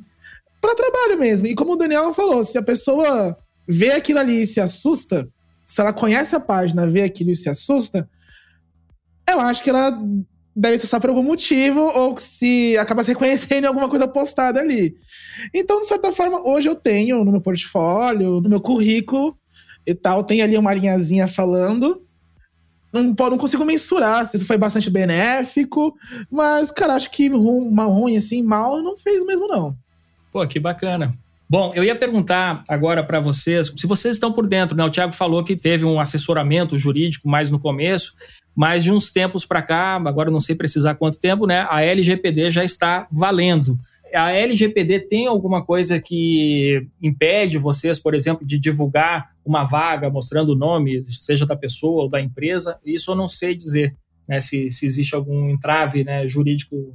para 0.60 0.74
trabalho 0.74 1.18
mesmo. 1.18 1.46
E 1.46 1.54
como 1.54 1.72
o 1.72 1.76
Daniel 1.76 2.14
falou, 2.14 2.42
se 2.42 2.56
a 2.56 2.62
pessoa 2.62 3.36
vê 3.68 3.92
aquilo 3.92 4.18
ali 4.18 4.42
e 4.42 4.46
se 4.46 4.60
assusta, 4.60 5.28
se 5.66 5.80
ela 5.80 5.92
conhece 5.92 6.34
a 6.34 6.40
página, 6.40 6.86
vê 6.86 7.02
aquilo 7.02 7.30
e 7.30 7.36
se 7.36 7.48
assusta, 7.48 8.08
eu 9.28 9.40
acho 9.40 9.62
que 9.62 9.70
ela 9.70 9.98
deve 10.54 10.78
ser 10.78 10.86
só 10.86 11.00
por 11.00 11.10
algum 11.10 11.22
motivo 11.22 11.80
ou 11.80 12.18
se 12.20 12.76
acaba 12.76 13.02
se 13.02 13.10
reconhecendo 13.10 13.64
em 13.64 13.68
alguma 13.68 13.88
coisa 13.88 14.06
postada 14.06 14.60
ali. 14.60 14.94
Então, 15.54 15.80
de 15.80 15.86
certa 15.86 16.12
forma, 16.12 16.46
hoje 16.46 16.68
eu 16.68 16.74
tenho 16.74 17.24
no 17.24 17.32
meu 17.32 17.40
portfólio, 17.40 18.40
no 18.40 18.48
meu 18.48 18.60
currículo 18.60 19.36
e 19.86 19.94
tal, 19.94 20.24
tem 20.24 20.42
ali 20.42 20.56
uma 20.56 20.74
linhazinha 20.74 21.26
falando. 21.26 22.06
Não, 22.92 23.02
não 23.02 23.38
consigo 23.38 23.64
mensurar 23.64 24.28
se 24.28 24.36
isso 24.36 24.44
foi 24.44 24.58
bastante 24.58 24.90
benéfico, 24.90 25.94
mas, 26.30 26.70
cara, 26.70 26.94
acho 26.94 27.10
que 27.10 27.28
ruim, 27.28 27.74
ruim 27.74 28.16
assim, 28.18 28.42
mal 28.42 28.82
não 28.82 28.98
fez 28.98 29.24
mesmo, 29.24 29.48
não. 29.48 29.74
Pô, 30.30 30.46
que 30.46 30.60
bacana. 30.60 31.16
Bom, 31.52 31.70
eu 31.74 31.84
ia 31.84 31.94
perguntar 31.94 32.64
agora 32.66 33.04
para 33.04 33.20
vocês, 33.20 33.74
se 33.76 33.86
vocês 33.86 34.14
estão 34.14 34.32
por 34.32 34.46
dentro, 34.46 34.74
né? 34.74 34.82
O 34.86 34.88
Tiago 34.88 35.12
falou 35.12 35.44
que 35.44 35.54
teve 35.54 35.84
um 35.84 36.00
assessoramento 36.00 36.78
jurídico 36.78 37.28
mais 37.28 37.50
no 37.50 37.58
começo, 37.58 38.14
mas 38.56 38.82
de 38.82 38.90
uns 38.90 39.12
tempos 39.12 39.44
para 39.44 39.60
cá, 39.60 39.96
agora 39.96 40.30
não 40.30 40.40
sei 40.40 40.54
precisar 40.54 40.94
quanto 40.94 41.20
tempo, 41.20 41.46
né? 41.46 41.66
A 41.68 41.82
LGPD 41.82 42.48
já 42.48 42.64
está 42.64 43.06
valendo. 43.12 43.78
A 44.14 44.32
LGPD 44.32 45.00
tem 45.00 45.26
alguma 45.26 45.62
coisa 45.62 46.00
que 46.00 46.86
impede 47.02 47.58
vocês, 47.58 47.98
por 47.98 48.14
exemplo, 48.14 48.46
de 48.46 48.58
divulgar 48.58 49.28
uma 49.44 49.62
vaga 49.62 50.08
mostrando 50.08 50.54
o 50.54 50.56
nome, 50.56 51.04
seja 51.04 51.44
da 51.44 51.54
pessoa 51.54 52.04
ou 52.04 52.08
da 52.08 52.18
empresa? 52.18 52.78
Isso 52.82 53.10
eu 53.10 53.14
não 53.14 53.28
sei 53.28 53.54
dizer, 53.54 53.94
né? 54.26 54.40
Se, 54.40 54.70
se 54.70 54.86
existe 54.86 55.14
algum 55.14 55.50
entrave 55.50 56.02
né, 56.02 56.26
jurídico 56.26 56.94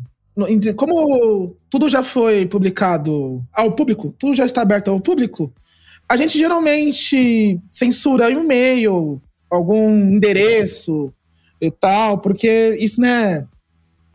como 0.75 1.55
tudo 1.69 1.89
já 1.89 2.03
foi 2.03 2.45
publicado 2.45 3.43
ao 3.51 3.71
público, 3.71 4.13
tudo 4.17 4.35
já 4.35 4.45
está 4.45 4.61
aberto 4.61 4.89
ao 4.89 4.99
público, 4.99 5.51
a 6.07 6.15
gente 6.15 6.37
geralmente 6.37 7.59
censura 7.69 8.27
um 8.27 8.43
e-mail, 8.43 9.21
algum 9.49 9.89
endereço 9.89 11.13
e 11.59 11.71
tal, 11.71 12.19
porque 12.19 12.77
isso 12.79 13.01
não 13.01 13.07
é 13.07 13.45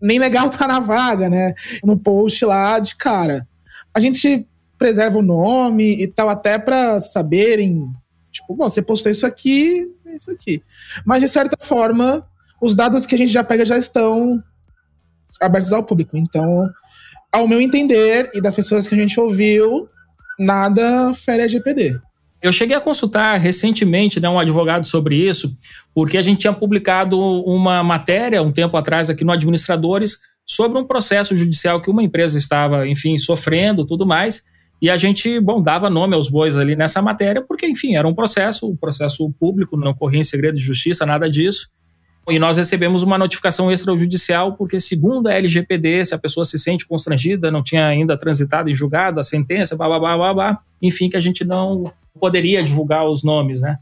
nem 0.01 0.19
legal 0.19 0.49
tá 0.51 0.67
na 0.67 0.81
vaga, 0.81 1.29
né? 1.29 1.55
No 1.85 1.99
post 1.99 2.45
lá 2.45 2.79
de 2.79 2.97
cara. 2.97 3.47
A 3.93 4.01
gente 4.01 4.47
preserva 4.79 5.19
o 5.19 5.23
nome 5.23 6.03
e 6.03 6.09
tal, 6.09 6.29
até 6.29 6.59
para 6.59 7.01
saberem, 7.01 7.89
tipo, 8.31 8.55
bom, 8.55 8.69
você 8.69 8.83
postou 8.83 9.13
isso 9.13 9.27
aqui, 9.27 9.87
é 10.07 10.17
isso 10.17 10.31
aqui. 10.31 10.63
Mas 11.05 11.21
de 11.21 11.29
certa 11.29 11.57
forma, 11.63 12.27
os 12.61 12.75
dados 12.75 13.07
que 13.07 13.15
a 13.15 13.19
gente 13.19 13.33
já 13.33 13.45
pega 13.45 13.65
já 13.65 13.77
estão 13.77 14.43
abertos 15.41 15.73
ao 15.73 15.85
público. 15.85 16.17
Então, 16.17 16.69
ao 17.33 17.49
meu 17.49 17.61
entender 17.61 18.31
e 18.35 18.41
das 18.41 18.55
pessoas 18.55 18.87
que 18.87 18.95
a 18.95 18.99
gente 18.99 19.19
ouviu, 19.19 19.89
nada 20.39 21.13
fere 21.15 21.43
a 21.43 21.49
GPD. 21.49 21.99
Eu 22.43 22.53
cheguei 22.53 22.77
a 22.77 22.81
consultar 22.81 23.39
recentemente 23.39 24.19
né, 24.19 24.29
um 24.29 24.39
advogado 24.39 24.85
sobre 24.85 25.15
isso, 25.15 25.57
porque 25.95 26.19
a 26.19 26.23
gente 26.23 26.41
tinha 26.41 26.53
publicado 26.53 27.19
uma 27.19 27.85
matéria 27.85 28.43
um 28.43 28.51
tempo 28.51 28.77
atrás 28.77 29.09
aqui 29.09 29.25
no 29.25 29.31
Administradores 29.31 30.19
sobre 30.45 30.77
um 30.77 30.85
processo 30.85 31.37
judicial 31.37 31.81
que 31.81 31.89
uma 31.89 32.03
empresa 32.03 32.37
estava, 32.37 32.87
enfim, 32.89 33.17
sofrendo 33.17 33.87
tudo 33.87 34.05
mais. 34.05 34.43
E 34.81 34.91
a 34.91 34.97
gente, 34.97 35.39
bom, 35.39 35.63
dava 35.63 35.89
nome 35.89 36.17
aos 36.17 36.29
bois 36.29 36.57
ali 36.57 36.75
nessa 36.75 37.01
matéria, 37.01 37.41
porque, 37.41 37.65
enfim, 37.67 37.95
era 37.95 38.09
um 38.09 38.15
processo, 38.15 38.69
um 38.69 38.77
processo 38.77 39.33
público, 39.39 39.77
não 39.77 39.95
corria 39.95 40.19
em 40.19 40.25
segredo 40.25 40.57
de 40.57 40.65
justiça, 40.65 41.07
nada 41.07 41.31
disso. 41.31 41.69
E 42.29 42.39
nós 42.39 42.57
recebemos 42.57 43.03
uma 43.03 43.19
notificação 43.19 43.71
extrajudicial, 43.71 44.55
porque, 44.55 44.79
segundo 44.79 45.27
a 45.27 45.35
LGPD, 45.35 46.05
se 46.05 46.15
a 46.15 46.19
pessoa 46.19 46.45
se 46.45 46.59
sente 46.59 46.87
constrangida, 46.87 47.51
não 47.51 47.63
tinha 47.63 47.87
ainda 47.87 48.17
transitado 48.17 48.71
em 48.71 48.75
julgado 48.75 49.19
a 49.19 49.23
sentença, 49.23 49.77
blá, 49.77 49.99
blá, 49.99 50.59
enfim, 50.81 51.09
que 51.09 51.17
a 51.17 51.21
gente 51.21 51.45
não 51.45 51.85
poderia 52.21 52.63
divulgar 52.63 53.05
os 53.05 53.25
nomes, 53.25 53.61
né? 53.61 53.79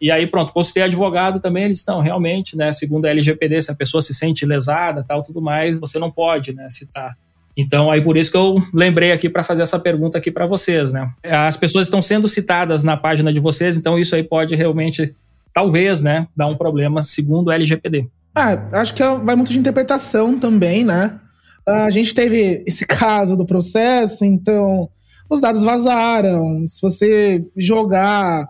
E 0.00 0.10
aí, 0.10 0.26
pronto, 0.26 0.52
consultei 0.52 0.84
advogado 0.84 1.40
também, 1.40 1.64
eles 1.64 1.78
estão 1.78 2.00
realmente, 2.00 2.56
né? 2.56 2.72
Segundo 2.72 3.06
a 3.06 3.10
LGPD, 3.10 3.60
se 3.60 3.70
a 3.70 3.74
pessoa 3.74 4.00
se 4.00 4.14
sente 4.14 4.46
lesada, 4.46 5.04
tal, 5.06 5.22
tudo 5.22 5.42
mais, 5.42 5.78
você 5.78 5.98
não 5.98 6.10
pode, 6.10 6.54
né, 6.54 6.68
citar. 6.70 7.16
Então, 7.56 7.90
aí 7.90 8.00
por 8.00 8.16
isso 8.16 8.30
que 8.30 8.36
eu 8.36 8.56
lembrei 8.72 9.12
aqui 9.12 9.28
para 9.28 9.42
fazer 9.42 9.62
essa 9.62 9.78
pergunta 9.78 10.16
aqui 10.16 10.30
para 10.30 10.46
vocês, 10.46 10.92
né? 10.92 11.10
As 11.22 11.56
pessoas 11.56 11.86
estão 11.86 12.00
sendo 12.00 12.28
citadas 12.28 12.82
na 12.82 12.96
página 12.96 13.32
de 13.32 13.40
vocês, 13.40 13.76
então 13.76 13.98
isso 13.98 14.14
aí 14.14 14.22
pode 14.22 14.54
realmente 14.54 15.14
talvez, 15.52 16.02
né, 16.02 16.26
dar 16.36 16.46
um 16.46 16.56
problema 16.56 17.02
segundo 17.02 17.48
o 17.48 17.52
LGPD. 17.52 18.08
Ah, 18.34 18.68
acho 18.72 18.94
que 18.94 19.02
é, 19.02 19.16
vai 19.16 19.34
muito 19.34 19.52
de 19.52 19.58
interpretação 19.58 20.38
também, 20.38 20.84
né? 20.84 21.18
A 21.66 21.90
gente 21.90 22.14
teve 22.14 22.62
esse 22.66 22.86
caso 22.86 23.36
do 23.36 23.46
processo, 23.46 24.24
então 24.24 24.88
os 25.28 25.40
dados 25.40 25.62
vazaram. 25.62 26.66
Se 26.66 26.80
você 26.80 27.44
jogar 27.56 28.48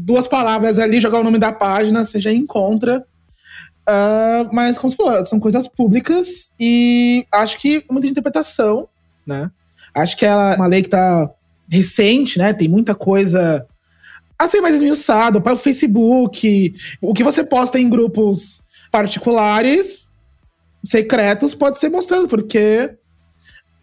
duas 0.00 0.28
palavras 0.28 0.78
ali, 0.78 1.00
jogar 1.00 1.20
o 1.20 1.24
nome 1.24 1.38
da 1.38 1.52
página, 1.52 2.04
você 2.04 2.20
já 2.20 2.32
encontra. 2.32 3.04
Uh, 3.88 4.52
mas, 4.52 4.76
como 4.76 4.90
você 4.90 4.96
falou, 4.96 5.26
são 5.26 5.40
coisas 5.40 5.66
públicas 5.66 6.52
e 6.60 7.26
acho 7.32 7.58
que 7.58 7.82
muita 7.90 8.06
interpretação, 8.06 8.86
né? 9.26 9.50
Acho 9.94 10.16
que 10.16 10.26
é 10.26 10.34
uma 10.34 10.66
lei 10.66 10.82
que 10.82 10.90
tá 10.90 11.30
recente, 11.70 12.38
né? 12.38 12.52
Tem 12.52 12.68
muita 12.68 12.94
coisa 12.94 13.66
a 14.38 14.46
ser 14.46 14.60
mais 14.60 14.76
esmiuçado 14.76 15.42
para 15.42 15.54
o 15.54 15.58
Facebook. 15.58 16.74
O 17.00 17.12
que 17.12 17.24
você 17.24 17.42
posta 17.42 17.78
em 17.78 17.90
grupos 17.90 18.62
particulares, 18.90 20.06
secretos, 20.82 21.54
pode 21.54 21.78
ser 21.78 21.88
mostrado, 21.88 22.28
porque 22.28 22.96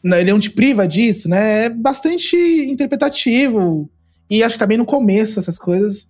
né, 0.03 0.21
ele 0.21 0.31
não 0.31 0.39
te 0.39 0.49
priva 0.49 0.87
disso, 0.87 1.27
né? 1.27 1.65
É 1.65 1.69
bastante 1.69 2.37
interpretativo. 2.37 3.89
E 4.29 4.43
acho 4.43 4.55
que 4.55 4.59
tá 4.59 4.65
bem 4.65 4.77
no 4.77 4.85
começo 4.85 5.39
essas 5.39 5.57
coisas. 5.57 6.07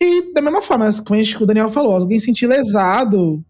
E 0.00 0.32
da 0.32 0.42
mesma 0.42 0.62
forma, 0.62 0.90
como 1.04 1.20
o 1.20 1.46
Daniel 1.46 1.70
falou, 1.70 1.96
alguém 1.96 2.20
sentir 2.20 2.46
lesado, 2.46 3.42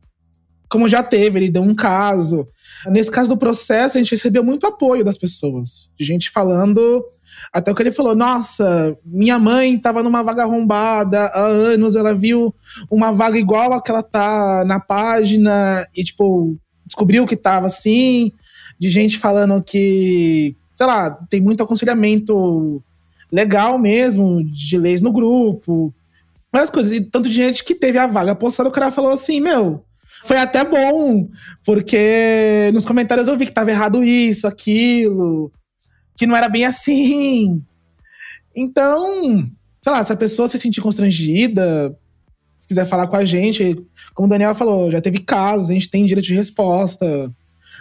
como 0.68 0.88
já 0.88 1.02
teve, 1.02 1.38
ele 1.38 1.50
deu 1.50 1.62
um 1.62 1.74
caso. 1.74 2.48
Nesse 2.86 3.10
caso 3.10 3.28
do 3.28 3.36
processo, 3.36 3.96
a 3.96 4.00
gente 4.00 4.12
recebeu 4.12 4.44
muito 4.44 4.66
apoio 4.66 5.04
das 5.04 5.18
pessoas. 5.18 5.88
De 5.98 6.04
gente 6.04 6.30
falando 6.30 7.04
até 7.52 7.72
que 7.72 7.82
ele 7.82 7.92
falou: 7.92 8.14
nossa, 8.14 8.96
minha 9.04 9.38
mãe 9.38 9.78
tava 9.78 10.02
numa 10.02 10.22
vaga 10.22 10.42
arrombada 10.42 11.26
há 11.26 11.40
anos, 11.40 11.96
ela 11.96 12.14
viu 12.14 12.54
uma 12.90 13.12
vaga 13.12 13.38
igual 13.38 13.72
a 13.72 13.82
que 13.82 13.90
ela 13.90 14.02
tá 14.02 14.64
na 14.66 14.80
página 14.80 15.86
e, 15.94 16.04
tipo, 16.04 16.56
descobriu 16.84 17.26
que 17.26 17.36
tava 17.36 17.66
assim. 17.66 18.32
De 18.78 18.90
gente 18.90 19.16
falando 19.16 19.62
que, 19.62 20.54
sei 20.74 20.86
lá, 20.86 21.10
tem 21.30 21.40
muito 21.40 21.62
aconselhamento 21.62 22.82
legal 23.32 23.78
mesmo, 23.78 24.44
de 24.44 24.76
leis 24.76 25.00
no 25.00 25.10
grupo, 25.10 25.94
várias 26.52 26.68
coisas. 26.68 26.92
E 26.92 27.00
tanto 27.00 27.28
de 27.28 27.34
gente 27.34 27.64
que 27.64 27.74
teve 27.74 27.98
a 27.98 28.06
vaga 28.06 28.34
postada, 28.34 28.68
o 28.68 28.72
cara 28.72 28.90
falou 28.90 29.12
assim: 29.12 29.40
meu, 29.40 29.82
foi 30.24 30.36
até 30.36 30.64
bom, 30.64 31.28
porque 31.64 32.70
nos 32.74 32.84
comentários 32.84 33.28
eu 33.28 33.36
vi 33.36 33.46
que 33.46 33.52
tava 33.52 33.70
errado 33.70 34.02
isso, 34.02 34.46
aquilo, 34.46 35.50
que 36.16 36.26
não 36.26 36.36
era 36.36 36.48
bem 36.48 36.64
assim. 36.64 37.64
Então, 38.54 39.50
sei 39.82 39.92
lá, 39.92 40.02
se 40.02 40.12
a 40.12 40.16
pessoa 40.16 40.48
se 40.48 40.58
sentir 40.58 40.80
constrangida, 40.80 41.96
quiser 42.66 42.86
falar 42.86 43.06
com 43.06 43.16
a 43.16 43.24
gente, 43.24 43.76
como 44.14 44.26
o 44.26 44.30
Daniel 44.30 44.54
falou, 44.54 44.90
já 44.90 45.00
teve 45.00 45.18
casos, 45.20 45.70
a 45.70 45.74
gente 45.74 45.90
tem 45.90 46.06
direito 46.06 46.26
de 46.26 46.34
resposta. 46.34 47.30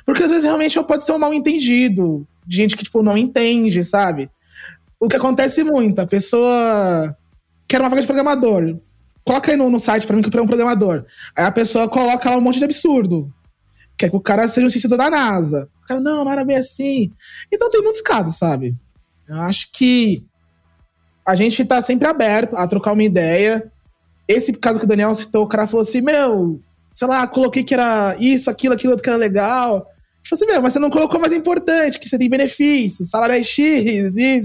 Porque 0.06 0.24
às 0.24 0.30
vezes 0.30 0.46
realmente 0.46 0.82
pode 0.84 1.04
ser 1.04 1.14
um 1.14 1.20
mal 1.20 1.34
entendido, 1.34 2.28
de 2.46 2.58
gente 2.58 2.76
que, 2.76 2.84
tipo, 2.84 3.02
não 3.02 3.18
entende, 3.18 3.84
sabe? 3.84 4.30
O 5.00 5.08
que 5.08 5.16
acontece 5.16 5.64
muito, 5.64 6.00
a 6.00 6.06
pessoa 6.06 7.16
quer 7.68 7.82
uma 7.82 7.90
vaga 7.90 8.02
de 8.02 8.08
programador, 8.08 8.78
coloca 9.24 9.52
aí 9.52 9.58
no, 9.58 9.70
no 9.70 9.80
site 9.80 10.06
para 10.06 10.16
mim 10.16 10.22
que 10.22 10.36
eu 10.36 10.44
um 10.44 10.48
programador. 10.48 11.06
Aí 11.36 11.46
a 11.46 11.52
pessoa 11.52 11.90
coloca 11.90 12.30
lá 12.30 12.38
um 12.38 12.42
monte 12.42 12.60
de 12.60 12.66
absurdo. 12.66 13.34
Quer 13.98 14.10
que 14.10 14.16
o 14.16 14.22
cara 14.22 14.48
seja 14.48 14.68
um 14.68 14.70
cientista 14.70 14.96
da 14.96 15.10
NASA. 15.10 15.70
O 15.86 15.88
cara, 15.88 16.00
não, 16.00 16.26
não 16.26 16.32
era 16.32 16.44
bem 16.44 16.58
assim. 16.58 17.14
Então 17.54 17.70
tem 17.70 17.82
muitos 17.82 18.02
casos, 18.02 18.36
sabe? 18.36 18.76
Eu 19.30 19.38
acho 19.42 19.72
que 19.72 20.26
a 21.24 21.36
gente 21.36 21.64
tá 21.64 21.80
sempre 21.80 22.08
aberto 22.08 22.56
a 22.56 22.68
trocar 22.68 22.94
uma 22.94 23.04
ideia. 23.04 23.72
Esse 24.28 24.52
caso 24.54 24.80
que 24.80 24.86
o 24.86 24.88
Daniel 24.88 25.14
citou, 25.14 25.44
o 25.44 25.48
cara 25.48 25.68
falou 25.68 25.84
assim: 25.84 26.02
Meu, 26.02 26.60
sei 26.92 27.08
lá, 27.08 27.28
coloquei 27.28 27.64
que 27.64 27.76
era 27.76 28.16
isso, 28.20 28.50
aquilo, 28.50 28.74
aquilo 28.74 28.98
que 28.98 29.08
era 29.08 29.18
legal. 29.18 29.88
Falei 30.28 30.44
assim: 30.44 30.46
Meu, 30.46 30.62
mas 30.62 30.74
você 30.74 30.80
não 30.80 30.90
colocou 30.90 31.20
mais 31.20 31.34
importante, 31.34 32.00
que 32.00 32.10
você 32.10 32.18
tem 32.18 32.30
benefícios, 32.30 33.12
salário 33.12 33.36
é 33.36 33.44
X, 33.44 34.18
Y. 34.18 34.42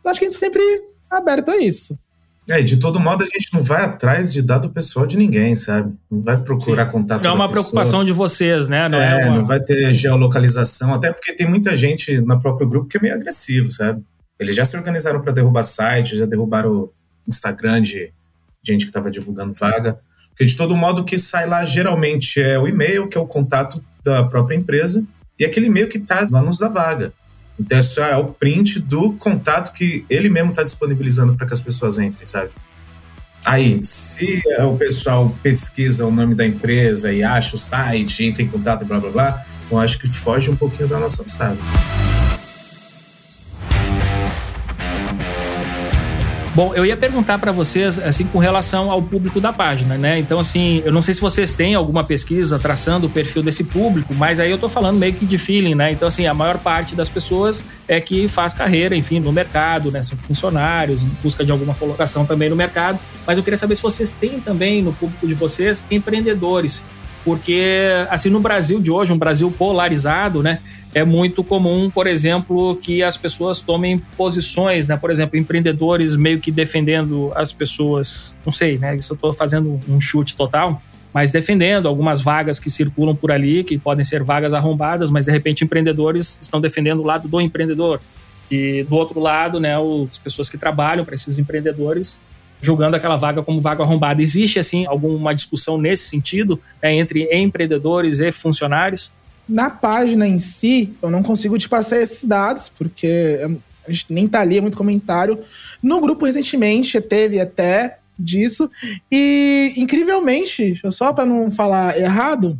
Então 0.00 0.10
acho 0.10 0.18
que 0.18 0.26
a 0.26 0.30
gente 0.30 0.40
sempre 0.40 0.62
é 0.62 1.14
aberto 1.14 1.50
a 1.50 1.58
isso. 1.58 1.98
É, 2.50 2.62
de 2.62 2.78
todo 2.78 2.98
modo 2.98 3.22
a 3.22 3.26
gente 3.26 3.52
não 3.52 3.62
vai 3.62 3.82
atrás 3.84 4.32
de 4.32 4.40
dado 4.42 4.70
pessoal 4.70 5.06
de 5.06 5.16
ninguém, 5.16 5.54
sabe? 5.54 5.94
Não 6.10 6.22
vai 6.22 6.36
procurar 6.36 6.86
Sim. 6.86 6.92
contato. 6.92 7.24
Não 7.24 7.32
é 7.32 7.34
uma 7.34 7.48
preocupação 7.48 8.04
de 8.04 8.12
vocês, 8.12 8.68
né? 8.68 8.88
Não 8.88 8.98
é, 8.98 9.22
é 9.22 9.26
uma... 9.26 9.36
não 9.36 9.44
vai 9.44 9.60
ter 9.60 9.92
geolocalização, 9.92 10.94
até 10.94 11.12
porque 11.12 11.34
tem 11.34 11.48
muita 11.48 11.76
gente 11.76 12.20
no 12.20 12.40
próprio 12.40 12.68
grupo 12.68 12.88
que 12.88 12.96
é 12.96 13.00
meio 13.00 13.14
agressivo, 13.14 13.70
sabe? 13.70 14.02
Eles 14.38 14.56
já 14.56 14.64
se 14.64 14.76
organizaram 14.76 15.20
para 15.20 15.32
derrubar 15.32 15.64
site, 15.64 16.16
já 16.16 16.24
derrubaram 16.24 16.70
o 16.72 16.92
Instagram 17.26 17.82
de 17.82 18.12
gente 18.64 18.84
que 18.84 18.90
estava 18.90 19.10
divulgando 19.10 19.52
vaga. 19.52 19.98
Porque 20.30 20.44
de 20.44 20.56
todo 20.56 20.76
modo 20.76 21.02
o 21.02 21.04
que 21.04 21.18
sai 21.18 21.46
lá 21.46 21.64
geralmente 21.64 22.40
é 22.40 22.58
o 22.58 22.68
e-mail, 22.68 23.08
que 23.08 23.18
é 23.18 23.20
o 23.20 23.26
contato 23.26 23.82
da 24.04 24.22
própria 24.22 24.54
empresa, 24.54 25.04
e 25.38 25.44
aquele 25.44 25.66
e-mail 25.66 25.88
que 25.88 25.98
está 25.98 26.24
no 26.26 26.36
anúncio 26.36 26.60
da 26.60 26.68
vaga. 26.72 27.12
Então, 27.58 27.78
isso 27.78 28.00
é 28.00 28.16
o 28.16 28.26
print 28.26 28.78
do 28.78 29.12
contato 29.14 29.72
que 29.72 30.04
ele 30.08 30.28
mesmo 30.28 30.50
está 30.50 30.62
disponibilizando 30.62 31.34
para 31.34 31.46
que 31.46 31.52
as 31.52 31.60
pessoas 31.60 31.98
entrem, 31.98 32.26
sabe? 32.26 32.50
Aí, 33.44 33.80
se 33.82 34.42
o 34.60 34.76
pessoal 34.76 35.34
pesquisa 35.42 36.04
o 36.04 36.10
nome 36.10 36.34
da 36.34 36.46
empresa 36.46 37.12
e 37.12 37.22
acha 37.22 37.56
o 37.56 37.58
site, 37.58 38.24
entra 38.24 38.42
em 38.42 38.48
contato 38.48 38.82
e 38.82 38.84
blá 38.84 39.00
blá 39.00 39.10
blá, 39.10 39.46
eu 39.70 39.78
acho 39.78 39.98
que 39.98 40.08
foge 40.08 40.50
um 40.50 40.56
pouquinho 40.56 40.88
da 40.88 40.98
nossa 40.98 41.26
sabe? 41.26 41.58
Bom, 46.58 46.74
eu 46.74 46.84
ia 46.84 46.96
perguntar 46.96 47.38
para 47.38 47.52
vocês, 47.52 48.00
assim, 48.00 48.24
com 48.24 48.40
relação 48.40 48.90
ao 48.90 49.00
público 49.00 49.40
da 49.40 49.52
página, 49.52 49.96
né? 49.96 50.18
Então, 50.18 50.40
assim, 50.40 50.82
eu 50.84 50.90
não 50.90 51.00
sei 51.00 51.14
se 51.14 51.20
vocês 51.20 51.54
têm 51.54 51.76
alguma 51.76 52.02
pesquisa 52.02 52.58
traçando 52.58 53.06
o 53.06 53.08
perfil 53.08 53.44
desse 53.44 53.62
público, 53.62 54.12
mas 54.12 54.40
aí 54.40 54.50
eu 54.50 54.58
tô 54.58 54.68
falando 54.68 54.98
meio 54.98 55.14
que 55.14 55.24
de 55.24 55.38
feeling, 55.38 55.76
né? 55.76 55.92
Então, 55.92 56.08
assim, 56.08 56.26
a 56.26 56.34
maior 56.34 56.58
parte 56.58 56.96
das 56.96 57.08
pessoas 57.08 57.62
é 57.86 58.00
que 58.00 58.26
faz 58.26 58.54
carreira, 58.54 58.96
enfim, 58.96 59.20
no 59.20 59.30
mercado, 59.30 59.92
né? 59.92 60.02
São 60.02 60.18
funcionários, 60.18 61.04
em 61.04 61.10
busca 61.22 61.44
de 61.44 61.52
alguma 61.52 61.74
colocação 61.74 62.26
também 62.26 62.50
no 62.50 62.56
mercado. 62.56 62.98
Mas 63.24 63.38
eu 63.38 63.44
queria 63.44 63.56
saber 63.56 63.76
se 63.76 63.82
vocês 63.82 64.10
têm 64.10 64.40
também 64.40 64.82
no 64.82 64.92
público 64.92 65.28
de 65.28 65.34
vocês 65.34 65.86
empreendedores 65.88 66.82
porque 67.24 67.84
assim 68.08 68.30
no 68.30 68.40
Brasil 68.40 68.80
de 68.80 68.90
hoje, 68.90 69.12
um 69.12 69.18
Brasil 69.18 69.50
polarizado, 69.50 70.42
né, 70.42 70.60
é 70.94 71.04
muito 71.04 71.44
comum, 71.44 71.90
por 71.90 72.06
exemplo, 72.06 72.76
que 72.76 73.02
as 73.02 73.16
pessoas 73.16 73.60
tomem 73.60 73.98
posições, 74.16 74.88
né, 74.88 74.96
por 74.96 75.10
exemplo, 75.10 75.38
empreendedores 75.38 76.16
meio 76.16 76.40
que 76.40 76.50
defendendo 76.50 77.30
as 77.34 77.52
pessoas, 77.52 78.34
não 78.44 78.52
sei, 78.52 78.78
né, 78.78 78.96
isso 78.96 79.12
eu 79.12 79.14
estou 79.14 79.32
fazendo 79.32 79.80
um 79.88 80.00
chute 80.00 80.34
total, 80.34 80.82
mas 81.12 81.30
defendendo 81.30 81.88
algumas 81.88 82.20
vagas 82.20 82.58
que 82.58 82.70
circulam 82.70 83.14
por 83.14 83.30
ali, 83.30 83.64
que 83.64 83.78
podem 83.78 84.04
ser 84.04 84.22
vagas 84.22 84.52
arrombadas, 84.52 85.10
mas 85.10 85.26
de 85.26 85.32
repente 85.32 85.64
empreendedores 85.64 86.38
estão 86.40 86.60
defendendo 86.60 87.00
o 87.00 87.04
lado 87.04 87.28
do 87.28 87.40
empreendedor. 87.40 88.00
E 88.50 88.82
do 88.84 88.94
outro 88.94 89.20
lado, 89.20 89.60
né, 89.60 89.74
as 90.10 90.18
pessoas 90.18 90.48
que 90.48 90.56
trabalham 90.56 91.04
para 91.04 91.14
esses 91.14 91.38
empreendedores 91.38 92.20
julgando 92.60 92.96
aquela 92.96 93.16
vaga 93.16 93.42
como 93.42 93.60
vaga 93.60 93.82
arrombada. 93.82 94.20
Existe, 94.20 94.58
assim, 94.58 94.86
alguma 94.86 95.34
discussão 95.34 95.78
nesse 95.78 96.08
sentido 96.08 96.60
é, 96.82 96.92
entre 96.92 97.28
empreendedores 97.32 98.20
e 98.20 98.32
funcionários? 98.32 99.12
Na 99.48 99.70
página 99.70 100.26
em 100.26 100.38
si, 100.38 100.94
eu 101.00 101.10
não 101.10 101.22
consigo 101.22 101.56
te 101.58 101.68
passar 101.68 102.00
esses 102.00 102.24
dados, 102.24 102.68
porque 102.68 103.06
é, 103.06 103.48
a 103.86 103.90
gente 103.90 104.06
nem 104.10 104.28
tá 104.28 104.40
ali, 104.40 104.58
é 104.58 104.60
muito 104.60 104.76
comentário. 104.76 105.42
No 105.82 106.00
grupo, 106.00 106.26
recentemente, 106.26 107.00
teve 107.00 107.40
até 107.40 107.98
disso. 108.18 108.70
E, 109.10 109.72
incrivelmente, 109.76 110.80
só 110.92 111.12
para 111.12 111.24
não 111.24 111.50
falar 111.50 111.98
errado, 111.98 112.58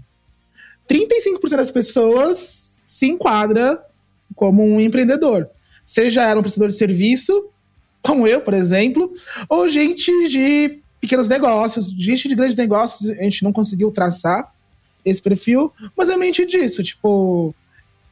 35% 0.89 1.51
das 1.51 1.71
pessoas 1.71 2.81
se 2.85 3.07
enquadra 3.07 3.83
como 4.35 4.65
um 4.65 4.81
empreendedor. 4.81 5.49
Seja 5.85 6.23
ela 6.23 6.41
um 6.41 6.43
prestador 6.43 6.69
de 6.69 6.75
serviço 6.75 7.51
como 8.03 8.27
eu, 8.27 8.41
por 8.41 8.55
exemplo, 8.55 9.13
ou 9.49 9.69
gente 9.69 10.11
de 10.29 10.81
pequenos 11.01 11.29
negócios, 11.29 11.91
gente 11.91 12.29
de 12.29 12.35
grandes 12.35 12.57
negócios, 12.57 13.11
a 13.11 13.23
gente 13.23 13.43
não 13.43 13.53
conseguiu 13.53 13.91
traçar 13.91 14.51
esse 15.09 15.23
perfil, 15.23 15.73
mas 15.97 16.09
é 16.09 16.17
mente 16.17 16.45
disso, 16.47 16.83
tipo, 16.83 17.55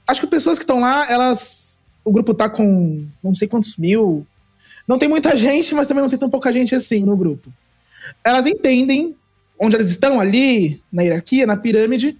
acho 0.06 0.20
que 0.20 0.26
pessoas 0.26 0.58
que 0.58 0.64
estão 0.64 0.80
lá, 0.80 1.10
elas, 1.10 1.80
o 2.04 2.12
grupo 2.12 2.34
tá 2.34 2.48
com 2.48 3.06
não 3.22 3.34
sei 3.34 3.48
quantos 3.48 3.76
mil, 3.76 4.26
não 4.86 4.98
tem 4.98 5.08
muita 5.08 5.34
gente, 5.36 5.74
mas 5.74 5.86
também 5.86 6.02
não 6.02 6.10
tem 6.10 6.18
tão 6.18 6.30
pouca 6.30 6.52
gente 6.52 6.74
assim 6.74 7.00
no 7.00 7.16
grupo. 7.16 7.52
Elas 8.22 8.46
entendem 8.46 9.16
onde 9.58 9.74
elas 9.74 9.90
estão 9.90 10.20
ali, 10.20 10.82
na 10.92 11.02
hierarquia, 11.02 11.46
na 11.46 11.56
pirâmide, 11.56 12.16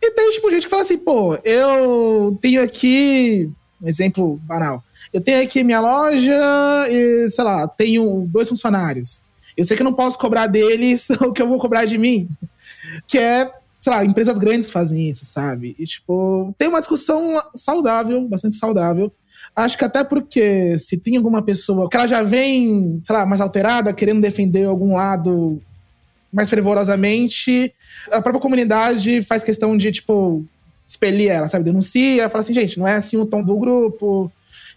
e 0.00 0.10
tem, 0.12 0.30
tipo, 0.30 0.50
gente 0.50 0.62
que 0.62 0.70
fala 0.70 0.82
assim, 0.82 0.98
pô, 0.98 1.36
eu 1.44 2.38
tenho 2.40 2.62
aqui, 2.62 3.50
um 3.82 3.88
exemplo 3.88 4.40
banal, 4.44 4.82
eu 5.12 5.20
tenho 5.20 5.42
aqui 5.42 5.64
minha 5.64 5.80
loja 5.80 6.86
e, 6.88 7.28
sei 7.28 7.44
lá, 7.44 7.66
tenho 7.66 8.26
dois 8.30 8.48
funcionários. 8.48 9.20
Eu 9.56 9.64
sei 9.64 9.76
que 9.76 9.82
eu 9.82 9.84
não 9.84 9.94
posso 9.94 10.16
cobrar 10.18 10.46
deles 10.46 11.10
o 11.20 11.32
que 11.32 11.42
eu 11.42 11.48
vou 11.48 11.58
cobrar 11.58 11.84
de 11.84 11.98
mim. 11.98 12.28
Que 13.06 13.18
é, 13.18 13.50
sei 13.88 13.94
lá, 13.94 14.04
empresas 14.04 14.36
grandes 14.36 14.70
fazem 14.70 15.08
isso, 15.08 15.24
sabe? 15.24 15.74
E, 15.78 15.86
tipo, 15.86 16.54
tem 16.58 16.68
uma 16.68 16.80
discussão 16.80 17.42
saudável, 17.54 18.28
bastante 18.28 18.56
saudável. 18.56 19.10
Acho 19.56 19.78
que 19.78 19.84
até 19.84 20.04
porque 20.04 20.76
se 20.76 20.98
tem 20.98 21.16
alguma 21.16 21.40
pessoa 21.40 21.88
que 21.88 21.96
ela 21.96 22.06
já 22.06 22.22
vem, 22.22 23.00
sei 23.02 23.16
lá, 23.16 23.24
mais 23.24 23.40
alterada, 23.40 23.94
querendo 23.94 24.20
defender 24.20 24.64
algum 24.64 24.94
lado 24.94 25.60
mais 26.30 26.50
fervorosamente, 26.50 27.72
a 28.12 28.20
própria 28.20 28.42
comunidade 28.42 29.22
faz 29.22 29.42
questão 29.42 29.74
de, 29.74 29.90
tipo, 29.90 30.44
expelir 30.86 31.30
ela, 31.30 31.48
sabe? 31.48 31.64
Denuncia, 31.64 32.28
fala 32.28 32.42
assim, 32.42 32.52
gente, 32.52 32.78
não 32.78 32.86
é 32.86 32.94
assim 32.94 33.16
o 33.16 33.24
tom 33.24 33.42
do 33.42 33.56
grupo, 33.56 34.30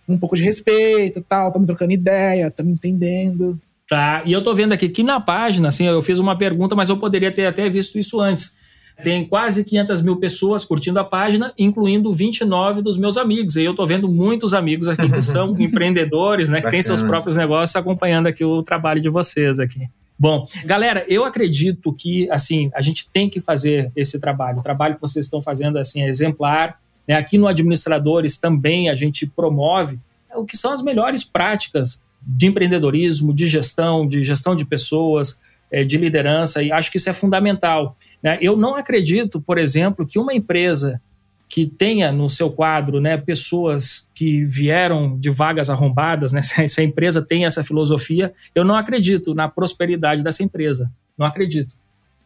um 0.07 0.17
pouco 0.17 0.37
de 0.37 0.43
respeito 0.43 1.19
e 1.19 1.21
tal, 1.21 1.49
estamos 1.49 1.67
trocando 1.67 1.91
ideia, 1.91 2.47
estamos 2.47 2.71
entendendo. 2.71 3.59
Tá, 3.89 4.21
e 4.25 4.31
eu 4.31 4.41
tô 4.41 4.55
vendo 4.55 4.71
aqui 4.71 4.87
que 4.87 5.03
na 5.03 5.19
página, 5.19 5.67
assim, 5.67 5.85
eu 5.85 6.01
fiz 6.01 6.17
uma 6.17 6.37
pergunta, 6.37 6.77
mas 6.77 6.89
eu 6.89 6.95
poderia 6.95 7.29
ter 7.29 7.45
até 7.45 7.69
visto 7.69 7.99
isso 7.99 8.21
antes. 8.21 8.60
Tem 9.03 9.25
quase 9.25 9.63
500 9.65 10.01
mil 10.01 10.17
pessoas 10.17 10.63
curtindo 10.63 10.99
a 10.99 11.03
página, 11.03 11.53
incluindo 11.57 12.11
29 12.11 12.81
dos 12.81 12.97
meus 12.97 13.17
amigos. 13.17 13.55
E 13.55 13.63
eu 13.63 13.73
tô 13.73 13.85
vendo 13.85 14.07
muitos 14.07 14.53
amigos 14.53 14.87
aqui 14.87 15.09
que 15.09 15.21
são 15.21 15.55
empreendedores, 15.59 16.49
né, 16.49 16.61
que 16.61 16.69
têm 16.69 16.81
seus 16.81 17.01
próprios 17.01 17.35
negócios, 17.35 17.75
acompanhando 17.75 18.27
aqui 18.27 18.43
o 18.43 18.61
trabalho 18.63 19.01
de 19.01 19.09
vocês 19.09 19.59
aqui. 19.59 19.87
Bom, 20.21 20.45
galera, 20.65 21.03
eu 21.07 21.25
acredito 21.25 21.91
que 21.91 22.29
assim 22.29 22.69
a 22.75 22.81
gente 22.81 23.09
tem 23.11 23.27
que 23.27 23.41
fazer 23.41 23.91
esse 23.95 24.19
trabalho. 24.19 24.59
O 24.59 24.63
trabalho 24.63 24.93
que 24.93 25.01
vocês 25.01 25.25
estão 25.25 25.41
fazendo 25.41 25.79
assim 25.79 26.03
é 26.03 26.07
exemplar. 26.07 26.79
Né? 27.07 27.15
Aqui 27.15 27.39
no 27.39 27.47
Administradores 27.47 28.37
também 28.37 28.87
a 28.87 28.93
gente 28.93 29.25
promove 29.25 29.99
o 30.35 30.45
que 30.45 30.55
são 30.55 30.73
as 30.73 30.83
melhores 30.83 31.23
práticas 31.23 32.03
de 32.21 32.45
empreendedorismo, 32.47 33.33
de 33.33 33.47
gestão, 33.47 34.07
de 34.07 34.23
gestão 34.23 34.55
de 34.55 34.63
pessoas, 34.63 35.39
é, 35.39 35.50
de 35.85 35.97
liderança, 35.97 36.61
e 36.61 36.71
acho 36.71 36.91
que 36.91 36.97
isso 36.97 37.09
é 37.09 37.13
fundamental. 37.13 37.95
Né? 38.21 38.37
Eu 38.41 38.57
não 38.57 38.75
acredito, 38.75 39.39
por 39.39 39.57
exemplo, 39.57 40.05
que 40.05 40.19
uma 40.19 40.33
empresa 40.33 41.01
que 41.47 41.65
tenha 41.65 42.13
no 42.13 42.29
seu 42.29 42.49
quadro 42.49 43.01
né, 43.01 43.17
pessoas 43.17 44.07
que 44.15 44.45
vieram 44.45 45.17
de 45.19 45.29
vagas 45.29 45.69
arrombadas, 45.69 46.31
né, 46.31 46.41
se 46.67 46.79
a 46.79 46.83
empresa 46.83 47.21
tem 47.21 47.45
essa 47.45 47.63
filosofia, 47.63 48.33
eu 48.55 48.63
não 48.63 48.75
acredito 48.75 49.33
na 49.33 49.49
prosperidade 49.49 50.23
dessa 50.23 50.43
empresa. 50.43 50.91
Não 51.17 51.25
acredito. 51.25 51.75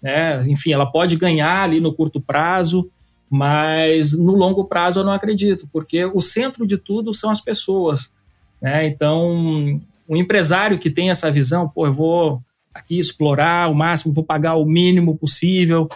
Né? 0.02 0.40
Enfim, 0.48 0.72
ela 0.72 0.86
pode 0.86 1.16
ganhar 1.16 1.64
ali 1.64 1.80
no 1.80 1.94
curto 1.94 2.22
prazo, 2.22 2.90
mas 3.30 4.18
no 4.18 4.34
longo 4.34 4.66
prazo 4.66 5.00
eu 5.00 5.04
não 5.04 5.12
acredito, 5.12 5.68
porque 5.74 6.06
o 6.06 6.20
centro 6.20 6.66
de 6.66 6.78
tudo 6.78 7.12
são 7.12 7.32
as 7.32 7.42
pessoas. 7.42 8.14
Né? 8.62 8.86
Então, 8.86 9.82
um 10.08 10.16
empresário 10.16 10.78
que 10.78 10.90
tem 10.90 11.10
essa 11.10 11.32
visão, 11.32 11.68
pô, 11.68 11.88
eu 11.88 11.94
vou 11.94 12.44
aqui 12.76 13.00
explorar 13.00 13.72
o 13.72 13.74
máximo, 13.74 14.14
vou 14.14 14.24
pagar 14.24 14.56
o 14.56 14.66
mínimo 14.66 15.16
possível. 15.16 15.88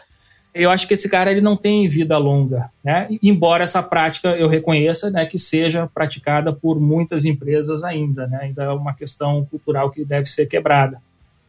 Eu 0.53 0.71
acho 0.71 0.87
que 0.87 0.93
esse 0.93 1.09
cara 1.09 1.29
ele 1.29 1.41
não 1.41 1.57
tem 1.57 1.87
vida 1.87 2.17
longa, 2.17 2.71
né? 2.83 3.07
Embora 3.21 3.65
essa 3.65 3.83
prática 3.83 4.29
eu 4.29 4.47
reconheça, 4.47 5.11
né, 5.11 5.25
que 5.25 5.37
seja 5.37 5.87
praticada 5.93 6.53
por 6.53 6.79
muitas 6.79 7.25
empresas 7.25 7.83
ainda, 7.83 8.25
né? 8.27 8.39
Ainda 8.43 8.63
é 8.63 8.69
uma 8.69 8.93
questão 8.93 9.45
cultural 9.51 9.91
que 9.91 10.05
deve 10.05 10.27
ser 10.27 10.47
quebrada. 10.47 11.01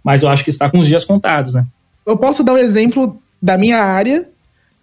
Mas 0.03 0.23
eu 0.23 0.29
acho 0.29 0.43
que 0.43 0.51
está 0.51 0.69
com 0.69 0.79
os 0.79 0.89
dias 0.89 1.05
contados, 1.05 1.55
né? 1.55 1.65
Eu 2.05 2.19
posso 2.19 2.43
dar 2.43 2.55
um 2.55 2.59
exemplo 2.59 3.23
da 3.41 3.57
minha 3.57 3.79
área, 3.79 4.29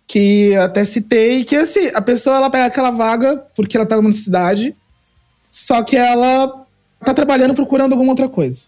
que 0.07 0.55
até 0.55 0.85
citei, 0.85 1.43
que 1.43 1.55
assim, 1.55 1.89
a 1.93 2.01
pessoa 2.01 2.37
ela 2.37 2.49
pega 2.49 2.65
aquela 2.65 2.91
vaga 2.91 3.43
porque 3.53 3.75
ela 3.75 3.83
está 3.83 3.97
numa 3.97 4.11
cidade, 4.11 4.73
só 5.51 5.83
que 5.83 5.97
ela 5.97 6.65
está 6.99 7.13
trabalhando 7.13 7.53
procurando 7.53 7.91
alguma 7.91 8.11
outra 8.11 8.29
coisa. 8.29 8.67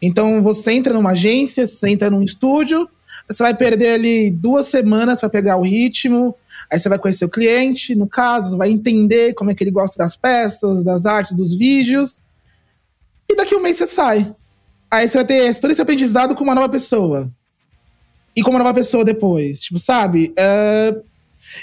Então 0.00 0.42
você 0.42 0.72
entra 0.72 0.92
numa 0.92 1.10
agência, 1.10 1.66
você 1.66 1.90
entra 1.90 2.10
num 2.10 2.22
estúdio, 2.22 2.88
você 3.28 3.42
vai 3.42 3.54
perder 3.54 3.94
ali 3.94 4.30
duas 4.30 4.66
semanas 4.68 5.20
para 5.20 5.28
pegar 5.28 5.56
o 5.56 5.62
ritmo, 5.62 6.34
aí 6.70 6.78
você 6.78 6.88
vai 6.88 6.98
conhecer 6.98 7.24
o 7.24 7.30
cliente, 7.30 7.94
no 7.94 8.06
caso, 8.06 8.56
vai 8.56 8.70
entender 8.70 9.34
como 9.34 9.50
é 9.50 9.54
que 9.54 9.62
ele 9.62 9.70
gosta 9.70 9.98
das 9.98 10.16
peças, 10.16 10.82
das 10.82 11.04
artes, 11.04 11.36
dos 11.36 11.56
vídeos. 11.56 12.18
E 13.30 13.36
daqui 13.36 13.54
um 13.54 13.60
mês 13.60 13.76
você 13.76 13.86
sai. 13.86 14.34
Aí 14.90 15.06
você 15.06 15.18
vai 15.18 15.26
ter 15.26 15.60
todo 15.60 15.70
esse 15.70 15.82
aprendizado 15.82 16.34
com 16.34 16.42
uma 16.42 16.54
nova 16.54 16.68
pessoa. 16.68 17.30
E 18.34 18.42
com 18.42 18.50
uma 18.50 18.60
nova 18.60 18.72
pessoa 18.72 19.04
depois. 19.04 19.60
Tipo, 19.60 19.78
sabe? 19.78 20.32
É... 20.36 20.94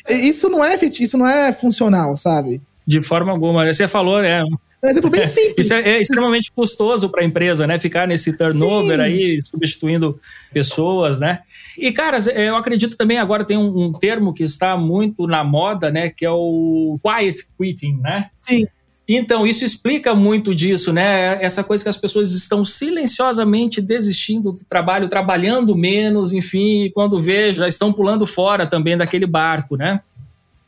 Isso 0.09 0.49
não 0.49 0.63
é 0.63 0.75
isso 0.75 1.17
não 1.17 1.27
é 1.27 1.51
funcional, 1.51 2.15
sabe? 2.15 2.61
De 2.85 3.01
forma 3.01 3.31
alguma. 3.31 3.65
Você 3.71 3.87
falou, 3.87 4.23
é. 4.23 4.43
Um 4.85 4.89
exemplo 4.89 5.09
bem 5.09 5.25
simples. 5.25 5.65
Isso 5.65 5.73
é, 5.73 5.81
é 5.81 6.01
extremamente 6.01 6.51
custoso 6.51 7.09
para 7.09 7.21
a 7.21 7.25
empresa, 7.25 7.65
né? 7.65 7.77
Ficar 7.79 8.07
nesse 8.07 8.33
turnover 8.33 8.97
Sim. 8.97 9.03
aí, 9.03 9.39
substituindo 9.41 10.19
pessoas, 10.53 11.19
né? 11.19 11.39
E, 11.77 11.91
cara, 11.91 12.19
eu 12.33 12.55
acredito 12.55 12.95
também 12.95 13.17
agora 13.17 13.43
tem 13.43 13.57
um, 13.57 13.85
um, 13.85 13.91
termo 13.91 14.33
que 14.33 14.43
está 14.43 14.77
muito 14.77 15.25
na 15.25 15.43
moda, 15.43 15.89
né? 15.91 16.09
Que 16.09 16.25
é 16.25 16.31
o 16.31 16.99
quiet 17.03 17.47
quitting, 17.59 17.99
né? 18.01 18.29
Sim. 18.41 18.65
Então, 19.07 19.45
isso 19.45 19.63
explica 19.63 20.15
muito 20.15 20.53
disso, 20.53 20.91
né? 20.91 21.37
Essa 21.43 21.63
coisa 21.63 21.83
que 21.83 21.89
as 21.89 21.97
pessoas 21.97 22.33
estão 22.33 22.65
silenciosamente 22.65 23.79
desistindo 23.79 24.51
do 24.51 24.65
trabalho, 24.65 25.07
trabalhando 25.07 25.75
menos, 25.75 26.33
enfim, 26.33 26.89
quando 26.93 27.19
vê, 27.19 27.53
já 27.53 27.67
estão 27.67 27.93
pulando 27.93 28.25
fora 28.25 28.65
também 28.65 28.97
daquele 28.97 29.27
barco, 29.27 29.75
né? 29.75 30.01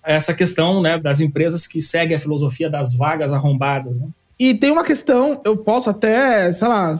Essa 0.08 0.34
questão 0.34 0.82
né, 0.82 0.98
das 0.98 1.20
empresas 1.20 1.68
que 1.68 1.82
seguem 1.82 2.16
a 2.16 2.20
filosofia 2.20 2.70
das 2.70 2.96
vagas 2.96 3.34
arrombadas. 3.34 4.00
Né? 4.00 4.08
E 4.40 4.54
tem 4.54 4.72
uma 4.72 4.84
questão, 4.84 5.42
eu 5.44 5.58
posso 5.58 5.90
até, 5.90 6.52
sei 6.54 6.68
lá, 6.68 6.98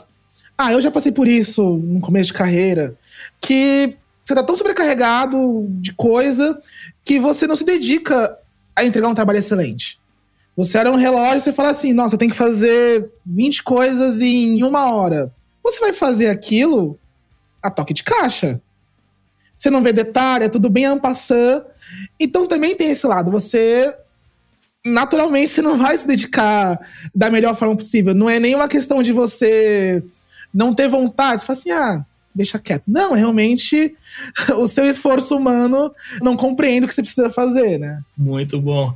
ah, 0.58 0.74
eu 0.74 0.82
já 0.82 0.92
passei 0.92 1.14
por 1.14 1.26
isso 1.26 1.64
no 1.78 2.02
começo 2.02 2.32
de 2.32 2.38
carreira, 2.38 2.96
que 3.40 3.96
você 4.26 4.36
tá 4.36 4.44
tão 4.44 4.58
sobrecarregado 4.58 5.68
de 5.70 5.94
coisa 5.94 6.60
que 7.06 7.18
você 7.18 7.48
não 7.48 7.56
se 7.56 7.64
dedica 7.64 8.38
a 8.76 8.84
entregar 8.84 9.08
um 9.08 9.16
trabalho 9.16 9.40
excelente. 9.40 10.00
Você 10.58 10.78
olha 10.78 10.92
um 10.92 10.96
relógio 10.96 11.38
e 11.38 11.42
você 11.42 11.54
fala 11.54 11.70
assim, 11.70 11.94
nossa, 11.94 12.16
eu 12.16 12.20
tenho 12.20 12.32
que 12.32 12.38
fazer 12.38 13.10
20 13.26 13.64
coisas 13.64 14.22
em 14.22 14.62
uma 14.64 14.92
hora. 14.92 15.32
Você 15.64 15.80
vai 15.80 15.94
fazer 15.94 16.28
aquilo 16.28 17.00
a 17.64 17.72
toque 17.72 17.94
de 17.94 18.04
caixa 18.04 18.60
você 19.58 19.72
não 19.72 19.82
vê 19.82 19.92
detalhe, 19.92 20.46
é 20.46 20.50
tudo 20.50 20.70
bem 20.70 20.86
ampassando. 20.86 21.66
Então 22.20 22.46
também 22.46 22.76
tem 22.76 22.92
esse 22.92 23.08
lado, 23.08 23.32
você 23.32 23.94
naturalmente 24.86 25.50
você 25.50 25.62
não 25.62 25.78
vai 25.78 25.98
se 25.98 26.08
dedicar 26.08 26.80
da 27.14 27.30
melhor 27.32 27.56
forma 27.56 27.76
possível. 27.76 28.14
Não 28.14 28.30
é 28.30 28.40
nenhuma 28.40 28.68
questão 28.68 29.02
de 29.02 29.12
você 29.12 30.02
não 30.54 30.74
ter 30.74 30.88
vontade, 30.88 31.42
você 31.42 31.46
fala 31.46 31.60
assim, 31.60 31.72
ah, 31.72 32.06
deixa 32.34 32.60
quieto. 32.60 32.84
Não, 32.88 33.16
é 33.16 33.18
realmente 33.18 33.96
o 34.58 34.68
seu 34.68 34.86
esforço 34.86 35.36
humano 35.36 35.92
não 36.22 36.38
compreende 36.38 36.86
o 36.86 36.88
que 36.88 36.94
você 36.94 37.02
precisa 37.02 37.30
fazer, 37.32 37.80
né? 37.80 38.02
Muito 38.16 38.62
bom. 38.62 38.94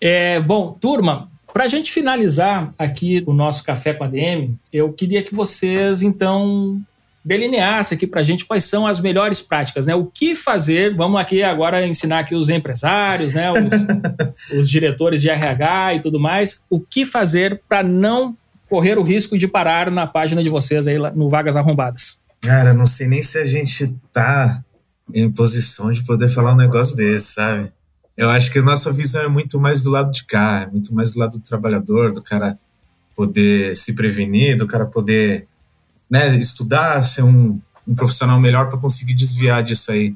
É, 0.00 0.38
bom, 0.40 0.72
turma, 0.72 1.30
para 1.52 1.64
a 1.64 1.68
gente 1.68 1.90
finalizar 1.90 2.72
aqui 2.78 3.22
o 3.26 3.32
nosso 3.32 3.64
Café 3.64 3.92
com 3.92 4.04
a 4.04 4.08
DM, 4.08 4.54
eu 4.72 4.92
queria 4.92 5.22
que 5.22 5.34
vocês, 5.34 6.02
então, 6.02 6.80
delineasse 7.24 7.94
aqui 7.94 8.06
para 8.06 8.20
a 8.20 8.24
gente 8.24 8.46
quais 8.46 8.64
são 8.64 8.86
as 8.86 9.00
melhores 9.00 9.42
práticas, 9.42 9.86
né? 9.86 9.94
O 9.94 10.06
que 10.06 10.34
fazer? 10.34 10.94
Vamos 10.96 11.20
aqui 11.20 11.42
agora 11.42 11.86
ensinar 11.86 12.20
aqui 12.20 12.34
os 12.34 12.48
empresários, 12.48 13.34
né? 13.34 13.52
Os, 13.52 14.56
os 14.58 14.68
diretores 14.68 15.20
de 15.20 15.28
RH 15.28 15.94
e 15.94 16.00
tudo 16.00 16.18
mais. 16.18 16.64
O 16.70 16.80
que 16.80 17.04
fazer 17.04 17.60
para 17.68 17.82
não 17.82 18.36
correr 18.68 18.98
o 18.98 19.02
risco 19.02 19.36
de 19.36 19.46
parar 19.46 19.90
na 19.90 20.06
página 20.06 20.42
de 20.42 20.48
vocês 20.48 20.86
aí 20.86 20.98
no 21.14 21.28
Vagas 21.28 21.56
Arrombadas? 21.56 22.18
Cara, 22.40 22.72
não 22.72 22.86
sei 22.86 23.06
nem 23.06 23.22
se 23.22 23.36
a 23.36 23.44
gente 23.44 23.94
tá 24.12 24.64
em 25.12 25.30
posição 25.30 25.92
de 25.92 26.02
poder 26.04 26.28
falar 26.28 26.52
um 26.52 26.56
negócio 26.56 26.96
desse, 26.96 27.34
sabe? 27.34 27.70
Eu 28.16 28.30
acho 28.30 28.50
que 28.50 28.58
a 28.58 28.62
nossa 28.62 28.92
visão 28.92 29.22
é 29.22 29.28
muito 29.28 29.58
mais 29.58 29.82
do 29.82 29.90
lado 29.90 30.10
de 30.10 30.24
cá, 30.24 30.62
é 30.62 30.70
muito 30.70 30.94
mais 30.94 31.10
do 31.10 31.18
lado 31.18 31.32
do 31.32 31.40
trabalhador, 31.40 32.12
do 32.12 32.22
cara 32.22 32.58
poder 33.14 33.74
se 33.76 33.92
prevenir, 33.92 34.56
do 34.56 34.66
cara 34.66 34.86
poder 34.86 35.46
né, 36.10 36.34
estudar, 36.36 37.02
ser 37.02 37.22
um, 37.22 37.60
um 37.86 37.94
profissional 37.94 38.40
melhor 38.40 38.68
para 38.68 38.78
conseguir 38.78 39.14
desviar 39.14 39.62
disso 39.62 39.92
aí. 39.92 40.14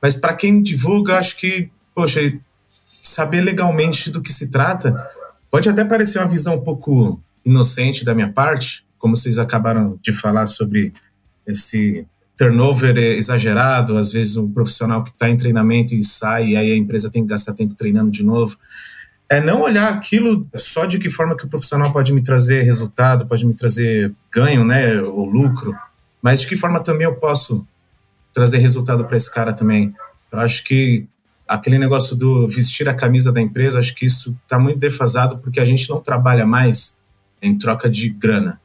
Mas 0.00 0.14
para 0.16 0.34
quem 0.34 0.62
divulga, 0.62 1.18
acho 1.18 1.36
que, 1.36 1.68
poxa, 1.94 2.20
saber 3.02 3.40
legalmente 3.40 4.10
do 4.10 4.20
que 4.20 4.32
se 4.32 4.50
trata 4.50 5.08
pode 5.50 5.68
até 5.68 5.84
parecer 5.84 6.18
uma 6.18 6.28
visão 6.28 6.56
um 6.56 6.60
pouco 6.60 7.20
inocente 7.44 8.04
da 8.04 8.14
minha 8.14 8.32
parte, 8.32 8.84
como 8.98 9.16
vocês 9.16 9.38
acabaram 9.38 9.98
de 10.02 10.12
falar 10.12 10.46
sobre 10.46 10.92
esse 11.46 12.06
turnover 12.36 12.96
exagerado, 12.98 13.96
às 13.96 14.12
vezes 14.12 14.36
um 14.36 14.50
profissional 14.50 15.02
que 15.02 15.10
está 15.10 15.30
em 15.30 15.36
treinamento 15.36 15.94
e 15.94 16.02
sai, 16.02 16.48
e 16.48 16.56
aí 16.56 16.72
a 16.72 16.76
empresa 16.76 17.10
tem 17.10 17.22
que 17.22 17.28
gastar 17.28 17.54
tempo 17.54 17.74
treinando 17.74 18.10
de 18.10 18.22
novo 18.22 18.58
é 19.28 19.40
não 19.40 19.62
olhar 19.62 19.92
aquilo 19.92 20.46
só 20.54 20.86
de 20.86 20.98
que 20.98 21.10
forma 21.10 21.36
que 21.36 21.44
o 21.44 21.48
profissional 21.48 21.92
pode 21.92 22.12
me 22.12 22.22
trazer 22.22 22.62
resultado, 22.62 23.26
pode 23.26 23.44
me 23.44 23.54
trazer 23.54 24.14
ganho, 24.30 24.64
né, 24.64 25.00
ou 25.02 25.24
lucro, 25.24 25.74
mas 26.22 26.40
de 26.40 26.46
que 26.46 26.56
forma 26.56 26.80
também 26.80 27.06
eu 27.06 27.16
posso 27.16 27.66
trazer 28.32 28.58
resultado 28.58 29.04
para 29.04 29.16
esse 29.16 29.32
cara 29.32 29.52
também. 29.52 29.94
Eu 30.30 30.38
acho 30.38 30.62
que 30.62 31.06
aquele 31.48 31.78
negócio 31.78 32.14
do 32.14 32.46
vestir 32.48 32.88
a 32.88 32.94
camisa 32.94 33.32
da 33.32 33.40
empresa, 33.40 33.78
acho 33.78 33.94
que 33.94 34.04
isso 34.04 34.36
está 34.42 34.58
muito 34.58 34.78
defasado 34.78 35.38
porque 35.38 35.60
a 35.60 35.64
gente 35.64 35.88
não 35.88 36.00
trabalha 36.00 36.46
mais 36.46 36.98
em 37.40 37.56
troca 37.56 37.88
de 37.88 38.08
grana. 38.08 38.60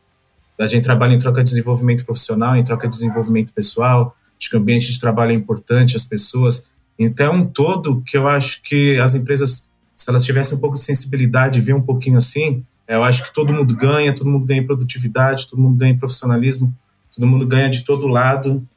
A 0.59 0.67
gente 0.67 0.83
trabalha 0.83 1.13
em 1.13 1.17
troca 1.17 1.43
de 1.43 1.49
desenvolvimento 1.49 2.05
profissional, 2.05 2.55
em 2.55 2.63
troca 2.63 2.87
de 2.87 2.93
desenvolvimento 2.93 3.51
pessoal. 3.53 4.15
Acho 4.39 4.49
que 4.49 4.55
o 4.55 4.59
ambiente 4.59 4.91
de 4.91 4.99
trabalho 4.99 5.31
é 5.31 5.35
importante, 5.35 5.95
as 5.95 6.05
pessoas. 6.05 6.69
Então, 6.99 7.27
é 7.27 7.35
um 7.35 7.45
todo 7.45 8.01
que 8.05 8.15
eu 8.15 8.27
acho 8.27 8.61
que 8.61 8.99
as 8.99 9.15
empresas 9.15 9.70
se 10.01 10.09
elas 10.09 10.23
tivessem 10.23 10.57
um 10.57 10.59
pouco 10.59 10.77
de 10.77 10.81
sensibilidade, 10.81 11.61
ver 11.61 11.75
um 11.75 11.81
pouquinho 11.81 12.17
assim, 12.17 12.65
é, 12.87 12.95
eu 12.95 13.03
acho 13.03 13.23
que 13.23 13.31
todo 13.31 13.53
mundo 13.53 13.75
ganha, 13.75 14.11
todo 14.11 14.27
mundo 14.27 14.47
ganha 14.47 14.59
em 14.59 14.65
produtividade, 14.65 15.45
todo 15.47 15.61
mundo 15.61 15.77
ganha 15.77 15.93
em 15.93 15.97
profissionalismo, 15.97 16.73
todo 17.15 17.27
mundo 17.27 17.45
ganha 17.45 17.69
de 17.69 17.83
todo 17.83 18.07
lado. 18.07 18.67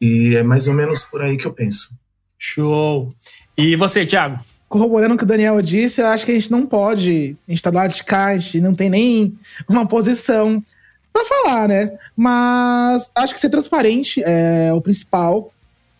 E 0.00 0.34
é 0.36 0.42
mais 0.42 0.66
ou 0.66 0.72
menos 0.72 1.02
por 1.02 1.20
aí 1.20 1.36
que 1.36 1.46
eu 1.46 1.52
penso. 1.52 1.90
Show! 2.38 3.14
E 3.58 3.76
você, 3.76 4.06
Thiago? 4.06 4.40
Corroborando 4.70 5.14
o 5.16 5.18
que 5.18 5.24
o 5.24 5.26
Daniel 5.26 5.60
disse, 5.60 6.00
eu 6.00 6.06
acho 6.06 6.24
que 6.24 6.32
a 6.32 6.34
gente 6.34 6.50
não 6.50 6.64
pode. 6.64 7.36
A 7.46 7.50
gente 7.50 7.62
tá 7.62 7.68
do 7.68 7.76
lado 7.76 7.92
de 7.92 8.02
cá, 8.02 8.28
a 8.28 8.38
gente 8.38 8.62
não 8.62 8.74
tem 8.74 8.88
nem 8.88 9.38
uma 9.68 9.86
posição 9.86 10.64
para 11.12 11.26
falar, 11.26 11.68
né? 11.68 11.98
Mas 12.16 13.10
acho 13.14 13.34
que 13.34 13.40
ser 13.40 13.50
transparente 13.50 14.22
é 14.24 14.72
o 14.72 14.80
principal. 14.80 15.52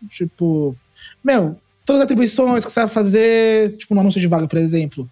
Tipo, 0.09 0.75
meu, 1.23 1.59
todas 1.91 2.03
as 2.03 2.05
atribuições 2.05 2.65
que 2.65 2.71
você 2.71 2.81
vai 2.81 2.89
fazer, 2.89 3.77
tipo 3.77 3.95
no 3.95 4.01
anúncio 4.01 4.21
de 4.21 4.29
vaga, 4.29 4.47
por 4.47 4.59
exemplo. 4.59 5.11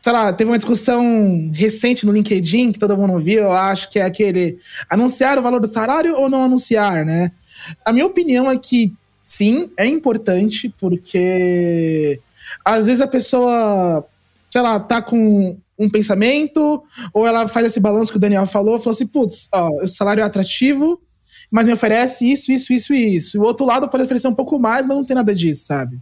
Sei 0.00 0.10
lá, 0.10 0.32
teve 0.32 0.50
uma 0.50 0.56
discussão 0.56 1.50
recente 1.52 2.06
no 2.06 2.12
LinkedIn 2.12 2.72
que 2.72 2.78
todo 2.78 2.96
mundo 2.96 3.18
viu, 3.18 3.42
eu 3.42 3.52
acho 3.52 3.90
que 3.90 3.98
é 3.98 4.04
aquele 4.04 4.58
anunciar 4.88 5.38
o 5.38 5.42
valor 5.42 5.60
do 5.60 5.66
salário 5.66 6.16
ou 6.16 6.30
não 6.30 6.44
anunciar, 6.44 7.04
né? 7.04 7.30
A 7.84 7.92
minha 7.92 8.06
opinião 8.06 8.50
é 8.50 8.56
que 8.56 8.90
sim, 9.20 9.70
é 9.76 9.84
importante, 9.84 10.74
porque 10.80 12.18
às 12.64 12.86
vezes 12.86 13.02
a 13.02 13.06
pessoa, 13.06 14.06
sei 14.50 14.62
lá, 14.62 14.80
tá 14.80 15.02
com 15.02 15.58
um 15.78 15.90
pensamento, 15.90 16.82
ou 17.12 17.26
ela 17.26 17.46
faz 17.46 17.66
esse 17.66 17.80
balanço 17.80 18.12
que 18.12 18.16
o 18.16 18.20
Daniel 18.20 18.46
falou, 18.46 18.78
falou 18.78 18.94
assim, 18.94 19.06
putz, 19.06 19.48
ó, 19.52 19.68
o 19.82 19.88
salário 19.88 20.22
é 20.22 20.24
atrativo, 20.24 20.98
mas 21.50 21.66
me 21.66 21.72
oferece 21.72 22.30
isso, 22.30 22.52
isso, 22.52 22.72
isso 22.72 22.94
e 22.94 23.16
isso. 23.16 23.36
E 23.36 23.40
o 23.40 23.42
outro 23.42 23.64
lado 23.64 23.88
pode 23.88 24.04
oferecer 24.04 24.28
um 24.28 24.34
pouco 24.34 24.58
mais, 24.58 24.86
mas 24.86 24.96
não 24.96 25.04
tem 25.04 25.16
nada 25.16 25.34
disso, 25.34 25.64
sabe? 25.66 25.98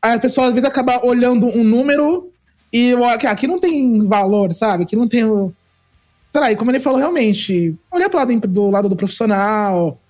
Aí 0.00 0.14
a 0.14 0.18
pessoa 0.18 0.46
às 0.46 0.52
vezes 0.52 0.68
acaba 0.68 1.04
olhando 1.06 1.46
um 1.46 1.62
número 1.62 2.32
e 2.72 2.94
aqui 3.28 3.46
não 3.46 3.60
tem 3.60 4.06
valor, 4.06 4.52
sabe? 4.52 4.84
Aqui 4.84 4.96
não 4.96 5.06
tem 5.06 5.24
o. 5.24 5.52
Sei 6.32 6.40
lá, 6.40 6.50
e 6.50 6.56
como 6.56 6.70
ele 6.70 6.80
falou, 6.80 6.98
realmente, 6.98 7.76
olhar 7.90 8.08
pro 8.08 8.18
lado 8.18 8.40
do 8.40 8.70
lado 8.70 8.88
do 8.88 8.96
profissional. 8.96 10.00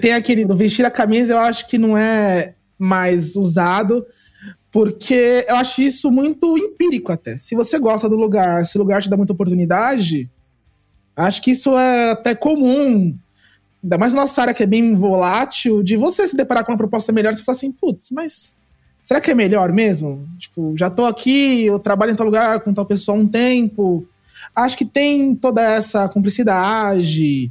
Tenho 0.00 0.16
aquele 0.16 0.44
do 0.44 0.54
vestir 0.54 0.84
a 0.84 0.90
camisa, 0.90 1.32
eu 1.32 1.38
acho 1.38 1.66
que 1.66 1.78
não 1.78 1.96
é 1.96 2.54
mais 2.78 3.34
usado. 3.34 4.06
Porque 4.70 5.46
eu 5.48 5.56
acho 5.56 5.80
isso 5.80 6.12
muito 6.12 6.58
empírico 6.58 7.10
até. 7.10 7.38
Se 7.38 7.54
você 7.54 7.78
gosta 7.78 8.06
do 8.06 8.16
lugar, 8.16 8.66
se 8.66 8.76
o 8.76 8.80
lugar 8.80 9.02
te 9.02 9.08
dá 9.08 9.16
muita 9.16 9.32
oportunidade, 9.32 10.30
acho 11.16 11.42
que 11.42 11.52
isso 11.52 11.76
é 11.76 12.10
até 12.10 12.34
comum. 12.34 13.16
Ainda 13.88 13.96
mais 13.96 14.12
na 14.12 14.20
nossa 14.20 14.42
área 14.42 14.52
que 14.52 14.62
é 14.62 14.66
bem 14.66 14.94
volátil, 14.94 15.82
de 15.82 15.96
você 15.96 16.28
se 16.28 16.36
deparar 16.36 16.62
com 16.62 16.72
uma 16.72 16.76
proposta 16.76 17.10
melhor, 17.10 17.34
você 17.34 17.42
fala 17.42 17.56
assim, 17.56 17.72
putz, 17.72 18.10
mas 18.10 18.54
será 19.02 19.18
que 19.18 19.30
é 19.30 19.34
melhor 19.34 19.72
mesmo? 19.72 20.28
Tipo, 20.38 20.74
já 20.76 20.90
tô 20.90 21.06
aqui, 21.06 21.64
eu 21.64 21.78
trabalho 21.78 22.12
em 22.12 22.14
tal 22.14 22.26
lugar 22.26 22.60
com 22.60 22.74
tal 22.74 22.84
pessoa 22.84 23.16
há 23.16 23.20
um 23.20 23.26
tempo. 23.26 24.06
Acho 24.54 24.76
que 24.76 24.84
tem 24.84 25.34
toda 25.34 25.62
essa 25.62 26.06
cumplicidade. 26.06 27.50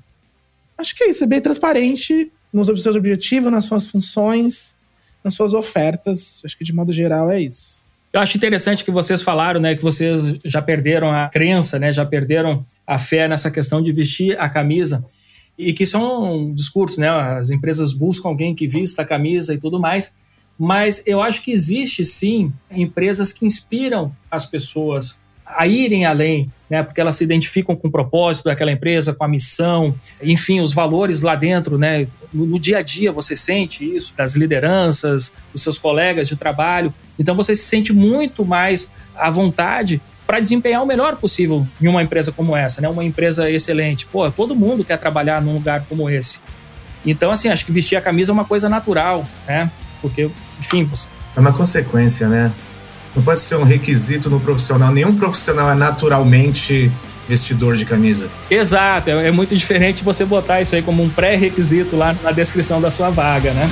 Acho 0.78 0.96
que 0.96 1.06
é 1.06 1.10
isso, 1.10 1.24
é 1.24 1.28
bem 1.28 1.42
transparente 1.42 2.32
nos 2.54 2.68
seus 2.68 2.96
objetivos, 2.96 3.52
nas 3.52 3.66
suas 3.66 3.88
funções 3.88 4.78
nas 5.24 5.34
suas 5.34 5.56
ofertas. 5.56 6.40
Acho 6.46 6.56
que 6.56 6.64
de 6.64 6.72
modo 6.72 6.94
geral 6.94 7.32
é 7.32 7.42
isso. 7.42 7.84
Eu 8.14 8.22
acho 8.22 8.38
interessante 8.38 8.86
que 8.86 8.92
vocês 8.92 9.24
falaram, 9.24 9.60
né, 9.60 9.76
que 9.76 9.82
vocês 9.82 10.36
já 10.46 10.62
perderam 10.62 11.12
a 11.12 11.28
crença, 11.30 11.78
né, 11.78 11.92
já 11.92 12.06
perderam 12.06 12.64
a 12.86 12.98
fé 12.98 13.28
nessa 13.28 13.52
questão 13.52 13.82
de 13.82 13.92
vestir 13.92 14.40
a 14.40 14.48
camisa 14.48 15.04
e 15.58 15.74
que 15.74 15.84
isso 15.84 15.98
é 15.98 16.00
um 16.00 16.54
discurso, 16.54 17.00
né? 17.00 17.10
As 17.10 17.50
empresas 17.50 17.94
buscam 17.94 18.30
alguém 18.30 18.54
que 18.54 18.68
vista 18.68 19.02
a 19.02 19.06
camisa 19.06 19.54
e 19.54 19.58
tudo 19.58 19.80
mais, 19.80 20.16
mas 20.58 21.04
eu 21.06 21.22
acho 21.22 21.44
que 21.44 21.52
existe 21.52 22.06
sim 22.06 22.52
empresas 22.70 23.32
que 23.32 23.46
inspiram 23.46 24.12
as 24.30 24.46
pessoas 24.46 25.20
a 25.46 25.66
irem 25.66 26.06
além, 26.06 26.52
né? 26.70 26.84
Porque 26.84 27.00
elas 27.00 27.16
se 27.16 27.24
identificam 27.24 27.76
com 27.76 27.88
o 27.88 27.92
propósito 27.92 28.46
daquela 28.46 28.72
empresa, 28.72 29.14
com 29.14 29.24
a 29.24 29.28
missão, 29.28 29.96
enfim, 30.22 30.60
os 30.60 30.74
valores 30.74 31.22
lá 31.22 31.36
dentro, 31.36 31.78
né? 31.78 32.08
No, 32.34 32.46
no, 32.46 32.60
dia 32.60 32.80
a 32.80 32.82
dia 32.82 33.12
você 33.12 33.36
sente 33.36 33.86
isso 33.96 34.14
das 34.16 34.34
lideranças, 34.34 35.34
dos 35.54 35.64
seus 35.64 35.78
colegas 35.78 36.28
de 36.28 36.36
trabalho. 36.36 36.94
Então 37.18 37.34
você 37.34 37.56
se 37.56 37.64
sente 37.64 37.94
muito 37.94 38.44
mais 38.44 38.92
à 39.16 39.30
vontade 39.30 40.02
para 40.28 40.42
desempenhar 40.42 40.84
o 40.84 40.86
melhor 40.86 41.16
possível 41.16 41.66
em 41.82 41.88
uma 41.88 42.04
empresa 42.04 42.34
como 42.34 42.56
essa, 42.56 42.82
né? 42.82 42.90
Uma 42.90 43.06
empresa 43.06 43.50
excelente. 43.50 44.06
Pô, 44.06 44.30
todo 44.30 44.54
mundo 44.54 44.84
quer 44.84 44.98
trabalhar 44.98 45.42
num 45.42 45.54
lugar 45.54 45.86
como 45.88 46.10
esse. 46.10 46.40
Então, 47.06 47.32
assim, 47.32 47.48
acho 47.48 47.66
que 47.66 47.72
vestir 47.72 47.96
a 47.96 48.02
camisa 48.02 48.32
é 48.32 48.34
uma 48.34 48.44
coisa 48.44 48.68
natural, 48.68 49.26
né? 49.48 49.72
Porque, 50.02 50.30
enfim. 50.60 50.90
É 51.36 51.40
uma 51.40 51.54
consequência, 51.54 52.28
né? 52.28 52.52
Não 53.16 53.24
pode 53.24 53.40
ser 53.40 53.56
um 53.56 53.64
requisito 53.64 54.30
no 54.30 54.40
profissional. 54.40 54.92
Nenhum 54.92 55.16
profissional 55.16 55.72
é 55.72 55.76
naturalmente 55.76 56.92
vestidor 57.28 57.78
de 57.78 57.86
camisa. 57.86 58.30
Exato, 58.50 59.10
é, 59.10 59.28
é 59.28 59.32
muito 59.32 59.56
diferente 59.56 60.04
você 60.04 60.26
botar 60.26 60.62
isso 60.62 60.76
aí 60.76 60.82
como 60.82 61.04
um 61.04 61.10
pré-requisito 61.10 61.96
lá 61.96 62.16
na 62.22 62.32
descrição 62.32 62.82
da 62.82 62.92
sua 62.92 63.10
vaga, 63.10 63.52
né? 63.54 63.70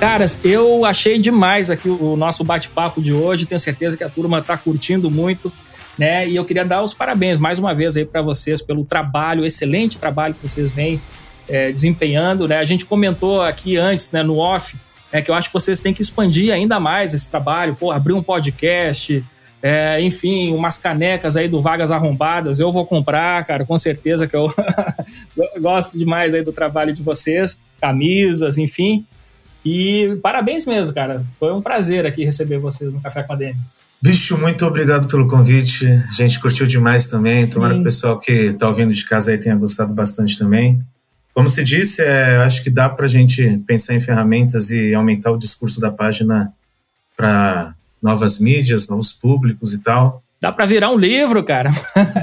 Caras, 0.00 0.42
eu 0.42 0.86
achei 0.86 1.18
demais 1.18 1.70
aqui 1.70 1.86
o 1.86 2.16
nosso 2.16 2.42
bate-papo 2.42 3.02
de 3.02 3.12
hoje. 3.12 3.44
Tenho 3.44 3.58
certeza 3.58 3.98
que 3.98 4.02
a 4.02 4.08
turma 4.08 4.38
está 4.38 4.56
curtindo 4.56 5.10
muito, 5.10 5.52
né? 5.98 6.26
E 6.26 6.34
eu 6.34 6.44
queria 6.46 6.64
dar 6.64 6.82
os 6.82 6.94
parabéns 6.94 7.38
mais 7.38 7.58
uma 7.58 7.74
vez 7.74 7.98
aí 7.98 8.06
para 8.06 8.22
vocês 8.22 8.62
pelo 8.62 8.82
trabalho, 8.82 9.44
excelente 9.44 9.98
trabalho 9.98 10.32
que 10.32 10.48
vocês 10.48 10.70
vêm 10.70 10.98
é, 11.46 11.70
desempenhando. 11.70 12.48
Né? 12.48 12.56
A 12.56 12.64
gente 12.64 12.86
comentou 12.86 13.42
aqui 13.42 13.76
antes, 13.76 14.10
né, 14.10 14.22
no 14.22 14.38
off, 14.38 14.74
é, 15.12 15.20
que 15.20 15.30
eu 15.30 15.34
acho 15.34 15.48
que 15.48 15.52
vocês 15.52 15.80
têm 15.80 15.92
que 15.92 16.00
expandir 16.00 16.50
ainda 16.50 16.80
mais 16.80 17.12
esse 17.12 17.30
trabalho, 17.30 17.76
pô, 17.78 17.90
abrir 17.90 18.14
um 18.14 18.22
podcast, 18.22 19.22
é, 19.62 20.00
enfim, 20.00 20.54
umas 20.54 20.78
canecas 20.78 21.36
aí 21.36 21.46
do 21.46 21.60
Vagas 21.60 21.90
Arrombadas, 21.90 22.58
eu 22.58 22.72
vou 22.72 22.86
comprar, 22.86 23.44
cara, 23.44 23.66
com 23.66 23.76
certeza 23.76 24.26
que 24.26 24.34
eu 24.34 24.50
gosto 25.60 25.98
demais 25.98 26.32
aí 26.32 26.42
do 26.42 26.52
trabalho 26.52 26.94
de 26.94 27.02
vocês, 27.02 27.60
camisas, 27.78 28.56
enfim. 28.56 29.04
E 29.64 30.18
parabéns 30.22 30.66
mesmo, 30.66 30.94
cara. 30.94 31.24
Foi 31.38 31.52
um 31.52 31.60
prazer 31.60 32.06
aqui 32.06 32.24
receber 32.24 32.58
vocês 32.58 32.94
no 32.94 33.00
Café 33.00 33.22
com 33.22 33.32
a 33.32 33.36
Demi. 33.36 33.58
Bicho, 34.02 34.38
muito 34.38 34.64
obrigado 34.64 35.06
pelo 35.08 35.28
convite. 35.28 35.86
A 35.86 36.12
gente 36.12 36.40
curtiu 36.40 36.66
demais 36.66 37.06
também. 37.06 37.44
Sim. 37.44 37.52
Tomara 37.52 37.74
que 37.74 37.80
o 37.80 37.84
pessoal 37.84 38.18
que 38.18 38.32
está 38.32 38.66
ouvindo 38.66 38.92
de 38.92 39.04
casa 39.04 39.30
aí 39.30 39.38
tenha 39.38 39.54
gostado 39.54 39.92
bastante 39.92 40.38
também. 40.38 40.82
Como 41.34 41.48
se 41.48 41.62
disse, 41.62 42.02
é, 42.02 42.36
acho 42.38 42.62
que 42.62 42.70
dá 42.70 42.88
para 42.88 43.04
a 43.04 43.08
gente 43.08 43.58
pensar 43.66 43.94
em 43.94 44.00
ferramentas 44.00 44.70
e 44.70 44.94
aumentar 44.94 45.30
o 45.30 45.38
discurso 45.38 45.80
da 45.80 45.90
página 45.90 46.52
para 47.14 47.74
novas 48.02 48.38
mídias, 48.38 48.88
novos 48.88 49.12
públicos 49.12 49.74
e 49.74 49.78
tal. 49.78 50.22
Dá 50.40 50.50
para 50.50 50.64
virar 50.64 50.90
um 50.90 50.96
livro, 50.96 51.44
cara. 51.44 51.70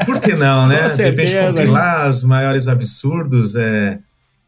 Por 0.06 0.20
que 0.20 0.34
não, 0.34 0.66
né? 0.66 0.88
De 0.90 1.04
repente 1.04 1.36
compilar 1.40 2.10
os 2.10 2.24
maiores 2.24 2.68
absurdos. 2.68 3.56
É... 3.56 4.00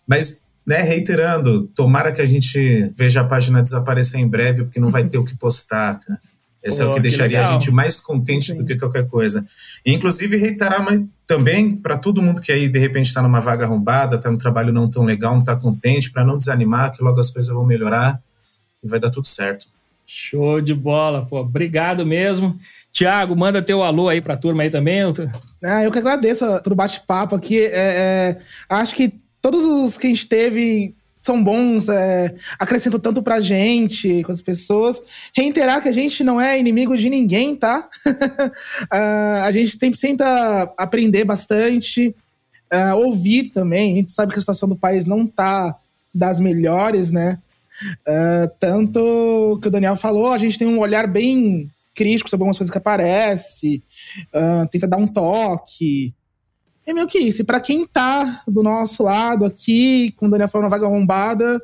Mas, 0.07 0.43
né, 0.69 0.83
reiterando, 0.83 1.65
tomara 1.73 2.11
que 2.11 2.21
a 2.21 2.27
gente 2.27 2.93
veja 2.95 3.21
a 3.21 3.23
página 3.23 3.63
desaparecer 3.63 4.19
em 4.19 4.27
breve, 4.27 4.65
porque 4.65 4.79
não 4.79 4.91
vai 4.91 5.03
ter 5.03 5.17
o 5.17 5.25
que 5.25 5.35
postar, 5.35 5.99
cara. 5.99 6.21
Esse 6.61 6.77
Pô, 6.77 6.83
é 6.83 6.85
o 6.85 6.89
que, 6.89 6.95
que 6.97 7.01
deixaria 7.01 7.39
legal. 7.39 7.49
a 7.49 7.53
gente 7.53 7.71
mais 7.71 7.99
contente 7.99 8.51
Sim. 8.51 8.57
do 8.59 8.65
que 8.65 8.75
qualquer 8.75 9.07
coisa. 9.07 9.43
E, 9.83 9.91
inclusive, 9.91 10.37
reiterar 10.37 10.85
também 11.25 11.75
para 11.75 11.97
todo 11.97 12.21
mundo 12.21 12.39
que 12.39 12.51
aí, 12.51 12.67
de 12.67 12.77
repente, 12.77 13.07
está 13.07 13.19
numa 13.19 13.39
vaga 13.39 13.65
arrombada, 13.65 14.17
está 14.17 14.29
num 14.29 14.37
trabalho 14.37 14.71
não 14.71 14.87
tão 14.87 15.03
legal, 15.05 15.33
não 15.33 15.39
está 15.39 15.55
contente, 15.55 16.11
para 16.11 16.23
não 16.23 16.37
desanimar, 16.37 16.91
que 16.91 17.03
logo 17.03 17.19
as 17.19 17.31
coisas 17.31 17.51
vão 17.51 17.65
melhorar 17.65 18.21
e 18.83 18.87
vai 18.87 18.99
dar 18.99 19.09
tudo 19.09 19.25
certo. 19.25 19.65
Show 20.05 20.61
de 20.61 20.75
bola, 20.75 21.25
pô. 21.25 21.39
Obrigado 21.39 22.05
mesmo. 22.05 22.55
Tiago, 22.91 23.35
manda 23.35 23.59
teu 23.59 23.81
alô 23.81 24.07
aí 24.07 24.21
para 24.21 24.35
a 24.35 24.37
turma 24.37 24.61
aí 24.61 24.69
também. 24.69 25.01
Ah, 25.63 25.83
eu 25.83 25.91
que 25.91 25.97
agradeço 25.97 26.45
pelo 26.61 26.75
bate-papo 26.75 27.33
aqui. 27.33 27.59
É, 27.59 27.71
é, 27.73 28.37
acho 28.69 28.93
que 28.93 29.19
todos 29.41 29.63
os 29.63 29.97
que 29.97 30.07
a 30.07 30.09
gente 30.09 30.27
teve 30.27 30.95
são 31.21 31.43
bons, 31.43 31.89
é, 31.89 32.33
acrescentam 32.57 32.99
tanto 32.99 33.21
pra 33.21 33.41
gente, 33.41 34.23
com 34.23 34.31
as 34.31 34.41
pessoas. 34.41 35.01
Reiterar 35.35 35.81
que 35.81 35.89
a 35.89 35.93
gente 35.93 36.23
não 36.23 36.39
é 36.39 36.59
inimigo 36.59 36.97
de 36.97 37.09
ninguém, 37.09 37.55
tá? 37.55 37.87
uh, 38.07 39.43
a 39.43 39.51
gente 39.51 39.77
tem, 39.77 39.91
tenta 39.91 40.73
aprender 40.77 41.25
bastante, 41.25 42.15
uh, 42.73 42.95
ouvir 42.95 43.49
também. 43.49 43.93
A 43.93 43.95
gente 43.97 44.11
sabe 44.11 44.31
que 44.33 44.39
a 44.39 44.41
situação 44.41 44.67
do 44.67 44.75
país 44.75 45.05
não 45.05 45.27
tá 45.27 45.77
das 46.13 46.39
melhores, 46.39 47.11
né? 47.11 47.37
Uh, 48.07 48.49
tanto 48.59 49.59
que 49.61 49.67
o 49.67 49.71
Daniel 49.71 49.95
falou, 49.95 50.31
a 50.31 50.37
gente 50.37 50.57
tem 50.57 50.67
um 50.67 50.79
olhar 50.79 51.07
bem 51.07 51.69
crítico 51.93 52.29
sobre 52.29 52.43
algumas 52.43 52.57
coisas 52.57 52.71
que 52.71 52.77
aparecem, 52.77 53.83
tenta 54.71 54.87
dar 54.87 54.95
um 54.95 55.05
toque 55.05 56.13
é 56.89 56.93
meio 56.93 57.07
que 57.07 57.19
isso. 57.19 57.41
E 57.41 57.45
pra 57.45 57.59
quem 57.59 57.85
tá 57.85 58.41
do 58.47 58.63
nosso 58.63 59.03
lado 59.03 59.45
aqui, 59.45 60.11
com 60.17 60.27
o 60.27 60.29
Daniel 60.29 60.49
falando 60.49 60.69
vaga 60.69 60.85
arrombada, 60.85 61.61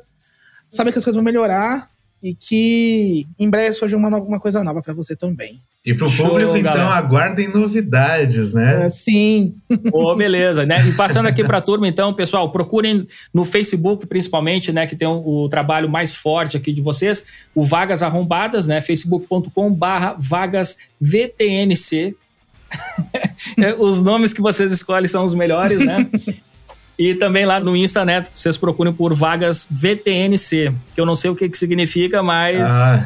sabe 0.68 0.92
que 0.92 0.98
as 0.98 1.04
coisas 1.04 1.16
vão 1.16 1.24
melhorar 1.24 1.90
e 2.22 2.34
que 2.34 3.26
em 3.38 3.48
breve 3.48 3.72
surge 3.72 3.94
uma, 3.94 4.08
uma 4.18 4.40
coisa 4.40 4.64
nova 4.64 4.82
para 4.82 4.94
você 4.94 5.14
também. 5.14 5.60
E 5.84 5.94
pro 5.94 6.08
Show, 6.08 6.30
público, 6.30 6.56
então, 6.56 6.72
galera. 6.72 6.96
aguardem 6.96 7.46
novidades, 7.46 8.52
né? 8.52 8.86
É, 8.86 8.90
sim. 8.90 9.54
Oh, 9.92 10.16
beleza, 10.16 10.66
né? 10.66 10.76
E 10.84 10.92
passando 10.94 11.26
aqui 11.26 11.44
pra 11.44 11.60
turma, 11.60 11.86
então, 11.86 12.12
pessoal, 12.12 12.50
procurem 12.50 13.06
no 13.32 13.44
Facebook, 13.44 14.04
principalmente, 14.04 14.72
né? 14.72 14.84
Que 14.84 14.96
tem 14.96 15.06
o, 15.06 15.44
o 15.44 15.48
trabalho 15.48 15.88
mais 15.88 16.12
forte 16.12 16.56
aqui 16.56 16.72
de 16.72 16.82
vocês, 16.82 17.26
o 17.54 17.64
Vagas 17.64 18.02
Arrombadas, 18.02 18.66
né? 18.66 18.80
facebook.com 18.80 19.72
barra 19.72 20.16
vagas 20.18 20.76
VTNC, 21.00 22.08
É, 22.08 22.25
os 23.78 24.02
nomes 24.02 24.32
que 24.32 24.40
vocês 24.40 24.72
escolhem 24.72 25.06
são 25.06 25.24
os 25.24 25.34
melhores, 25.34 25.84
né? 25.84 26.06
E 26.98 27.14
também 27.14 27.44
lá 27.44 27.60
no 27.60 27.76
Insta, 27.76 28.06
né? 28.06 28.24
Vocês 28.32 28.56
procurem 28.56 28.90
por 28.90 29.12
vagas 29.12 29.66
VTNC, 29.70 30.72
que 30.94 31.00
eu 31.00 31.04
não 31.04 31.14
sei 31.14 31.30
o 31.30 31.36
que, 31.36 31.46
que 31.46 31.58
significa, 31.58 32.22
mas 32.22 32.70
ah. 32.70 33.04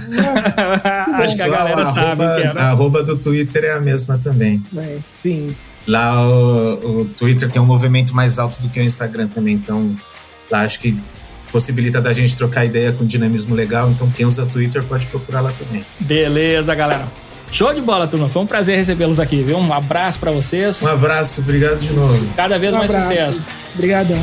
acho 1.25 1.35
que 1.35 1.43
a 1.43 1.49
galera 1.49 1.85
sabe 1.87 2.23
arroba, 2.23 2.41
que 2.41 2.47
é. 2.47 2.63
A 2.63 2.69
arroba 2.69 3.03
do 3.03 3.17
Twitter 3.17 3.65
é 3.65 3.73
a 3.73 3.81
mesma 3.81 4.17
também. 4.17 4.63
É, 4.77 4.99
sim. 5.03 5.57
Lá 5.89 6.25
o, 6.25 7.01
o 7.01 7.05
Twitter 7.05 7.51
tem 7.51 7.61
um 7.61 7.67
movimento 7.67 8.15
mais 8.15 8.39
alto 8.39 8.63
do 8.63 8.69
que 8.69 8.79
o 8.79 8.83
Instagram 8.83 9.27
também, 9.27 9.55
então 9.55 9.97
lá 10.49 10.61
acho 10.61 10.79
que 10.79 10.97
possibilita 11.51 12.01
da 12.01 12.13
gente 12.13 12.37
trocar 12.37 12.65
ideia 12.65 12.93
com 12.93 13.05
dinamismo 13.05 13.57
legal, 13.57 13.91
então 13.91 14.09
quem 14.09 14.25
usa 14.25 14.47
Twitter 14.47 14.85
pode 14.85 15.07
procurar 15.09 15.41
lá 15.41 15.53
também. 15.59 15.85
Beleza, 15.99 16.73
galera. 16.77 17.09
Show 17.53 17.75
de 17.75 17.81
bola, 17.81 18.07
turma. 18.07 18.29
Foi 18.29 18.43
um 18.43 18.47
prazer 18.47 18.77
recebê-los 18.77 19.19
aqui, 19.19 19.43
viu? 19.43 19.59
Um 19.59 19.73
abraço 19.73 20.19
para 20.19 20.31
vocês. 20.31 20.83
Um 20.83 20.89
abraço, 20.89 21.41
obrigado 21.41 21.79
de 21.79 21.93
novo. 21.93 22.27
Cada 22.37 22.59
vez 22.59 22.75
um 22.75 22.79
mais 22.79 22.91
abraço. 22.91 23.09
sucesso. 23.09 23.43
Obrigadão. 23.75 24.19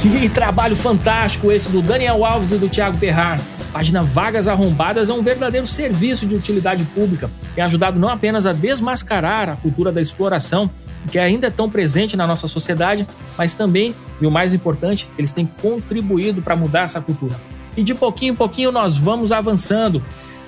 Que 0.00 0.28
trabalho 0.30 0.74
fantástico 0.74 1.52
esse 1.52 1.68
do 1.68 1.82
Daniel 1.82 2.24
Alves 2.24 2.50
e 2.50 2.56
do 2.56 2.66
Thiago 2.66 2.96
Ferrar. 2.96 3.38
Página 3.74 4.04
Vagas 4.04 4.46
Arrombadas 4.46 5.08
é 5.08 5.12
um 5.12 5.20
verdadeiro 5.20 5.66
serviço 5.66 6.26
de 6.26 6.36
utilidade 6.36 6.84
pública. 6.94 7.28
Tem 7.56 7.64
ajudado 7.64 7.98
não 7.98 8.08
apenas 8.08 8.46
a 8.46 8.52
desmascarar 8.52 9.48
a 9.48 9.56
cultura 9.56 9.90
da 9.90 10.00
exploração, 10.00 10.70
que 11.10 11.18
ainda 11.18 11.48
é 11.48 11.50
tão 11.50 11.68
presente 11.68 12.16
na 12.16 12.24
nossa 12.24 12.46
sociedade, 12.46 13.04
mas 13.36 13.56
também, 13.56 13.92
e 14.20 14.26
o 14.28 14.30
mais 14.30 14.54
importante, 14.54 15.10
eles 15.18 15.32
têm 15.32 15.44
contribuído 15.60 16.40
para 16.40 16.54
mudar 16.54 16.82
essa 16.82 17.00
cultura. 17.00 17.34
E 17.76 17.82
de 17.82 17.96
pouquinho 17.96 18.34
em 18.34 18.36
pouquinho 18.36 18.70
nós 18.70 18.96
vamos 18.96 19.32
avançando. 19.32 20.00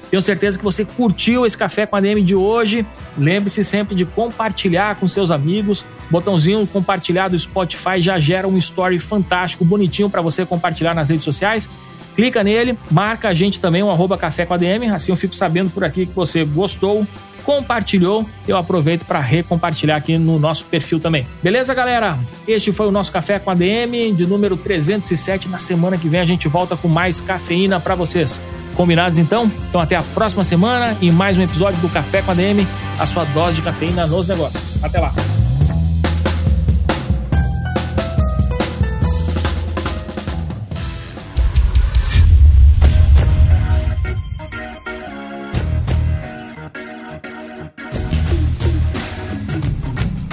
Tenho 0.08 0.22
certeza 0.22 0.56
que 0.56 0.62
você 0.62 0.84
curtiu 0.84 1.44
esse 1.44 1.58
café 1.58 1.84
com 1.84 1.96
a 1.96 2.00
DM 2.00 2.22
de 2.22 2.36
hoje. 2.36 2.86
Lembre-se 3.18 3.64
sempre 3.64 3.96
de 3.96 4.04
compartilhar 4.04 4.94
com 5.00 5.08
seus 5.08 5.32
amigos. 5.32 5.84
Botãozinho 6.08 6.64
compartilhar 6.64 7.26
do 7.26 7.36
Spotify 7.36 8.00
já 8.00 8.20
gera 8.20 8.46
um 8.46 8.56
story 8.56 9.00
fantástico, 9.00 9.64
bonitinho 9.64 10.08
para 10.08 10.22
você 10.22 10.46
compartilhar 10.46 10.94
nas 10.94 11.10
redes 11.10 11.24
sociais. 11.24 11.68
Clica 12.16 12.42
nele, 12.42 12.76
marca 12.90 13.28
a 13.28 13.34
gente 13.34 13.60
também, 13.60 13.82
um 13.82 13.90
arroba 13.90 14.16
café 14.16 14.46
com 14.46 14.54
a 14.54 14.56
DM, 14.56 14.88
assim 14.88 15.12
eu 15.12 15.16
fico 15.16 15.36
sabendo 15.36 15.70
por 15.70 15.84
aqui 15.84 16.06
que 16.06 16.14
você 16.14 16.44
gostou, 16.44 17.06
compartilhou, 17.44 18.26
eu 18.48 18.56
aproveito 18.56 19.04
para 19.04 19.20
recompartilhar 19.20 19.96
aqui 19.96 20.18
no 20.18 20.38
nosso 20.38 20.64
perfil 20.64 20.98
também. 20.98 21.28
Beleza, 21.42 21.72
galera? 21.72 22.18
Este 22.48 22.72
foi 22.72 22.88
o 22.88 22.90
nosso 22.90 23.12
Café 23.12 23.38
com 23.38 23.50
a 23.50 23.54
DM 23.54 24.12
de 24.12 24.26
número 24.26 24.56
307. 24.56 25.48
Na 25.48 25.60
semana 25.60 25.96
que 25.96 26.08
vem 26.08 26.18
a 26.18 26.24
gente 26.24 26.48
volta 26.48 26.76
com 26.76 26.88
mais 26.88 27.20
cafeína 27.20 27.78
para 27.78 27.94
vocês. 27.94 28.42
Combinados 28.74 29.16
então? 29.16 29.50
Então 29.68 29.80
até 29.80 29.94
a 29.94 30.02
próxima 30.02 30.42
semana 30.42 30.96
e 31.00 31.10
mais 31.10 31.38
um 31.38 31.42
episódio 31.42 31.80
do 31.80 31.88
Café 31.88 32.20
com 32.20 32.32
a 32.32 32.34
DM, 32.34 32.66
a 32.98 33.06
sua 33.06 33.24
dose 33.26 33.56
de 33.56 33.62
cafeína 33.62 34.06
nos 34.06 34.26
negócios. 34.26 34.82
Até 34.82 34.98
lá. 34.98 35.14